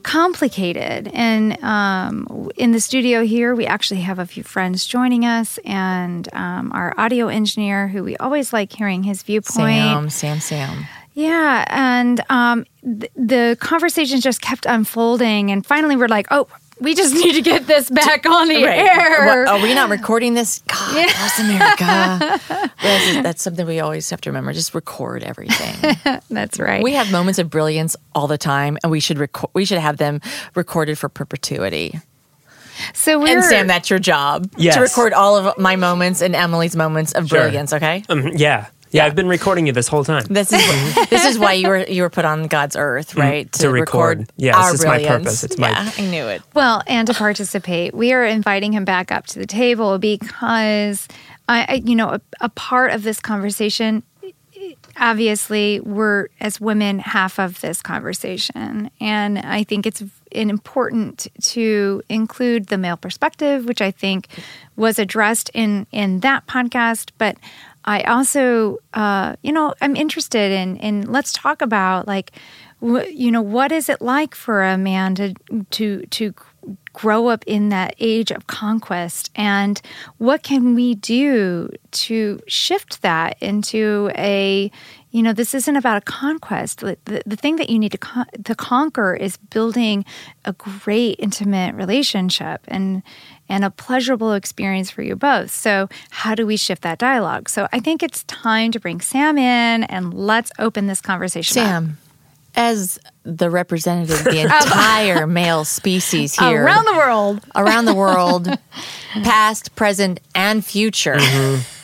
complicated. 0.02 1.10
And 1.12 1.62
um, 1.62 2.50
in 2.56 2.72
the 2.72 2.80
studio 2.80 3.24
here, 3.24 3.54
we 3.54 3.66
actually 3.66 4.00
have 4.00 4.18
a 4.18 4.26
few 4.26 4.42
friends 4.42 4.86
joining 4.86 5.24
us, 5.24 5.58
and 5.64 6.28
um, 6.34 6.72
our 6.72 6.94
audio 6.98 7.28
engineer, 7.28 7.88
who 7.88 8.04
we 8.04 8.16
always 8.18 8.52
like 8.52 8.72
hearing 8.72 9.02
his 9.02 9.22
viewpoint. 9.22 9.54
Sam, 9.54 10.10
Sam, 10.10 10.40
Sam. 10.40 10.86
Yeah, 11.14 11.64
and 11.68 12.22
um, 12.30 12.64
th- 12.82 13.12
the 13.14 13.56
conversation 13.60 14.20
just 14.20 14.40
kept 14.40 14.64
unfolding, 14.66 15.50
and 15.50 15.64
finally 15.64 15.94
we're 15.96 16.08
like, 16.08 16.26
"Oh, 16.30 16.48
we 16.80 16.94
just 16.94 17.14
need 17.22 17.34
to 17.34 17.42
get 17.42 17.66
this 17.66 17.90
back 17.90 18.24
on 18.24 18.48
the 18.48 18.64
air." 18.64 19.26
What, 19.26 19.48
are 19.48 19.62
we 19.62 19.74
not 19.74 19.90
recording 19.90 20.34
this? 20.34 20.60
God 20.68 20.92
bless 20.92 21.38
America. 21.38 22.40
that's, 22.82 23.22
that's 23.22 23.42
something 23.42 23.66
we 23.66 23.80
always 23.80 24.08
have 24.10 24.20
to 24.22 24.30
remember. 24.30 24.52
Just 24.52 24.74
record 24.74 25.22
everything. 25.22 25.96
That's 26.30 26.58
right. 26.58 26.82
we 26.82 26.92
have 26.94 27.10
moments 27.12 27.38
of 27.38 27.48
brilliance 27.50 27.96
all 28.14 28.26
the 28.26 28.38
time, 28.38 28.76
and 28.82 28.90
we 28.90 29.00
should 29.00 29.18
record. 29.18 29.50
We 29.54 29.64
should 29.64 29.78
have 29.78 29.96
them 29.98 30.20
recorded 30.54 30.98
for 30.98 31.08
perpetuity. 31.08 32.00
So 32.94 33.18
we're 33.20 33.36
And 33.36 33.44
Sam, 33.44 33.66
that's 33.66 33.90
your 33.90 33.98
job 33.98 34.50
Yes. 34.56 34.74
to 34.74 34.80
record 34.80 35.12
all 35.12 35.36
of 35.36 35.58
my 35.58 35.76
moments 35.76 36.20
and 36.22 36.34
Emily's 36.34 36.74
moments 36.74 37.12
of 37.12 37.28
Sure. 37.28 37.40
brilliance. 37.40 37.72
Okay. 37.72 38.02
Um, 38.08 38.28
yeah. 38.28 38.66
yeah, 38.90 39.04
I've 39.04 39.14
been 39.14 39.28
recording 39.28 39.66
you 39.66 39.72
this 39.72 39.88
whole 39.88 40.04
time. 40.04 40.24
This 40.24 40.52
is 40.52 40.94
this 41.10 41.24
is 41.26 41.38
why 41.38 41.52
you 41.52 41.68
were 41.68 41.84
you 41.84 42.02
were 42.02 42.10
put 42.10 42.24
on 42.24 42.46
God's 42.48 42.74
earth, 42.76 43.14
right? 43.14 43.46
Mm, 43.50 43.60
to 43.60 43.70
record. 43.70 44.28
Yes, 44.36 44.56
our 44.56 44.74
it's 44.74 44.84
my 44.84 44.96
brilliance. 44.98 45.24
purpose. 45.24 45.44
It's 45.44 45.58
my- 45.58 45.92
I 45.96 46.00
knew 46.10 46.26
it. 46.26 46.42
Well, 46.54 46.82
and 46.86 47.06
to 47.08 47.14
participate, 47.14 47.94
we 47.94 48.12
are 48.14 48.24
inviting 48.24 48.72
him 48.72 48.84
back 48.84 49.12
up 49.12 49.26
to 49.28 49.38
the 49.38 49.46
table 49.46 49.98
because 49.98 51.06
I, 51.48 51.66
I 51.68 51.74
you 51.84 51.94
know, 51.94 52.08
a, 52.10 52.20
a 52.40 52.48
part 52.48 52.92
of 52.92 53.02
this 53.02 53.20
conversation. 53.20 54.02
Obviously, 54.96 55.80
we're 55.80 56.28
as 56.40 56.60
women 56.60 56.98
half 57.00 57.38
of 57.40 57.60
this 57.62 57.82
conversation, 57.82 58.90
and 59.00 59.38
I 59.38 59.64
think 59.64 59.86
it's 59.86 60.02
important 60.30 61.26
to 61.42 62.02
include 62.08 62.66
the 62.66 62.78
male 62.78 62.96
perspective, 62.96 63.64
which 63.64 63.80
I 63.80 63.90
think 63.90 64.28
was 64.76 64.98
addressed 64.98 65.50
in 65.54 65.86
in 65.92 66.20
that 66.20 66.46
podcast, 66.46 67.10
but. 67.18 67.36
I 67.84 68.02
also, 68.02 68.78
uh, 68.94 69.34
you 69.42 69.50
know, 69.50 69.74
I'm 69.80 69.96
interested 69.96 70.52
in 70.52 70.76
in 70.76 71.10
let's 71.10 71.32
talk 71.32 71.60
about 71.60 72.06
like, 72.06 72.30
you 72.80 73.32
know, 73.32 73.42
what 73.42 73.72
is 73.72 73.88
it 73.88 74.00
like 74.00 74.36
for 74.36 74.62
a 74.62 74.78
man 74.78 75.16
to 75.16 75.34
to 75.72 76.06
to 76.06 76.32
grow 76.92 77.28
up 77.28 77.44
in 77.46 77.70
that 77.70 77.94
age 77.98 78.30
of 78.30 78.46
conquest, 78.46 79.30
and 79.34 79.80
what 80.18 80.42
can 80.42 80.74
we 80.74 80.94
do 80.94 81.68
to 81.90 82.40
shift 82.46 83.02
that 83.02 83.36
into 83.40 84.10
a 84.16 84.70
you 85.12 85.22
know, 85.22 85.34
this 85.34 85.52
isn't 85.52 85.76
about 85.76 85.98
a 85.98 86.00
conquest. 86.00 86.80
The, 86.80 86.96
the, 87.04 87.36
thing 87.36 87.56
that 87.56 87.68
you 87.68 87.78
need 87.78 87.92
to 87.92 87.98
con- 87.98 88.26
to 88.44 88.54
conquer 88.54 89.14
is 89.14 89.36
building 89.36 90.06
a 90.46 90.54
great 90.54 91.16
intimate 91.18 91.74
relationship 91.74 92.62
and 92.66 93.02
and 93.48 93.62
a 93.62 93.70
pleasurable 93.70 94.32
experience 94.32 94.90
for 94.90 95.02
you 95.02 95.14
both. 95.14 95.50
So, 95.50 95.90
how 96.08 96.34
do 96.34 96.46
we 96.46 96.56
shift 96.56 96.80
that 96.82 96.98
dialogue? 96.98 97.50
So, 97.50 97.68
I 97.72 97.80
think 97.80 98.02
it's 98.02 98.24
time 98.24 98.72
to 98.72 98.80
bring 98.80 99.02
Sam 99.02 99.36
in 99.36 99.84
and 99.84 100.14
let's 100.14 100.50
open 100.58 100.86
this 100.86 101.02
conversation. 101.02 101.62
up. 101.62 102.01
Sam, 102.54 102.64
as 102.72 102.98
the 103.24 103.50
representative 103.50 104.18
of 104.18 104.24
the 104.32 104.40
entire 104.42 105.26
male 105.26 105.64
species 105.64 106.34
here 106.38 106.64
around 106.64 106.84
the 106.84 106.94
world. 106.94 107.40
around 107.54 107.84
the 107.86 107.94
world, 107.94 108.48
past, 109.22 109.74
present, 109.74 110.20
and 110.34 110.64
future. 110.64 111.18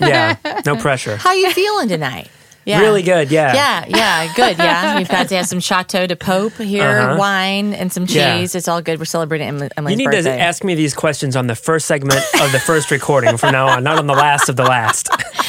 Yeah, 0.01 0.37
no 0.67 0.77
pressure. 0.81 1.17
How 1.17 1.33
you 1.33 1.51
feeling 1.53 1.89
tonight? 1.89 2.31
Yeah. 2.65 2.81
Really 2.81 3.01
good, 3.03 3.31
yeah. 3.31 3.55
Yeah, 3.55 3.85
yeah, 3.89 4.33
good. 4.35 4.59
Yeah, 4.59 4.99
we've 4.99 5.09
got 5.09 5.29
to 5.31 5.37
have 5.37 5.47
some 5.47 5.59
Chateau 5.59 6.07
de 6.07 6.15
Pope 6.17 6.53
here, 6.53 6.99
Uh-huh. 6.99 7.17
wine 7.19 7.73
and 7.73 7.91
some 7.91 8.07
cheese. 8.07 8.15
Yeah. 8.17 8.43
It's 8.59 8.69
all 8.69 8.83
good. 8.83 8.99
We're 8.99 9.07
celebrating 9.07 9.49
Emily, 9.49 9.65
You 9.69 9.71
Emily's 9.79 9.97
need 9.97 10.05
birthday. 10.05 10.37
to 10.37 10.39
ask 10.43 10.63
me 10.65 10.75
these 10.75 10.93
questions 10.93 11.35
on 11.35 11.47
the 11.47 11.55
first 11.55 11.87
segment 11.87 12.21
of 12.43 12.53
the 12.53 12.61
first 12.61 12.91
recording 12.91 13.39
from 13.39 13.53
now 13.53 13.69
on, 13.69 13.85
not 13.85 13.99
on 13.99 14.07
the 14.07 14.13
last 14.13 14.51
of 14.51 14.57
the 14.57 14.65
last. 14.65 15.09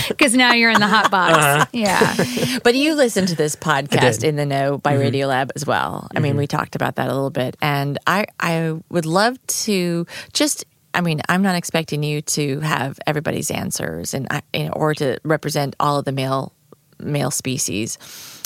Because 0.19 0.35
now 0.35 0.53
you're 0.53 0.71
in 0.71 0.79
the 0.79 0.87
hot 0.87 1.11
box. 1.11 1.37
Uh-huh. 1.37 1.65
Yeah. 1.71 2.59
But 2.63 2.75
you 2.75 2.95
listen 2.95 3.25
to 3.27 3.35
this 3.35 3.55
podcast 3.55 4.23
In 4.23 4.35
the 4.35 4.45
No 4.45 4.77
by 4.77 4.93
Mm-hmm. 4.93 5.15
Radiolab 5.15 5.51
as 5.55 5.65
well. 5.65 6.09
I 6.15 6.19
mean, 6.19 6.35
we 6.35 6.47
talked 6.47 6.75
about 6.75 6.95
that 6.95 7.07
a 7.07 7.13
little 7.13 7.29
bit, 7.29 7.55
and 7.61 7.97
I 8.07 8.25
I 8.39 8.79
would 8.89 9.05
love 9.05 9.37
to 9.65 10.05
just. 10.33 10.65
I 10.93 11.01
mean, 11.01 11.21
I'm 11.29 11.43
not 11.43 11.55
expecting 11.55 12.01
you 12.01 12.21
to 12.21 12.59
have 12.61 12.99
everybody's 13.05 13.51
answers, 13.51 14.15
and 14.15 14.27
I, 14.31 14.41
you 14.53 14.65
know, 14.65 14.71
or 14.71 14.95
to 14.95 15.19
represent 15.23 15.75
all 15.79 15.99
of 15.99 16.05
the 16.05 16.11
male 16.11 16.51
male 16.99 17.31
species, 17.31 17.97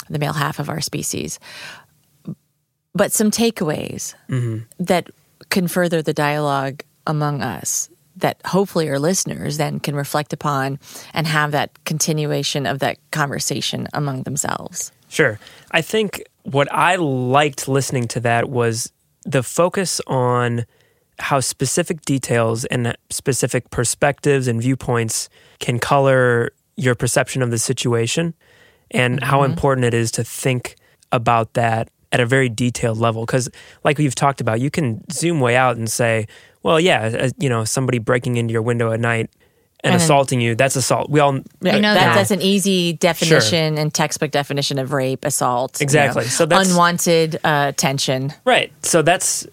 the 0.09 0.19
male 0.19 0.33
half 0.33 0.59
of 0.59 0.69
our 0.69 0.81
species. 0.81 1.39
But 2.93 3.11
some 3.11 3.31
takeaways 3.31 4.13
that 4.79 5.09
can 5.49 5.67
further 5.67 6.01
the 6.01 6.13
dialogue 6.13 6.83
among 7.07 7.41
us 7.41 7.89
that 8.23 8.41
hopefully 8.45 8.89
our 8.89 8.99
listeners 8.99 9.57
then 9.57 9.79
can 9.79 9.95
reflect 9.95 10.33
upon 10.33 10.79
and 11.13 11.27
have 11.27 11.51
that 11.51 11.71
continuation 11.83 12.65
of 12.65 12.79
that 12.79 12.97
conversation 13.11 13.87
among 13.93 14.23
themselves. 14.23 14.91
Sure. 15.09 15.39
I 15.71 15.81
think 15.81 16.23
what 16.43 16.71
I 16.71 16.95
liked 16.95 17.67
listening 17.67 18.07
to 18.09 18.21
that 18.21 18.49
was 18.49 18.91
the 19.25 19.43
focus 19.43 20.01
on 20.07 20.65
how 21.19 21.41
specific 21.41 22.01
details 22.01 22.65
and 22.65 22.95
specific 23.09 23.69
perspectives 23.69 24.47
and 24.47 24.61
viewpoints 24.61 25.29
can 25.59 25.77
color 25.77 26.51
your 26.75 26.95
perception 26.95 27.41
of 27.41 27.51
the 27.51 27.59
situation 27.59 28.33
and 28.89 29.21
how 29.21 29.41
mm-hmm. 29.41 29.51
important 29.51 29.85
it 29.85 29.93
is 29.93 30.11
to 30.11 30.23
think 30.23 30.75
about 31.11 31.53
that 31.53 31.89
at 32.11 32.19
a 32.19 32.25
very 32.25 32.47
detailed 32.47 32.97
level 32.97 33.25
because 33.25 33.49
like 33.83 33.97
we've 33.97 34.15
talked 34.15 34.39
about 34.39 34.61
you 34.61 34.69
can 34.69 35.03
zoom 35.11 35.39
way 35.39 35.55
out 35.55 35.77
and 35.77 35.89
say 35.89 36.27
well 36.63 36.79
yeah 36.79 37.01
uh, 37.25 37.29
you 37.37 37.49
know 37.49 37.63
somebody 37.63 37.99
breaking 37.99 38.37
into 38.37 38.51
your 38.51 38.61
window 38.61 38.91
at 38.91 38.99
night 38.99 39.29
and, 39.83 39.93
And 39.93 40.01
assaulting 40.01 40.39
you 40.41 40.55
that's 40.55 40.75
assault 40.75 41.09
we 41.09 41.19
all 41.19 41.33
Right. 41.33 41.43
know 41.81 41.93
that, 41.93 41.95
that. 41.95 42.15
That's 42.15 42.31
an 42.31 42.41
easy 42.41 42.93
definition 42.93 43.77
and 43.77 43.93
textbook 43.93 44.31
definition 44.31 44.79
of 44.79 44.93
rape, 44.93 45.25
assault. 45.25 45.79
you 45.79 45.83
Exactly. 45.83 46.23
know, 46.23 46.29
So 46.29 46.45
that's- 46.45 46.69
unwanted 46.71 47.39
uh, 47.43 47.73
tension. 47.73 48.33
Right. 48.45 48.71
So 48.81 49.01
that's 49.01 49.45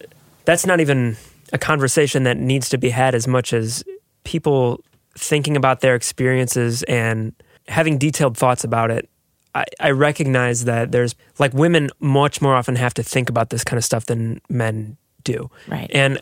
that's 0.45 0.65
not 0.65 0.79
even 0.79 1.17
a 1.53 1.57
conversation 1.57 2.23
that 2.23 2.37
needs 2.37 2.69
to 2.69 2.77
be 2.77 2.89
had 2.91 3.13
as 3.13 3.27
much 3.27 3.51
as 3.53 3.83
people 4.23 4.79
thinking 5.17 5.57
about 5.57 5.81
their 5.81 5.95
experiences 5.95 6.83
and 6.83 7.33
having 7.67 7.97
detailed 7.97 8.37
thoughts 8.37 8.63
about 8.63 8.89
it. 8.91 9.09
I, 9.53 9.65
I 9.81 9.91
recognize 9.91 10.63
that 10.63 10.93
there's 10.93 11.13
like 11.39 11.53
women 11.53 11.89
much 11.99 12.41
more 12.41 12.55
often 12.55 12.77
have 12.77 12.93
to 12.93 13.03
think 13.03 13.29
about 13.29 13.49
this 13.49 13.65
kind 13.65 13.77
of 13.77 13.83
stuff 13.83 14.05
than 14.05 14.39
men 14.49 14.95
do. 15.25 15.49
Right. 15.67 15.91
And 15.93 16.21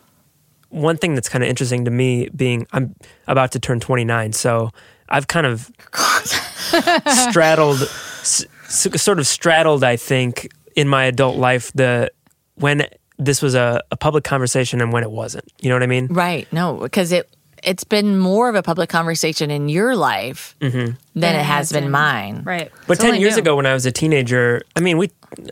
one 0.70 0.96
thing 0.96 1.14
that's 1.14 1.28
kind 1.28 1.44
of 1.44 1.50
interesting 1.50 1.84
to 1.84 1.90
me 1.90 2.28
being 2.34 2.66
I'm 2.72 2.94
about 3.26 3.52
to 3.52 3.58
turn 3.60 3.78
29, 3.80 4.32
so 4.32 4.70
I've 5.08 5.26
kind 5.26 5.46
of 5.46 5.70
straddled 7.06 7.82
s- 7.82 8.44
s- 8.66 9.02
sort 9.02 9.18
of 9.18 9.26
straddled 9.26 9.84
I 9.84 9.96
think 9.96 10.48
in 10.76 10.88
my 10.88 11.04
adult 11.04 11.36
life 11.36 11.72
the 11.74 12.10
when 12.54 12.86
this 13.18 13.42
was 13.42 13.54
a, 13.54 13.82
a 13.90 13.96
public 13.96 14.24
conversation 14.24 14.80
and 14.80 14.92
when 14.92 15.02
it 15.02 15.10
wasn't. 15.10 15.44
You 15.60 15.68
know 15.68 15.74
what 15.74 15.82
I 15.82 15.86
mean? 15.86 16.06
Right. 16.06 16.50
No, 16.52 16.76
because 16.78 17.12
it 17.12 17.28
it's 17.62 17.84
been 17.84 18.18
more 18.18 18.48
of 18.48 18.54
a 18.54 18.62
public 18.62 18.88
conversation 18.88 19.50
in 19.50 19.68
your 19.68 19.94
life 19.94 20.56
than 20.60 20.96
it 21.14 21.22
has 21.44 21.70
been 21.70 21.90
mine. 21.90 22.42
Right. 22.44 22.72
But 22.86 22.94
It's 22.94 23.02
10 23.04 23.20
years 23.20 23.34
new. 23.36 23.40
ago 23.42 23.56
when 23.56 23.66
I 23.66 23.74
was 23.74 23.84
a 23.84 23.92
teenager, 23.92 24.62
I 24.76 24.80
mean, 24.80 24.96
we 24.96 25.10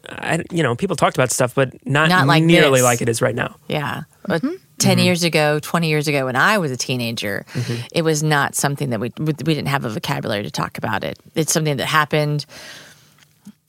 I, 0.08 0.42
you 0.50 0.62
know, 0.62 0.74
people 0.74 0.96
talked 0.96 1.18
about 1.18 1.30
stuff 1.30 1.54
but 1.54 1.74
not, 1.86 2.08
Not 2.08 2.26
like 2.26 2.42
nearly 2.42 2.78
this. 2.78 2.84
like 2.84 3.02
it 3.02 3.10
is 3.10 3.20
right 3.20 3.34
now. 3.34 3.56
Yeah. 3.68 4.04
Mm-hmm. 4.26 4.54
10 4.78 4.96
mm-hmm. 4.96 5.04
years 5.04 5.24
ago, 5.24 5.58
20 5.60 5.88
years 5.88 6.08
ago, 6.08 6.26
when 6.26 6.36
I 6.36 6.58
was 6.58 6.70
a 6.70 6.76
teenager, 6.76 7.44
Mm-hmm. 7.52 7.86
it 7.92 8.02
was 8.02 8.22
not 8.22 8.54
something 8.54 8.90
that 8.90 9.00
we, 9.00 9.12
we 9.18 9.26
we 9.26 9.54
didn't 9.54 9.68
have 9.68 9.84
a 9.84 9.88
vocabulary 9.90 10.42
to 10.44 10.50
talk 10.50 10.78
about 10.78 11.04
it. 11.04 11.18
It's 11.34 11.52
something 11.52 11.76
that 11.78 11.86
happened. 11.86 12.46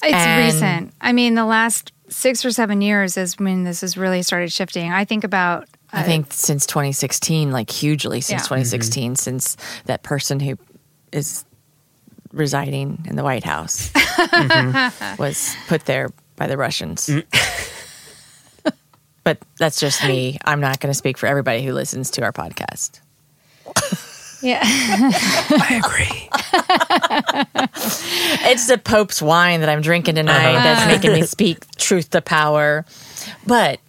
It's 0.03 0.13
And- 0.13 0.45
recent. 0.45 0.93
I 1.01 1.11
mean, 1.13 1.35
the 1.35 1.45
last 1.45 1.91
six 2.09 2.43
or 2.45 2.51
seven 2.51 2.81
years 2.81 3.17
is 3.17 3.37
when 3.37 3.63
this 3.63 3.81
has 3.81 3.97
really 3.97 4.21
started 4.23 4.51
shifting. 4.51 4.91
I 4.91 5.05
think 5.05 5.23
about 5.23 5.67
I 5.91 6.01
uh, 6.01 6.05
think 6.05 6.33
since 6.33 6.65
2016, 6.67 7.51
like 7.51 7.69
hugely 7.69 8.21
since 8.21 8.41
Yeah. 8.41 8.47
2016, 8.47 9.11
mm-hmm. 9.11 9.15
since 9.15 9.57
that 9.85 10.03
person 10.03 10.39
who 10.39 10.57
is 11.11 11.45
residing 12.31 13.05
in 13.09 13.15
the 13.15 13.23
White 13.23 13.43
House 13.43 13.91
was 15.17 15.55
put 15.67 15.85
there 15.85 16.09
by 16.35 16.47
the 16.47 16.57
Russians. 16.57 17.07
Mm. 17.07 17.25
but 19.23 19.37
that's 19.57 19.79
just 19.79 20.03
me. 20.05 20.37
I'm 20.45 20.59
not 20.59 20.79
going 20.79 20.91
to 20.91 20.97
speak 20.97 21.17
for 21.17 21.27
everybody 21.27 21.63
who 21.63 21.73
listens 21.73 22.11
to 22.11 22.23
our 22.23 22.31
podcast. 22.31 22.99
yeah. 24.41 24.61
I 24.63 25.81
agree. 25.83 26.29
It's 28.41 28.67
the 28.67 28.77
Pope's 28.77 29.21
wine 29.21 29.59
that 29.59 29.69
I'm 29.69 29.81
drinking 29.81 30.15
tonight 30.15 30.55
uh-huh. 30.55 30.63
that's 30.63 30.87
making 30.87 31.13
me 31.13 31.25
speak 31.25 31.69
truth 31.77 32.09
to 32.11 32.21
power. 32.21 32.85
But 33.45 33.79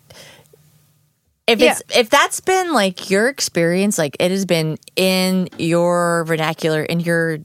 if 1.47 1.61
it's 1.61 1.83
if 1.95 2.11
that's 2.11 2.41
been 2.41 2.73
like 2.73 3.11
your 3.11 3.29
experience, 3.29 3.99
like 3.99 4.17
it 4.21 4.31
has 4.31 4.45
been 4.45 4.79
in 4.97 5.49
your 5.59 6.25
vernacular, 6.25 6.83
in 6.83 7.01
your 7.01 7.39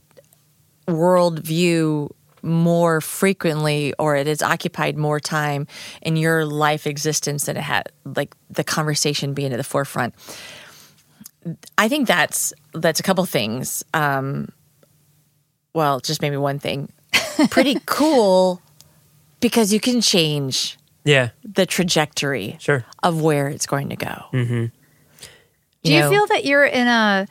worldview 0.86 2.10
more 2.42 3.00
frequently, 3.00 3.92
or 3.98 4.16
it 4.16 4.26
has 4.26 4.42
occupied 4.42 4.96
more 4.96 5.20
time 5.20 5.66
in 6.02 6.16
your 6.16 6.44
life 6.46 6.86
existence 6.86 7.46
than 7.46 7.56
it 7.56 7.62
had 7.62 7.88
like 8.04 8.34
the 8.50 8.64
conversation 8.64 9.34
being 9.34 9.52
at 9.52 9.56
the 9.56 9.64
forefront. 9.64 10.14
I 11.78 11.88
think 11.88 12.08
that's 12.08 12.52
that's 12.72 13.00
a 13.00 13.02
couple 13.02 13.24
things. 13.24 13.84
Um, 13.94 14.48
well, 15.74 16.00
just 16.00 16.22
maybe 16.22 16.36
one 16.36 16.58
thing. 16.58 16.90
Pretty 17.50 17.78
cool 17.86 18.60
because 19.40 19.72
you 19.72 19.78
can 19.80 20.00
change 20.00 20.76
Yeah, 21.04 21.30
the 21.44 21.66
trajectory 21.66 22.56
sure. 22.60 22.84
of 23.02 23.20
where 23.20 23.48
it's 23.48 23.66
going 23.66 23.90
to 23.90 23.96
go. 23.96 24.24
Mm-hmm. 24.32 24.64
Do 25.84 25.92
you 25.94 26.08
feel 26.08 26.26
that 26.26 26.44
you're 26.44 26.64
in 26.64 26.88
a? 26.88 27.26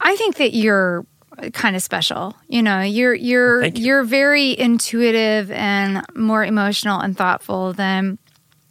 I 0.00 0.16
think 0.16 0.36
that 0.36 0.52
you're 0.52 1.06
kind 1.50 1.76
of 1.76 1.82
special. 1.82 2.36
You 2.48 2.62
know, 2.62 2.80
you're 2.80 3.14
you're 3.14 3.64
you. 3.64 3.72
you're 3.74 4.04
very 4.04 4.58
intuitive 4.58 5.50
and 5.50 6.04
more 6.14 6.44
emotional 6.44 7.00
and 7.00 7.16
thoughtful 7.16 7.72
than 7.72 8.18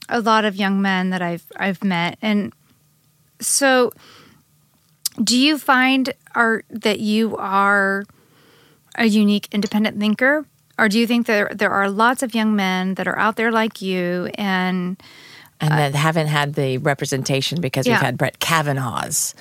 a 0.09 0.19
lot 0.21 0.45
of 0.45 0.55
young 0.55 0.81
men 0.81 1.09
that 1.11 1.21
I've 1.21 1.43
I've 1.57 1.83
met. 1.83 2.17
And 2.21 2.53
so 3.39 3.91
do 5.21 5.37
you 5.37 5.57
find 5.57 6.13
are 6.35 6.63
that 6.69 6.99
you 6.99 7.35
are 7.37 8.05
a 8.97 9.05
unique 9.05 9.47
independent 9.51 9.99
thinker 9.99 10.45
or 10.79 10.87
do 10.89 10.97
you 10.99 11.05
think 11.07 11.27
that 11.27 11.57
there 11.57 11.71
are 11.71 11.89
lots 11.89 12.23
of 12.23 12.33
young 12.33 12.55
men 12.55 12.95
that 12.95 13.07
are 13.07 13.17
out 13.17 13.35
there 13.35 13.51
like 13.51 13.81
you 13.81 14.29
and 14.35 15.01
and 15.59 15.71
that 15.71 15.93
haven't 15.95 16.27
had 16.27 16.55
the 16.55 16.77
representation 16.79 17.61
because 17.61 17.85
Yeah. 17.85 17.93
we've 17.95 18.01
had 18.01 18.17
Brett 18.17 18.39
Kavanaugh's 18.39 19.35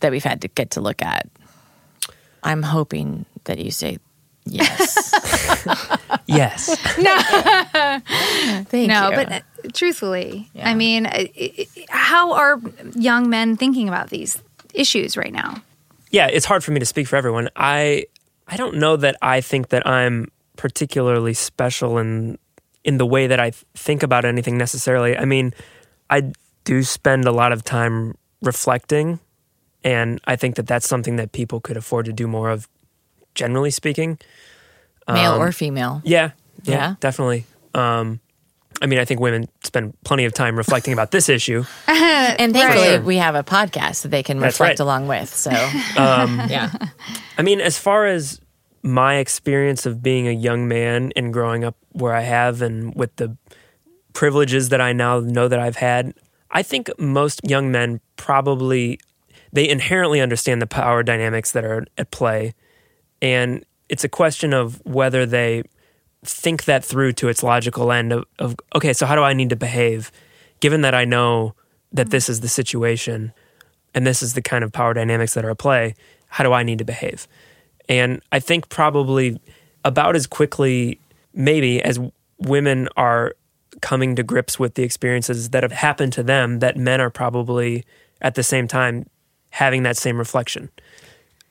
that 0.00 0.10
we've 0.10 0.24
had 0.24 0.42
to 0.42 0.48
get 0.48 0.70
to 0.72 0.80
look 0.80 1.00
at. 1.02 1.28
I'm 2.42 2.62
hoping 2.62 3.24
that 3.44 3.58
you 3.58 3.70
say 3.70 3.98
yes. 4.44 5.12
Yes. 6.26 6.76
Thank 8.70 8.88
no 8.88 9.10
you. 9.10 9.16
but 9.16 9.32
uh, 9.32 9.40
truthfully 9.72 10.48
Yeah. 10.54 10.68
i 10.68 10.74
mean 10.74 11.06
uh, 11.06 11.10
i- 11.14 11.30
i- 11.58 11.66
how 11.90 12.32
are 12.32 12.60
young 12.94 13.28
men 13.30 13.56
thinking 13.56 13.88
about 13.88 14.10
these 14.10 14.42
issues 14.74 15.16
right 15.16 15.32
now 15.32 15.62
yeah, 16.10 16.26
it's 16.26 16.44
hard 16.44 16.62
for 16.62 16.72
me 16.72 16.80
to 16.80 16.84
speak 16.84 17.06
for 17.08 17.16
everyone. 17.16 17.48
I 17.56 18.04
I 18.46 18.58
don't 18.58 18.76
know 18.76 18.96
that 18.98 19.16
I 19.22 19.40
think 19.40 19.70
that 19.70 19.86
I'm 19.86 20.28
particularly 20.56 21.32
special 21.32 21.96
in 21.96 22.36
in 22.84 22.98
the 22.98 23.06
way 23.06 23.26
that 23.28 23.40
I 23.40 23.52
think 23.74 24.02
about 24.02 24.26
anything 24.26 24.58
necessarily. 24.58 25.16
I 25.16 25.24
mean, 25.24 25.54
I 26.10 26.32
do 26.64 26.82
spend 26.82 27.24
a 27.24 27.32
lot 27.32 27.52
of 27.52 27.64
time 27.64 28.14
reflecting, 28.42 29.20
and 29.84 30.20
I 30.24 30.36
think 30.36 30.56
that 30.56 30.66
that's 30.66 30.86
something 30.88 31.16
that 31.16 31.32
people 31.32 31.60
could 31.60 31.76
afford 31.76 32.06
to 32.06 32.12
do 32.12 32.26
more 32.26 32.50
of. 32.50 32.68
Generally 33.34 33.70
speaking, 33.70 34.18
Male 35.08 35.32
um, 35.32 35.40
or 35.40 35.52
female. 35.52 36.02
yeah, 36.04 36.32
yeah, 36.64 36.74
Yeah? 36.74 36.94
definitely. 37.00 37.46
Um, 37.72 38.20
I 38.82 38.86
mean, 38.86 38.98
I 38.98 39.06
think 39.06 39.20
women 39.20 39.48
spend 39.64 39.94
plenty 40.04 40.26
of 40.26 40.34
time 40.34 40.54
reflecting 40.56 40.92
about 40.92 41.10
this 41.12 41.28
issue. 41.30 41.64
And 41.88 42.52
thankfully, 42.54 42.86
Sure. 42.96 43.00
we 43.02 43.16
have 43.16 43.34
a 43.34 43.42
podcast 43.42 44.02
that 44.02 44.08
they 44.10 44.22
can 44.22 44.38
That's 44.38 44.54
reflect 44.60 44.78
right. 44.78 44.84
along 44.84 45.08
with. 45.08 45.34
So, 45.34 45.50
Um, 45.96 46.40
yeah. 46.48 46.70
I 47.38 47.42
mean, 47.42 47.60
as 47.60 47.78
far 47.78 48.06
as 48.06 48.40
my 48.82 49.16
experience 49.16 49.86
of 49.86 50.02
being 50.02 50.28
a 50.28 50.32
young 50.32 50.68
man 50.68 51.12
and 51.16 51.32
growing 51.32 51.64
up 51.64 51.76
where 51.92 52.14
I 52.14 52.20
have 52.22 52.60
and 52.62 52.94
with 52.94 53.16
the 53.16 53.36
privileges 54.12 54.68
that 54.70 54.80
I 54.80 54.92
now 54.92 55.20
know 55.20 55.48
that 55.48 55.58
I've 55.58 55.76
had, 55.76 56.14
I 56.50 56.62
think 56.62 56.90
most 56.98 57.40
young 57.48 57.70
men 57.72 58.00
probably 58.16 58.98
they 59.52 59.68
inherently 59.68 60.20
understand 60.20 60.62
the 60.62 60.66
power 60.66 61.02
dynamics 61.02 61.52
that 61.52 61.64
are 61.64 61.84
at 61.98 62.10
play 62.10 62.54
and 63.20 63.64
it's 63.88 64.04
a 64.04 64.08
question 64.08 64.52
of 64.52 64.80
whether 64.84 65.26
they 65.26 65.62
think 66.24 66.64
that 66.64 66.84
through 66.84 67.12
to 67.12 67.28
its 67.28 67.42
logical 67.42 67.92
end 67.92 68.12
of, 68.12 68.24
of 68.38 68.56
okay, 68.74 68.92
so 68.92 69.06
how 69.06 69.14
do 69.14 69.22
I 69.22 69.32
need 69.32 69.50
to 69.50 69.56
behave 69.56 70.10
given 70.60 70.80
that 70.82 70.94
I 70.94 71.04
know 71.04 71.54
that 71.92 72.10
this 72.10 72.28
is 72.28 72.40
the 72.40 72.48
situation 72.48 73.32
and 73.94 74.06
this 74.06 74.22
is 74.22 74.34
the 74.34 74.42
kind 74.42 74.64
of 74.64 74.72
power 74.72 74.94
dynamics 74.94 75.34
that 75.34 75.44
are 75.44 75.50
at 75.50 75.58
play, 75.58 75.94
how 76.28 76.44
do 76.44 76.52
I 76.52 76.62
need 76.62 76.78
to 76.78 76.84
behave? 76.84 77.28
And 77.88 78.22
I 78.30 78.40
think 78.40 78.68
probably 78.68 79.40
about 79.84 80.16
as 80.16 80.26
quickly, 80.26 81.00
maybe, 81.34 81.82
as 81.82 81.98
women 82.38 82.88
are 82.96 83.34
coming 83.80 84.16
to 84.16 84.22
grips 84.22 84.58
with 84.58 84.74
the 84.74 84.84
experiences 84.84 85.50
that 85.50 85.62
have 85.64 85.72
happened 85.72 86.12
to 86.14 86.22
them, 86.22 86.60
that 86.60 86.76
men 86.76 87.00
are 87.00 87.10
probably 87.10 87.84
at 88.20 88.36
the 88.36 88.42
same 88.42 88.68
time 88.68 89.06
having 89.52 89.84
that 89.84 89.96
same 89.96 90.18
reflection. 90.18 90.68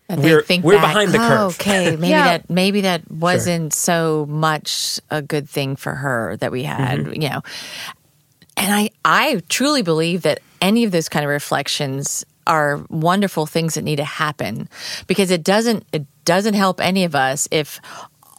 And 0.10 0.22
We're- 0.22 0.44
think 0.44 0.66
we're 0.66 0.74
back, 0.76 0.88
behind 0.94 1.12
the 1.14 1.20
"Oh, 1.24 1.28
curve." 1.30 1.56
Okay, 1.62 1.96
maybe 2.00 2.10
Yeah. 2.10 2.24
that 2.26 2.50
maybe 2.50 2.82
that 2.82 3.10
wasn't 3.10 3.74
so 3.74 4.26
much 4.30 5.00
a 5.10 5.22
good 5.22 5.50
thing 5.50 5.78
for 5.78 5.96
her 5.96 6.36
that 6.42 6.52
we 6.52 6.64
had, 6.64 7.00
Mm-hmm. 7.00 7.22
you 7.22 7.30
know. 7.30 7.42
And 8.58 8.74
I 8.74 8.90
I 9.06 9.42
truly 9.48 9.82
believe 9.84 10.24
that 10.24 10.40
any 10.62 10.84
of 10.84 10.92
those 10.92 11.08
kind 11.08 11.24
of 11.24 11.30
reflections 11.30 12.26
are 12.46 12.84
wonderful 12.90 13.46
things 13.46 13.76
that 13.76 13.84
need 13.84 13.96
to 13.98 14.04
happen 14.04 14.68
because 15.08 15.32
it 15.32 15.44
doesn't 15.44 15.86
it 15.94 16.06
doesn't 16.26 16.56
help 16.56 16.82
any 16.82 17.06
of 17.06 17.16
us 17.16 17.48
if 17.52 17.80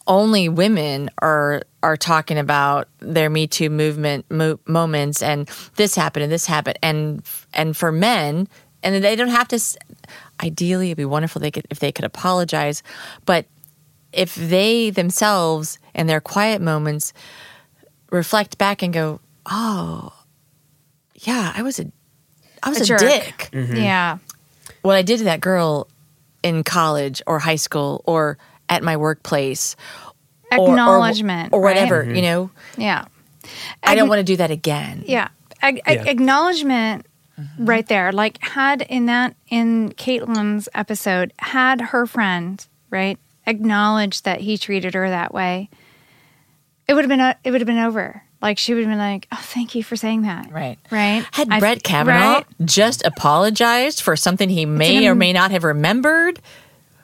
only 0.07 0.49
women 0.51 1.09
are 1.23 1.63
are 1.83 1.97
talking 1.97 2.37
about 2.39 2.89
their 2.99 3.31
Me 3.31 3.47
Too 3.47 3.71
movement 3.71 4.27
mo- 4.31 4.59
moments 4.67 5.23
and 5.23 5.49
this 5.77 5.95
happened 5.95 6.25
and 6.25 6.33
this 6.33 6.47
happened 6.47 6.79
and 6.83 7.23
and 7.55 7.77
for 7.77 7.91
men 7.93 8.47
and 8.83 9.03
they 9.03 9.17
don't 9.17 9.29
have 9.29 9.49
to. 9.49 9.61
Ideally, 10.43 10.89
it'd 10.89 10.97
be 10.97 11.05
wonderful 11.05 11.41
they 11.41 11.51
could, 11.51 11.67
if 11.71 11.79
they 11.79 11.93
could 11.93 12.05
apologize, 12.05 12.83
but 13.27 13.47
if 14.13 14.35
they 14.35 14.91
themselves 14.91 15.79
in 15.95 16.07
their 16.07 16.21
quiet 16.21 16.61
moments 16.61 17.13
reflect 18.11 18.59
back 18.59 18.83
and 18.83 18.93
go, 18.93 19.21
"Oh, 19.47 20.13
yeah, 21.17 21.53
I 21.55 21.63
was 21.63 21.79
a 21.81 21.87
I 22.63 22.69
was 22.71 22.79
A 22.81 22.83
a, 22.83 22.87
jerk. 22.87 23.01
dick." 23.01 23.49
Mm-hmm. 23.53 23.77
yeah 23.77 24.19
what 24.83 24.97
I 24.97 25.03
did 25.03 25.19
to 25.19 25.25
that 25.25 25.41
girl 25.41 25.87
in 26.43 26.65
college 26.65 27.23
or 27.27 27.39
high 27.39 27.57
school 27.57 28.03
or 28.05 28.37
at 28.69 28.83
my 28.83 28.97
workplace 28.97 29.77
or- 30.51 30.59
or- 30.59 30.69
acknowledgement 30.71 31.53
or, 31.53 31.61
right? 31.61 31.77
whatever, 31.77 32.03
you 32.03 32.15
mm-hmm. 32.15 32.23
know, 32.23 32.51
yeah 32.77 33.05
I 33.83 33.95
don't 33.95 34.09
want 34.09 34.19
to 34.21 34.25
do 34.25 34.37
that 34.39 34.51
again. 34.51 35.05
Yeah. 35.07 35.29
Ag- 35.61 35.83
Yeah. 35.87 36.05
Acknowledgement 36.07 37.07
Mm-hmm. 37.39 37.65
right 37.65 37.87
there. 37.87 38.13
Like 38.13 38.43
had 38.43 38.83
in 38.83 39.07
that 39.07 39.35
in 39.49 39.93
Kaitlin's 39.93 40.69
episode, 40.75 41.33
had 41.39 41.81
her 41.81 42.07
friend, 42.07 42.65
right, 42.91 43.19
acknowledged 43.47 44.25
that 44.25 44.41
he 44.43 44.59
treated 44.59 44.95
her 44.95 45.09
that 45.09 45.33
way, 45.33 45.71
it 46.87 46.95
would 46.95 47.05
have 47.05 47.09
been 47.09 47.35
it 47.43 47.51
would 47.51 47.61
have 47.61 47.67
been 47.67 47.79
over. 47.79 48.23
Like 48.43 48.59
she 48.59 48.75
would 48.75 48.81
have 48.83 48.91
been 48.91 48.99
like, 48.99 49.29
"Oh, 49.33 49.41
thank 49.41 49.75
you 49.75 49.83
for 49.85 49.97
saying 49.97 50.23
that." 50.23 50.51
Right. 50.53 50.79
Right. 50.91 51.25
Had 51.33 51.49
I- 51.51 51.61
Brett 51.61 51.83
Kavanaugh 51.83 52.35
right? 52.35 52.47
just 52.65 53.05
apologized 53.07 54.03
for 54.03 54.17
something 54.17 54.49
he 54.49 54.67
may 54.67 55.05
an 55.07 55.11
or 55.13 55.15
may 55.15 55.33
not 55.33 55.53
have 55.53 55.63
remembered, 55.65 56.41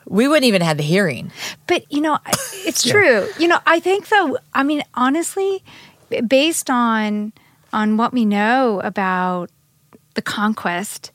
we 0.05 0.27
wouldn't 0.27 0.45
even 0.45 0.61
have 0.61 0.77
the 0.77 0.83
hearing. 0.83 1.31
But 1.65 1.91
you 1.91 2.01
know, 2.01 2.19
I- 2.25 2.33
it's 2.65 2.83
true. 2.83 3.27
You 3.39 3.47
know, 3.47 3.59
I 3.65 3.79
think 3.79 4.09
though. 4.09 4.37
I 4.53 4.63
mean, 4.63 4.83
honestly, 4.93 5.63
based 6.27 6.69
on 6.69 7.33
on 7.71 7.97
what 7.97 8.11
we 8.13 8.25
know 8.25 8.81
about 8.81 9.49
the 10.19 10.23
conquest, 10.23 11.13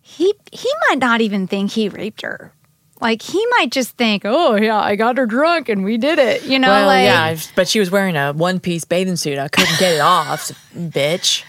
he 0.00 0.32
he 0.52 0.70
might 0.88 1.00
not 1.00 1.20
even 1.20 1.48
think 1.48 1.72
he 1.72 1.88
raped 1.88 2.20
her. 2.22 2.52
Like 3.00 3.20
he 3.20 3.44
might 3.58 3.72
just 3.72 3.96
think, 3.96 4.22
"Oh 4.24 4.54
yeah, 4.54 4.78
I 4.78 4.94
got 4.94 5.16
her 5.16 5.26
drunk 5.26 5.68
and 5.68 5.82
we 5.82 5.98
did 5.98 6.20
it." 6.20 6.44
You 6.44 6.60
know, 6.60 6.68
well, 6.68 6.86
like 6.86 7.04
yeah, 7.04 7.36
but 7.56 7.66
she 7.66 7.80
was 7.80 7.90
wearing 7.90 8.14
a 8.14 8.32
one 8.32 8.60
piece 8.60 8.84
bathing 8.84 9.16
suit. 9.16 9.38
I 9.38 9.48
couldn't 9.48 9.76
get 9.80 9.94
it 9.94 10.00
off, 10.00 10.52
bitch. 10.76 11.42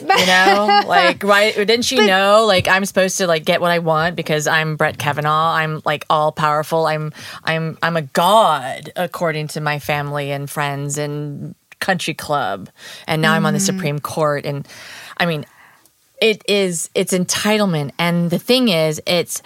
You 0.00 0.26
know, 0.26 0.80
like 0.88 1.22
right? 1.22 1.54
Didn't 1.54 1.82
she 1.82 1.96
know? 1.96 2.46
Like 2.46 2.68
I'm 2.68 2.86
supposed 2.86 3.18
to 3.18 3.26
like 3.26 3.44
get 3.44 3.60
what 3.60 3.70
I 3.70 3.80
want 3.80 4.16
because 4.16 4.46
I'm 4.46 4.76
Brett 4.76 4.96
Kavanaugh. 4.96 5.52
I'm 5.52 5.82
like 5.84 6.06
all 6.08 6.32
powerful. 6.32 6.86
I'm 6.86 7.12
I'm 7.44 7.76
I'm 7.82 7.98
a 7.98 8.02
god 8.02 8.90
according 8.96 9.48
to 9.48 9.60
my 9.60 9.78
family 9.78 10.30
and 10.30 10.48
friends 10.48 10.96
and 10.96 11.54
country 11.84 12.14
club. 12.14 12.70
And 13.06 13.20
now 13.20 13.34
I'm 13.34 13.44
on 13.44 13.52
the 13.52 13.58
mm-hmm. 13.58 13.76
Supreme 13.76 13.98
Court. 13.98 14.46
And 14.46 14.66
I 15.18 15.26
mean, 15.26 15.44
it 16.24 16.42
is 16.48 16.88
it's 16.94 17.12
entitlement. 17.12 17.90
And 17.98 18.30
the 18.30 18.38
thing 18.38 18.68
is, 18.68 19.00
it's 19.06 19.42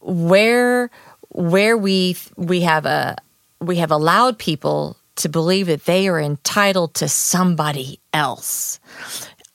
where 0.00 0.90
where 1.28 1.76
we 1.76 2.16
we 2.36 2.62
have 2.62 2.86
a 2.86 3.16
we 3.60 3.76
have 3.76 3.90
allowed 3.90 4.38
people 4.38 4.96
to 5.16 5.28
believe 5.28 5.66
that 5.66 5.84
they 5.84 6.08
are 6.08 6.20
entitled 6.20 6.94
to 6.94 7.08
somebody 7.08 8.00
else. 8.12 8.80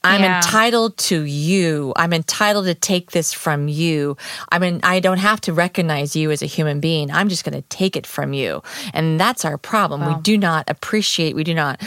I'm 0.03 0.21
Yeah. 0.23 0.37
entitled 0.37 0.95
to 1.09 1.23
you. 1.23 1.91
I'm 1.97 2.13
entitled 2.13 2.65
to 2.67 2.73
take 2.73 3.11
this 3.11 3.33
from 3.33 3.67
you. 3.67 4.15
I 4.49 4.57
mean, 4.59 4.79
I 4.83 5.01
don't 5.01 5.17
have 5.17 5.41
to 5.41 5.51
recognize 5.53 6.15
you 6.15 6.31
as 6.31 6.41
a 6.41 6.45
human 6.45 6.79
being. 6.79 7.11
I'm 7.11 7.27
just 7.27 7.43
going 7.43 7.61
to 7.61 7.67
take 7.67 7.97
it 7.97 8.07
from 8.07 8.31
you. 8.31 8.63
And 8.93 9.19
that's 9.19 9.43
our 9.43 9.57
problem. 9.57 10.05
We 10.07 10.15
do 10.21 10.37
not 10.37 10.63
appreciate, 10.69 11.35
we 11.35 11.43
do 11.43 11.53
not 11.53 11.81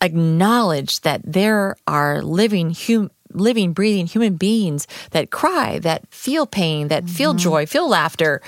acknowledge 0.00 1.00
that 1.00 1.22
there 1.24 1.76
are 1.86 2.22
living 2.22 2.74
hum- 2.74 3.10
living 3.34 3.72
breathing 3.72 4.06
human 4.06 4.36
beings 4.36 4.86
that 5.10 5.30
cry 5.30 5.78
that 5.80 6.06
feel 6.10 6.46
pain 6.46 6.88
that 6.88 7.08
feel 7.08 7.34
joy 7.34 7.66
feel 7.66 7.88
laughter 7.88 8.40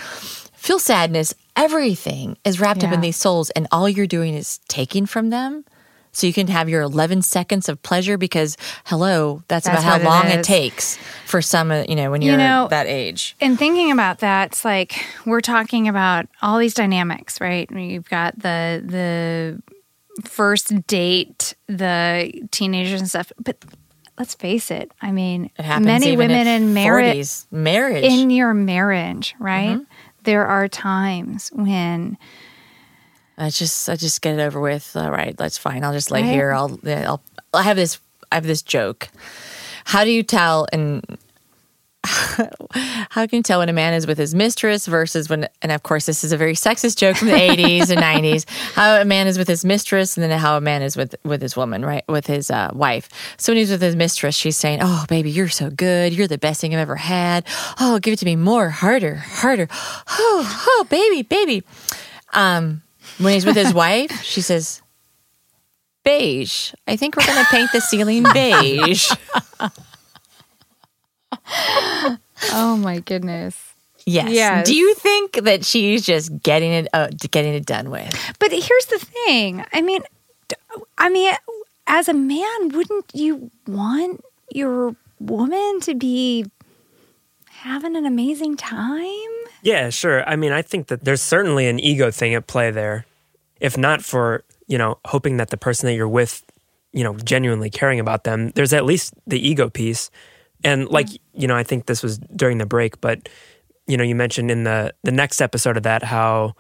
feel 0.55 0.79
sadness. 0.79 1.35
Everything 1.55 2.37
is 2.45 2.59
wrapped 2.61 2.83
up 2.85 2.93
in 2.93 3.01
these 3.01 3.17
souls 3.17 3.51
and 3.51 3.67
all 3.71 3.89
you're 3.89 4.07
doing 4.07 4.35
is 4.35 4.59
taking 4.69 5.07
from 5.07 5.31
them. 5.31 5.65
So 6.13 6.27
you 6.27 6.33
can 6.33 6.49
have 6.49 6.69
your 6.69 6.81
11 6.83 7.23
seconds 7.23 7.69
of 7.69 7.83
pleasure 7.83 8.17
because 8.19 8.57
hello 8.87 9.43
that's, 9.49 9.67
That's 9.67 9.83
about 9.83 10.01
how 10.03 10.11
long 10.11 10.27
it 10.27 10.41
it, 10.41 10.45
takes 10.45 10.97
for 11.27 11.41
some 11.43 11.71
uh, 11.71 11.85
you 11.89 11.95
know 11.95 12.11
when 12.11 12.23
You 12.23 12.31
you're 12.31 12.39
know, 12.39 12.69
that 12.71 12.87
age. 12.87 13.37
and 13.41 13.59
thinking 13.59 13.91
about 13.93 14.21
that, 14.21 14.53
it's 14.53 14.65
like 14.65 15.05
we're 15.27 15.41
talking 15.43 15.89
about 15.89 16.27
all 16.43 16.59
these 16.59 16.75
dynamics, 16.75 17.39
right? 17.41 17.71
You've 17.71 18.09
got 18.09 18.39
the 18.39 18.83
the 18.85 19.63
first 20.27 20.87
date, 20.87 21.55
the 21.69 22.33
teenagers 22.51 23.01
and 23.01 23.09
stuff. 23.09 23.31
But 23.43 23.57
let's 24.19 24.35
face 24.35 24.71
it, 24.71 24.91
I 25.03 25.13
mean, 25.13 25.51
it 25.59 25.81
many 25.81 26.17
women 26.17 26.47
in 26.47 26.75
marriage 26.75 27.17
40s. 27.19 27.47
marriage 27.51 28.05
in 28.05 28.31
your 28.31 28.55
marriage, 28.55 29.35
right? 29.39 29.77
Mm-hmm. 29.77 29.83
There 30.25 30.47
are 30.47 30.69
times 30.69 31.51
when 31.53 32.19
I 33.39 33.51
just 33.51 33.89
I 33.89 33.97
just 33.97 34.23
get 34.23 34.39
it 34.39 34.43
over 34.43 34.61
with. 34.61 34.97
All 34.97 35.11
right, 35.11 35.37
that's 35.37 35.59
fine. 35.59 35.85
I'll 35.85 35.93
just 35.93 36.11
lay 36.11 36.23
Right. 36.23 36.33
here. 36.33 36.53
I'll 36.53 36.79
I'll 36.87 37.23
I 37.55 37.63
have 37.63 37.77
this 37.77 38.01
I 38.33 38.37
have 38.37 38.45
this 38.47 38.63
joke. 38.63 39.09
How 39.85 40.05
do 40.05 40.11
you 40.11 40.23
tell 40.23 40.67
and 40.73 41.05
how 42.07 43.27
can 43.27 43.39
you 43.39 43.43
tell 43.43 43.59
when 43.59 43.69
a 43.69 43.73
man 43.73 43.95
is 43.95 44.07
with 44.07 44.19
his 44.19 44.35
mistress 44.35 44.87
versus 44.87 45.29
when, 45.29 45.49
and 45.63 45.73
of 45.73 45.83
course, 45.83 46.07
this 46.07 46.25
is 46.25 46.33
a 46.33 46.37
very 46.37 46.55
sexist 46.55 46.97
joke 46.97 47.17
from 47.17 47.29
the 47.29 47.35
80s 47.35 47.91
and 47.91 48.01
90s, 48.01 48.49
how 48.75 49.01
a 49.01 49.05
man 49.05 49.27
is 49.27 49.39
with 49.39 49.49
his 49.49 49.65
mistress 49.65 50.17
and 50.17 50.25
then 50.25 50.39
how 50.39 50.57
a 50.57 50.61
man 50.61 50.83
is 50.83 50.97
with, 50.97 51.15
with 51.25 51.43
his 51.43 51.57
woman, 51.57 51.85
right? 51.85 52.05
With 52.09 52.27
his 52.27 52.51
uh, 52.51 52.71
wife. 52.73 53.09
So 53.37 53.53
when 53.53 53.59
he's 53.59 53.71
with 53.71 53.83
his 53.83 53.97
mistress, 53.97 54.35
she's 54.35 54.57
saying, 54.57 54.81
Oh, 54.83 55.05
baby, 55.09 55.31
you're 55.31 55.49
so 55.49 55.71
good. 55.71 56.13
You're 56.13 56.29
the 56.29 56.39
best 56.39 56.61
thing 56.61 56.75
I've 56.75 56.81
ever 56.81 56.97
had. 56.97 57.47
Oh, 57.81 57.99
give 57.99 58.13
it 58.13 58.19
to 58.21 58.27
me 58.27 58.37
more, 58.37 58.71
harder, 58.71 59.17
harder. 59.17 59.69
Oh, 60.09 60.67
oh, 60.69 60.87
baby, 60.89 61.23
baby. 61.23 61.63
Um, 62.33 62.83
when 63.19 63.35
he's 63.35 63.47
with 63.47 63.57
his 63.57 63.75
wife, 63.75 64.23
she 64.23 64.41
says, 64.41 64.83
Beige. 66.05 66.73
I 66.87 66.97
think 66.97 67.17
we're 67.17 67.27
going 67.27 67.45
to 67.45 67.51
paint 67.51 67.71
the 67.73 67.81
ceiling 67.81 68.25
beige. 68.33 69.11
Oh 72.53 72.77
my 72.77 73.01
goodness. 73.01 73.75
Yes. 74.05 74.31
Yes. 74.31 74.67
Do 74.67 74.75
you 74.75 74.95
think 74.95 75.33
that 75.43 75.65
she's 75.65 76.05
just 76.05 76.43
getting 76.43 76.73
it 76.73 76.89
uh, 76.93 77.09
getting 77.31 77.55
it 77.55 77.67
done 77.67 77.91
with? 77.91 78.15
But 78.39 78.53
here's 78.53 78.87
the 78.87 78.99
thing. 78.99 79.65
I 79.73 79.83
mean, 79.83 80.03
d- 80.49 80.57
I 80.97 81.09
mean, 81.09 81.35
as 81.87 82.09
a 82.09 82.15
man, 82.15 82.69
wouldn't 82.69 83.07
you 83.15 83.51
want 83.67 84.25
your 84.53 84.95
woman 85.19 85.81
to 85.81 85.95
be 85.95 86.47
having 87.49 87.97
an 87.97 88.07
amazing 88.07 88.57
time? 88.57 89.11
Yeah, 89.63 89.91
sure. 89.91 90.23
I 90.29 90.37
mean, 90.37 90.53
I 90.53 90.63
think 90.63 90.87
that 90.89 91.05
there's 91.05 91.23
certainly 91.23 91.67
an 91.67 91.81
ego 91.81 92.11
thing 92.13 92.35
at 92.35 92.47
play 92.47 92.71
there. 92.71 93.07
If 93.59 93.77
not 93.77 94.05
for, 94.05 94.45
you 94.69 94.79
know, 94.79 94.99
hoping 95.07 95.39
that 95.39 95.51
the 95.51 95.57
person 95.57 95.89
that 95.89 95.95
you're 95.95 96.07
with, 96.07 96.45
you 96.93 97.03
know, 97.03 97.15
genuinely 97.17 97.71
caring 97.71 97.99
about 97.99 98.23
them, 98.25 98.51
there's 98.51 98.73
at 98.73 98.85
least 98.85 99.15
the 99.27 99.41
ego 99.45 99.69
piece. 99.69 100.11
And 100.67 100.89
like, 100.89 101.09
you 101.33 101.47
know, 101.47 101.57
I 101.57 101.63
think 101.63 101.87
this 101.87 102.03
was 102.03 102.19
during 102.19 102.59
the 102.59 102.67
break, 102.67 103.01
but 103.01 103.29
you 103.87 103.97
know, 103.97 104.05
you 104.05 104.15
mentioned 104.15 104.51
in 104.51 104.65
the 104.65 104.93
the 105.05 105.13
next 105.13 105.41
episode 105.41 105.77
of 105.77 105.85
that 105.85 106.03
how 106.03 106.55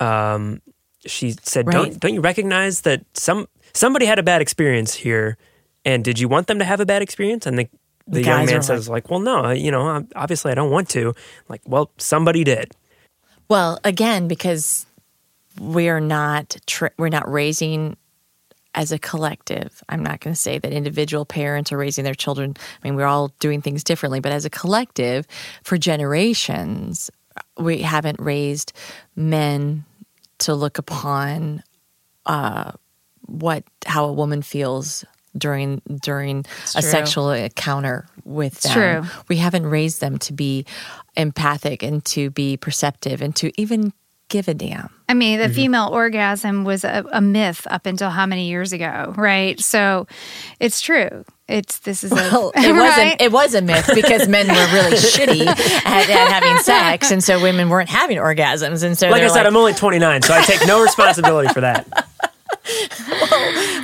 um 0.00 0.60
she 1.06 1.32
said, 1.42 1.66
Right. 1.66 1.74
"Don't 1.74 2.00
don't 2.00 2.14
you 2.14 2.20
recognize 2.20 2.82
that 2.82 3.04
some 3.14 3.46
somebody 3.74 4.06
had 4.06 4.18
a 4.18 4.22
bad 4.22 4.40
experience 4.40 4.94
here 4.94 5.36
and 5.84 6.04
did 6.04 6.18
you 6.18 6.28
want 6.28 6.46
them 6.46 6.58
to 6.58 6.64
have 6.64 6.80
a 6.80 6.86
bad 6.86 7.02
experience?" 7.02 7.46
And 7.46 7.58
the 7.58 7.68
the, 8.06 8.20
The 8.20 8.26
young 8.26 8.46
man 8.46 8.62
says 8.62 8.88
like, 8.88 9.10
"Well, 9.10 9.20
no, 9.20 9.50
you 9.50 9.70
know, 9.70 10.04
obviously 10.16 10.50
I 10.50 10.54
don't 10.54 10.70
want 10.70 10.88
to." 10.90 11.14
Like, 11.48 11.60
"Well, 11.66 11.90
somebody 11.98 12.42
did." 12.44 12.72
Well, 13.48 13.78
again, 13.84 14.28
because 14.28 14.86
we 15.60 15.88
are 15.88 16.00
not 16.00 16.56
tra- 16.66 16.90
we're 16.98 17.10
not 17.10 17.30
raising 17.30 17.96
as 18.74 18.92
a 18.92 18.98
collective. 18.98 19.82
I'm 19.88 20.02
not 20.02 20.20
going 20.20 20.34
to 20.34 20.40
say 20.40 20.58
that 20.58 20.72
individual 20.72 21.24
parents 21.24 21.72
are 21.72 21.76
raising 21.76 22.04
their 22.04 22.14
children. 22.14 22.56
I 22.58 22.86
mean, 22.86 22.96
we're 22.96 23.06
all 23.06 23.28
doing 23.38 23.62
things 23.62 23.84
differently, 23.84 24.20
but 24.20 24.32
as 24.32 24.44
a 24.44 24.50
collective, 24.50 25.26
for 25.62 25.76
generations, 25.76 27.10
we 27.58 27.82
haven't 27.82 28.20
raised 28.20 28.72
men 29.14 29.84
to 30.38 30.54
look 30.54 30.78
upon 30.78 31.62
uh, 32.26 32.72
what 33.26 33.64
how 33.86 34.06
a 34.06 34.12
woman 34.12 34.42
feels 34.42 35.04
during 35.36 35.80
during 36.02 36.40
a 36.74 36.82
true. 36.82 36.90
sexual 36.90 37.30
encounter 37.30 38.06
with 38.24 38.60
them. 38.60 38.72
true. 38.72 39.10
We 39.28 39.36
haven't 39.36 39.66
raised 39.66 40.00
them 40.00 40.18
to 40.18 40.32
be 40.32 40.66
empathic 41.16 41.82
and 41.82 42.04
to 42.06 42.30
be 42.30 42.56
perceptive 42.56 43.22
and 43.22 43.34
to 43.36 43.52
even 43.60 43.92
give 44.32 44.48
a 44.48 44.54
damn. 44.54 44.88
I 45.08 45.14
mean, 45.14 45.38
the 45.38 45.44
mm-hmm. 45.44 45.54
female 45.54 45.88
orgasm 45.92 46.64
was 46.64 46.84
a, 46.84 47.04
a 47.12 47.20
myth 47.20 47.66
up 47.70 47.84
until 47.84 48.08
how 48.08 48.24
many 48.24 48.48
years 48.48 48.72
ago, 48.72 49.12
right? 49.16 49.60
So 49.60 50.06
it's 50.58 50.80
true. 50.80 51.24
It's 51.48 51.80
this 51.80 52.02
is 52.02 52.12
a 52.12 52.14
Well, 52.14 52.50
it 52.56 52.72
right? 52.72 52.72
wasn't. 52.72 53.20
It 53.20 53.30
was 53.30 53.54
a 53.54 53.60
myth 53.60 53.90
because 53.94 54.26
men 54.26 54.48
were 54.48 54.54
really 54.72 54.96
shitty 54.96 55.46
at, 55.46 55.86
at 55.86 56.28
having 56.28 56.56
sex, 56.62 57.10
and 57.10 57.22
so 57.22 57.42
women 57.42 57.68
weren't 57.68 57.90
having 57.90 58.16
orgasms. 58.16 58.82
And 58.82 58.96
so, 58.96 59.08
Like 59.08 59.16
I 59.16 59.20
they're 59.20 59.28
said, 59.28 59.46
I'm 59.46 59.56
only 59.56 59.74
29, 59.74 60.22
so 60.22 60.34
I 60.34 60.42
take 60.44 60.66
no 60.66 60.82
responsibility 60.82 61.52
for 61.52 61.60
that. 61.60 62.08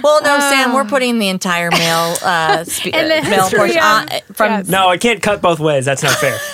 Well, 0.03 0.23
no, 0.23 0.39
Sam, 0.39 0.73
we're 0.73 0.85
putting 0.85 1.19
the 1.19 1.29
entire 1.29 1.71
male 1.71 2.17
uh, 2.23 2.65
spe- 2.65 2.95
And 2.95 3.11
the 3.11 3.19
uh, 3.27 3.31
male 3.31 3.51
portion 3.57 3.79
on, 3.83 4.09
from. 4.33 4.51
yes. 4.53 4.69
No, 4.69 4.89
I 4.89 4.97
can't 4.99 5.21
cut 5.23 5.41
both 5.43 5.59
ways. 5.61 5.85
That's 5.85 6.03
not 6.03 6.13
fair. 6.17 6.39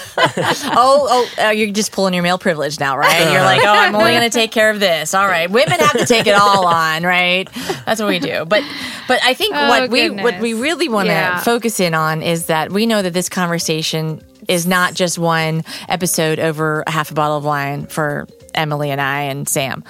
Oh, 0.76 1.08
oh, 1.38 1.44
uh, 1.46 1.50
you're 1.50 1.72
just 1.72 1.90
pulling 1.90 2.14
your 2.14 2.22
male 2.22 2.38
privilege 2.38 2.78
now, 2.78 2.96
right? 2.96 3.32
You're 3.32 3.42
like, 3.42 3.62
oh, 3.64 3.68
I'm 3.68 3.96
only 3.96 4.12
going 4.12 4.22
to 4.22 4.30
take 4.30 4.52
care 4.52 4.70
of 4.70 4.78
this. 4.78 5.12
All 5.12 5.26
right, 5.26 5.50
women 5.50 5.80
have 5.80 5.98
to 5.98 6.06
take 6.06 6.28
it 6.28 6.34
all 6.36 6.66
on, 6.68 7.02
right? 7.02 7.48
That's 7.84 8.00
what 8.00 8.08
we 8.08 8.20
do. 8.20 8.44
But, 8.44 8.62
but 9.08 9.18
I 9.24 9.34
think 9.34 9.56
Oh, 9.56 9.68
what 9.68 9.90
we 9.90 10.10
what 10.10 10.38
we 10.40 10.54
really 10.54 10.88
want 10.88 11.06
to 11.06 11.12
Yeah. 11.12 11.40
focus 11.40 11.80
in 11.80 11.94
on 11.94 12.22
is 12.22 12.46
that 12.46 12.70
we 12.70 12.86
know 12.86 13.02
that 13.02 13.12
this 13.12 13.28
conversation 13.28 14.22
is 14.46 14.66
not 14.68 14.94
just 14.94 15.18
one 15.18 15.64
episode 15.88 16.38
over 16.38 16.84
a 16.86 16.90
half 16.92 17.10
a 17.10 17.14
bottle 17.14 17.36
of 17.38 17.44
wine 17.44 17.86
for 17.86 18.28
Emily 18.54 18.90
and 18.92 19.00
I 19.00 19.22
and 19.22 19.48
Sam. 19.48 19.82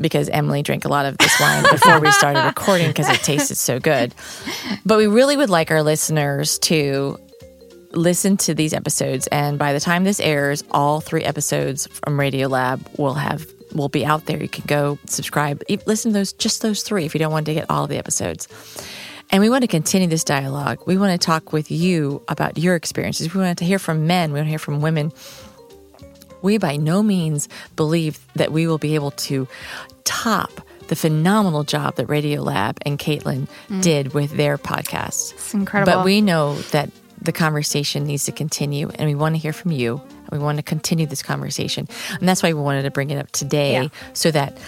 Because 0.00 0.28
Emily 0.28 0.62
drank 0.62 0.84
a 0.84 0.88
lot 0.88 1.06
of 1.06 1.16
this 1.18 1.38
wine 1.40 1.64
before 1.70 2.00
we 2.00 2.10
started 2.10 2.40
recording 2.46 2.88
because 2.88 3.08
it 3.08 3.22
tasted 3.22 3.56
so 3.56 3.78
good. 3.78 4.14
But 4.84 4.98
we 4.98 5.06
really 5.06 5.36
would 5.36 5.50
like 5.50 5.70
our 5.70 5.82
listeners 5.82 6.58
to 6.60 7.18
listen 7.92 8.36
to 8.36 8.54
these 8.54 8.72
episodes 8.72 9.28
and 9.28 9.56
by 9.56 9.72
the 9.72 9.78
time 9.78 10.02
this 10.02 10.18
airs 10.18 10.64
all 10.72 11.00
three 11.00 11.22
episodes 11.22 11.86
from 11.86 12.18
Radiolab 12.18 12.98
will 12.98 13.14
have 13.14 13.46
will 13.72 13.88
be 13.88 14.04
out 14.04 14.26
there. 14.26 14.40
You 14.40 14.48
can 14.48 14.64
go 14.66 14.98
subscribe 15.06 15.62
listen 15.86 16.12
to 16.12 16.18
those 16.18 16.32
just 16.32 16.62
those 16.62 16.82
three 16.82 17.04
if 17.04 17.14
you 17.14 17.18
don't 17.18 17.32
want 17.32 17.46
to 17.46 17.54
get 17.54 17.66
all 17.70 17.84
of 17.84 17.90
the 17.90 17.98
episodes. 17.98 18.48
And 19.30 19.40
we 19.40 19.48
want 19.48 19.62
to 19.62 19.68
continue 19.68 20.06
this 20.06 20.22
dialogue. 20.22 20.80
We 20.86 20.96
want 20.96 21.18
to 21.20 21.24
talk 21.24 21.52
with 21.52 21.70
you 21.70 22.22
about 22.28 22.58
your 22.58 22.76
experiences. 22.76 23.34
We 23.34 23.40
want 23.40 23.58
to 23.58 23.64
hear 23.64 23.78
from 23.78 24.06
men. 24.06 24.32
We 24.32 24.38
want 24.38 24.46
to 24.46 24.50
hear 24.50 24.58
from 24.58 24.80
women 24.80 25.12
we 26.44 26.58
by 26.58 26.76
no 26.76 27.02
means 27.02 27.48
believe 27.74 28.20
that 28.34 28.52
we 28.52 28.68
will 28.68 28.78
be 28.78 28.94
able 28.94 29.10
to 29.12 29.48
top 30.04 30.60
the 30.88 30.94
phenomenal 30.94 31.64
job 31.64 31.96
that 31.96 32.06
Radiolab 32.06 32.76
and 32.82 32.98
Kaitlin 32.98 33.48
mm. 33.68 33.82
did 33.82 34.12
with 34.12 34.36
their 34.36 34.58
podcast. 34.58 35.32
It's 35.32 35.54
incredible. 35.54 35.92
But 35.92 36.04
we 36.04 36.20
know 36.20 36.56
that 36.72 36.90
the 37.20 37.32
conversation 37.32 38.04
needs 38.04 38.26
to 38.26 38.32
continue 38.32 38.90
and 38.96 39.08
we 39.08 39.14
want 39.14 39.34
to 39.34 39.40
hear 39.40 39.54
from 39.54 39.72
you. 39.72 40.00
And 40.10 40.30
we 40.30 40.38
want 40.38 40.58
to 40.58 40.62
continue 40.62 41.06
this 41.06 41.22
conversation. 41.22 41.88
And 42.20 42.28
that's 42.28 42.42
why 42.42 42.52
we 42.52 42.60
wanted 42.60 42.82
to 42.82 42.90
bring 42.90 43.10
it 43.10 43.16
up 43.16 43.30
today 43.32 43.72
Yeah. 43.72 43.88
so 44.12 44.30
that 44.30 44.58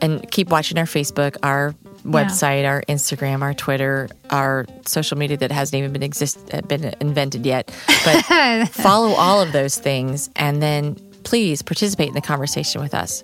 and 0.00 0.28
keep 0.30 0.48
watching 0.48 0.78
our 0.78 0.84
Facebook, 0.84 1.36
our 1.42 1.74
website, 2.04 2.66
our 2.66 2.82
Instagram, 2.88 3.42
our 3.42 3.54
Twitter, 3.54 4.08
our 4.30 4.66
social 4.86 5.16
media 5.18 5.36
that 5.36 5.50
hasn't 5.52 5.78
even 5.78 5.92
been 5.92 6.02
exist 6.02 6.38
uh, 6.52 6.60
been 6.62 6.94
invented 7.00 7.46
yet. 7.46 7.74
But 8.04 8.22
follow 8.70 9.10
all 9.14 9.40
of 9.40 9.52
those 9.52 9.76
things, 9.78 10.30
and 10.36 10.62
then 10.62 10.94
please 11.24 11.62
participate 11.62 12.08
in 12.08 12.14
the 12.14 12.20
conversation 12.20 12.80
with 12.80 12.94
us. 12.94 13.22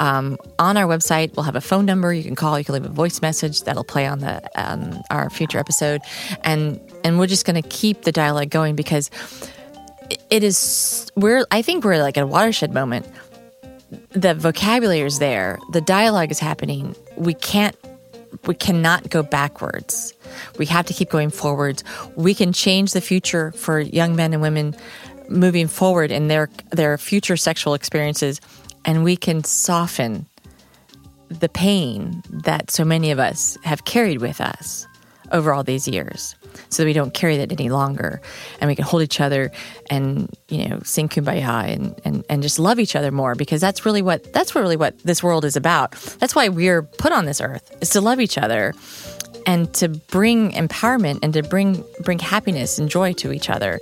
Um, 0.00 0.38
on 0.60 0.76
our 0.76 0.84
website, 0.86 1.34
we'll 1.34 1.42
have 1.44 1.56
a 1.56 1.60
phone 1.60 1.84
number 1.84 2.12
you 2.12 2.22
can 2.22 2.36
call. 2.36 2.56
You 2.58 2.64
can 2.64 2.74
leave 2.74 2.84
a 2.84 2.88
voice 2.88 3.20
message 3.20 3.62
that'll 3.62 3.82
play 3.84 4.06
on 4.06 4.20
the 4.20 4.40
um, 4.54 5.02
our 5.10 5.28
future 5.30 5.58
episode, 5.58 6.00
and 6.44 6.80
and 7.04 7.18
we're 7.18 7.26
just 7.26 7.44
going 7.46 7.60
to 7.60 7.68
keep 7.68 8.02
the 8.02 8.12
dialogue 8.12 8.50
going 8.50 8.76
because 8.76 9.10
it- 10.10 10.22
it 10.30 10.42
is 10.44 11.10
we're 11.16 11.44
I 11.50 11.62
think 11.62 11.84
we're 11.84 11.98
like 12.02 12.16
at 12.16 12.22
a 12.24 12.26
watershed 12.26 12.72
moment 12.72 13.06
the 14.10 14.34
vocabulary 14.34 15.00
is 15.00 15.18
there 15.18 15.58
the 15.72 15.80
dialogue 15.80 16.30
is 16.30 16.38
happening 16.38 16.94
we 17.16 17.32
can't 17.34 17.74
we 18.46 18.54
cannot 18.54 19.10
go 19.10 19.22
backwards. 19.22 20.14
We 20.58 20.66
have 20.66 20.86
to 20.86 20.94
keep 20.94 21.10
going 21.10 21.30
forwards. 21.30 21.84
We 22.16 22.34
can 22.34 22.52
change 22.52 22.92
the 22.92 23.00
future 23.00 23.52
for 23.52 23.80
young 23.80 24.16
men 24.16 24.32
and 24.32 24.42
women 24.42 24.76
moving 25.28 25.68
forward 25.68 26.10
in 26.10 26.28
their 26.28 26.48
their 26.70 26.96
future 26.96 27.36
sexual 27.36 27.74
experiences 27.74 28.40
and 28.84 29.04
we 29.04 29.16
can 29.16 29.44
soften 29.44 30.26
the 31.28 31.48
pain 31.48 32.22
that 32.30 32.70
so 32.70 32.84
many 32.84 33.10
of 33.10 33.18
us 33.18 33.58
have 33.62 33.84
carried 33.84 34.22
with 34.22 34.40
us 34.40 34.86
over 35.30 35.52
all 35.52 35.62
these 35.62 35.86
years 35.86 36.34
so 36.68 36.82
that 36.82 36.86
we 36.86 36.92
don't 36.92 37.14
carry 37.14 37.36
that 37.38 37.52
any 37.52 37.68
longer 37.68 38.20
and 38.60 38.68
we 38.68 38.74
can 38.74 38.84
hold 38.84 39.02
each 39.02 39.20
other 39.20 39.50
and 39.90 40.30
you 40.48 40.68
know 40.68 40.80
sing 40.84 41.08
kumbaya 41.08 41.72
and, 41.72 42.00
and, 42.04 42.24
and 42.28 42.42
just 42.42 42.58
love 42.58 42.78
each 42.78 42.94
other 42.96 43.10
more 43.10 43.34
because 43.34 43.60
that's 43.60 43.84
really 43.86 44.02
what 44.02 44.32
that's 44.32 44.54
really 44.54 44.76
what 44.76 44.98
this 45.00 45.22
world 45.22 45.44
is 45.44 45.56
about 45.56 45.92
that's 46.20 46.34
why 46.34 46.48
we're 46.48 46.82
put 46.82 47.12
on 47.12 47.24
this 47.24 47.40
earth 47.40 47.76
is 47.80 47.90
to 47.90 48.00
love 48.00 48.20
each 48.20 48.38
other 48.38 48.74
and 49.46 49.72
to 49.74 49.88
bring 49.88 50.52
empowerment 50.52 51.20
and 51.22 51.32
to 51.32 51.42
bring 51.42 51.84
bring 52.00 52.18
happiness 52.18 52.78
and 52.78 52.88
joy 52.88 53.12
to 53.12 53.32
each 53.32 53.48
other 53.48 53.80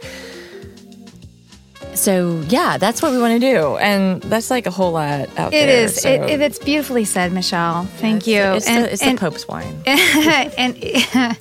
so 1.94 2.42
yeah 2.48 2.76
that's 2.76 3.00
what 3.00 3.10
we 3.12 3.18
want 3.18 3.32
to 3.32 3.38
do 3.40 3.76
and 3.78 4.22
that's 4.24 4.50
like 4.50 4.66
a 4.66 4.70
whole 4.70 4.92
lot 4.92 5.28
out 5.38 5.48
It 5.48 5.66
there 5.66 5.84
is. 5.84 6.02
so 6.02 6.10
It, 6.10 6.30
it, 6.30 6.40
it's 6.42 6.58
beautifully 6.58 7.04
said, 7.06 7.32
Michelle. 7.32 7.84
Thank 7.84 8.26
you. 8.26 8.40
it's, 8.40 8.66
and 8.68 8.84
the, 8.84 8.92
it's 8.92 9.02
and, 9.02 9.16
the 9.16 9.20
pope's 9.20 9.48
wine 9.48 9.82
and 9.86 10.76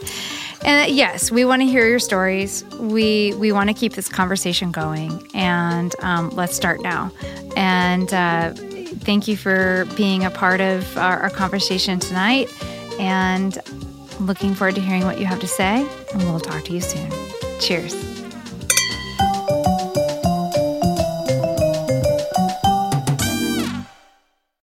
and 0.65 0.91
yes, 0.91 1.31
we 1.31 1.45
want 1.45 1.61
to 1.61 1.67
hear 1.67 1.87
your 1.87 1.99
stories. 1.99 2.63
We 2.79 3.33
we 3.35 3.51
want 3.51 3.69
to 3.69 3.73
keep 3.73 3.93
this 3.93 4.09
conversation 4.09 4.71
going, 4.71 5.29
and 5.33 5.95
um, 5.99 6.29
let's 6.31 6.55
start 6.55 6.81
now. 6.81 7.11
And 7.55 8.13
uh, 8.13 8.53
thank 8.53 9.27
you 9.27 9.37
for 9.37 9.87
being 9.95 10.25
a 10.25 10.31
part 10.31 10.61
of 10.61 10.97
our, 10.97 11.19
our 11.21 11.29
conversation 11.29 11.99
tonight. 11.99 12.51
And 12.99 13.57
looking 14.19 14.55
forward 14.55 14.75
to 14.75 14.81
hearing 14.81 15.03
what 15.03 15.19
you 15.19 15.25
have 15.25 15.39
to 15.41 15.47
say. 15.47 15.87
And 16.13 16.23
we'll 16.23 16.39
talk 16.39 16.63
to 16.65 16.73
you 16.73 16.81
soon. 16.81 17.11
Cheers. 17.59 18.14